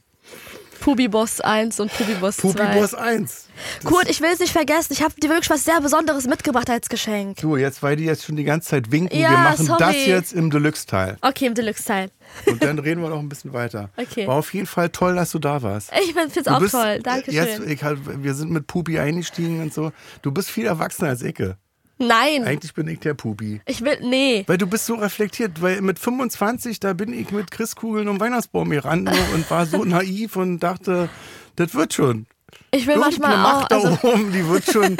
[0.79, 2.47] Pubi-Boss 1 und Pubi-Boss 2.
[2.53, 3.45] Pupi Boss 1.
[3.83, 4.93] Kurt, ich will es nicht vergessen.
[4.93, 7.39] Ich habe dir wirklich was sehr Besonderes mitgebracht als Geschenk.
[7.39, 9.79] So, jetzt, weil die jetzt schon die ganze Zeit winken, Ja, wir machen sorry.
[9.79, 11.17] das jetzt im Deluxe-Teil.
[11.21, 12.09] Okay, im Deluxe-Teil.
[12.45, 13.89] Und dann reden wir noch ein bisschen weiter.
[13.97, 14.27] Okay.
[14.27, 15.91] War auf jeden Fall toll, dass du da warst.
[16.01, 16.99] Ich finde es Du auch bist- toll.
[17.03, 17.33] Dankeschön.
[17.33, 19.91] Jetzt, ich halt, wir sind mit Pupi eingestiegen und so.
[20.21, 21.57] Du bist viel erwachsener als Icke.
[21.99, 22.45] Nein.
[22.45, 23.61] Eigentlich bin ich der Pupi.
[23.65, 24.43] Ich will, nee.
[24.47, 28.69] Weil du bist so reflektiert, weil mit 25, da bin ich mit Christkugeln um Weihnachtsbaum
[28.69, 31.09] gerannt und war so naiv und dachte,
[31.57, 32.25] das wird schon.
[32.71, 32.99] Ich will Irgendeine
[33.33, 33.59] manchmal auch.
[33.61, 34.97] Macht da Also, oben, die wird schon,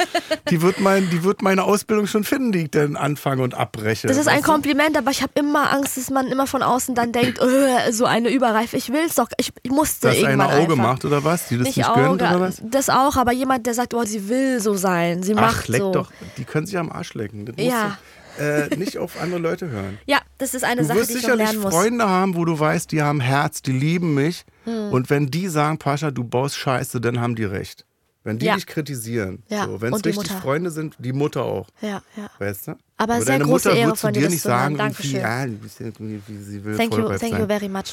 [0.50, 4.08] die wird, mein, die wird meine Ausbildung schon finden, die ich dann anfange und abbreche.
[4.08, 4.42] das ist ein?
[4.42, 8.04] Kompliment, aber ich habe immer Angst, dass man immer von außen dann denkt, äh, so
[8.06, 8.76] eine Überreife.
[8.76, 9.28] Ich will's doch.
[9.38, 10.76] Ich, ich musste Dass eine irgendwann Auge einfach.
[10.76, 11.46] macht oder was?
[11.48, 12.60] Die das nicht, Nicht gönnt Auge, oder was?
[12.64, 15.80] das auch, aber jemand, der sagt, oh, sie will so sein, sie Ach, macht leck
[15.80, 15.92] so.
[15.92, 16.10] doch.
[16.38, 17.46] Die können sich am Arsch lecken.
[17.46, 17.84] Das Ja.
[17.88, 17.94] du,
[18.40, 19.98] äh, nicht auf andere Leute hören.
[20.06, 21.74] Ja, das ist eine Du Sache, wirst die ich noch sicherlich lernen muss.
[21.74, 24.44] Freunde haben, wo du weißt, die haben Herz, die lieben mich.
[24.64, 24.90] Hm.
[24.92, 27.84] Und wenn die sagen, Pascha, du baust Scheiße, dann haben die recht.
[28.22, 28.54] Wenn die Ja.
[28.56, 30.40] dich kritisieren, Ja, so, wenn es richtig Mutter.
[30.42, 31.68] Freunde sind, die Mutter auch.
[31.80, 32.28] Ja, ja.
[32.38, 32.72] Weißt du?
[32.98, 35.20] Aber sehr deine große Mutter Ehre wird zu dir, nicht sagen, Dankeschön.
[35.20, 37.40] ja, du sie will, Thank you, thank sein.
[37.40, 37.84] you very much.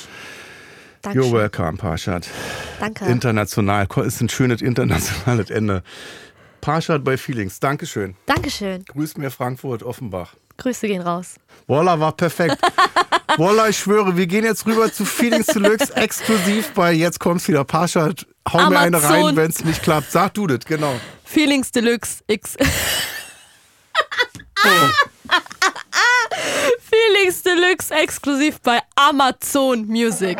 [1.03, 1.31] You're Dankeschön.
[1.31, 2.27] welcome, Parshad.
[2.81, 3.05] Danke.
[3.05, 5.83] International, ist ein schönes internationales Ende.
[6.61, 8.15] Parshad bei Feelings, Dankeschön.
[8.25, 8.83] Dankeschön.
[8.85, 10.35] Grüß mir Frankfurt, Offenbach.
[10.57, 11.35] Grüße gehen raus.
[11.67, 12.57] Voila, war perfekt.
[13.37, 17.63] Voila, ich schwöre, wir gehen jetzt rüber zu Feelings Deluxe exklusiv bei Jetzt kommt's wieder.
[17.63, 19.25] Parshad, hau mir eine Amazon.
[19.25, 20.11] rein, wenn es nicht klappt.
[20.11, 20.93] Sag du das, genau.
[21.23, 22.55] Feelings Deluxe X.
[26.89, 30.37] Felix Deluxe exklusiv bei Amazon Music.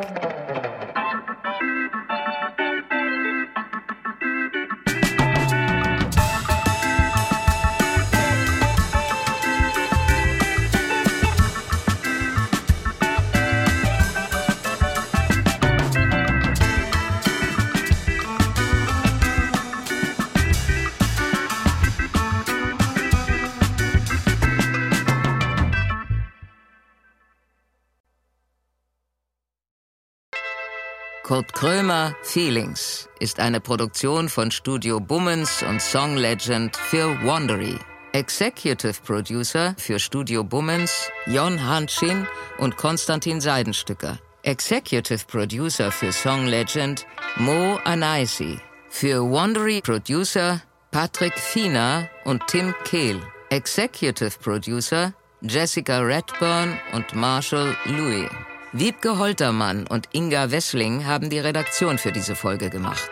[31.28, 37.78] Kurt Krömer Feelings ist eine Produktion von Studio Bummens und Song Legend für Wandery.
[38.14, 42.26] Executive Producer für Studio Bummens Jon Hanschin
[42.60, 44.18] und Konstantin Seidenstücker.
[44.44, 47.06] Executive Producer für Song Legend
[47.36, 48.58] Mo Anaisi.
[48.90, 50.62] Für Wandery Producer
[50.92, 53.20] Patrick Fiener und Tim Kehl.
[53.50, 55.12] Executive Producer
[55.42, 58.30] Jessica Redburn und Marshall Louis.
[58.74, 63.09] Wiebke Holtermann und Inga Wessling haben die Redaktion für diese Folge gemacht.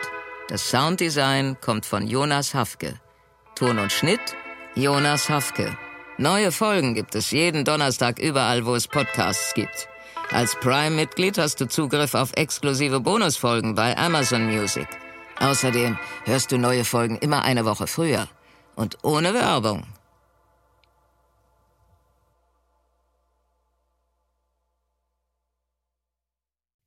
[0.48, 3.00] Das Sounddesign kommt von Jonas Hafke.
[3.54, 4.20] Ton und Schnitt
[4.74, 5.74] Jonas Hafke.
[6.18, 9.88] Neue Folgen gibt es jeden Donnerstag überall, wo es Podcasts gibt.
[10.30, 14.88] Als Prime-Mitglied hast du Zugriff auf exklusive Bonusfolgen bei Amazon Music.
[15.40, 18.28] Außerdem hörst du neue Folgen immer eine Woche früher
[18.74, 19.84] und ohne Werbung.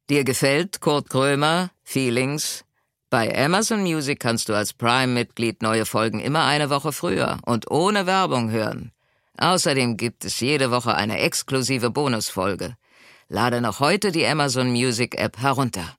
[0.09, 2.65] Dir gefällt Kurt Krömer, Feelings?
[3.11, 8.07] Bei Amazon Music kannst du als Prime-Mitglied neue Folgen immer eine Woche früher und ohne
[8.07, 8.91] Werbung hören.
[9.37, 12.75] Außerdem gibt es jede Woche eine exklusive Bonusfolge.
[13.27, 15.98] Lade noch heute die Amazon Music App herunter.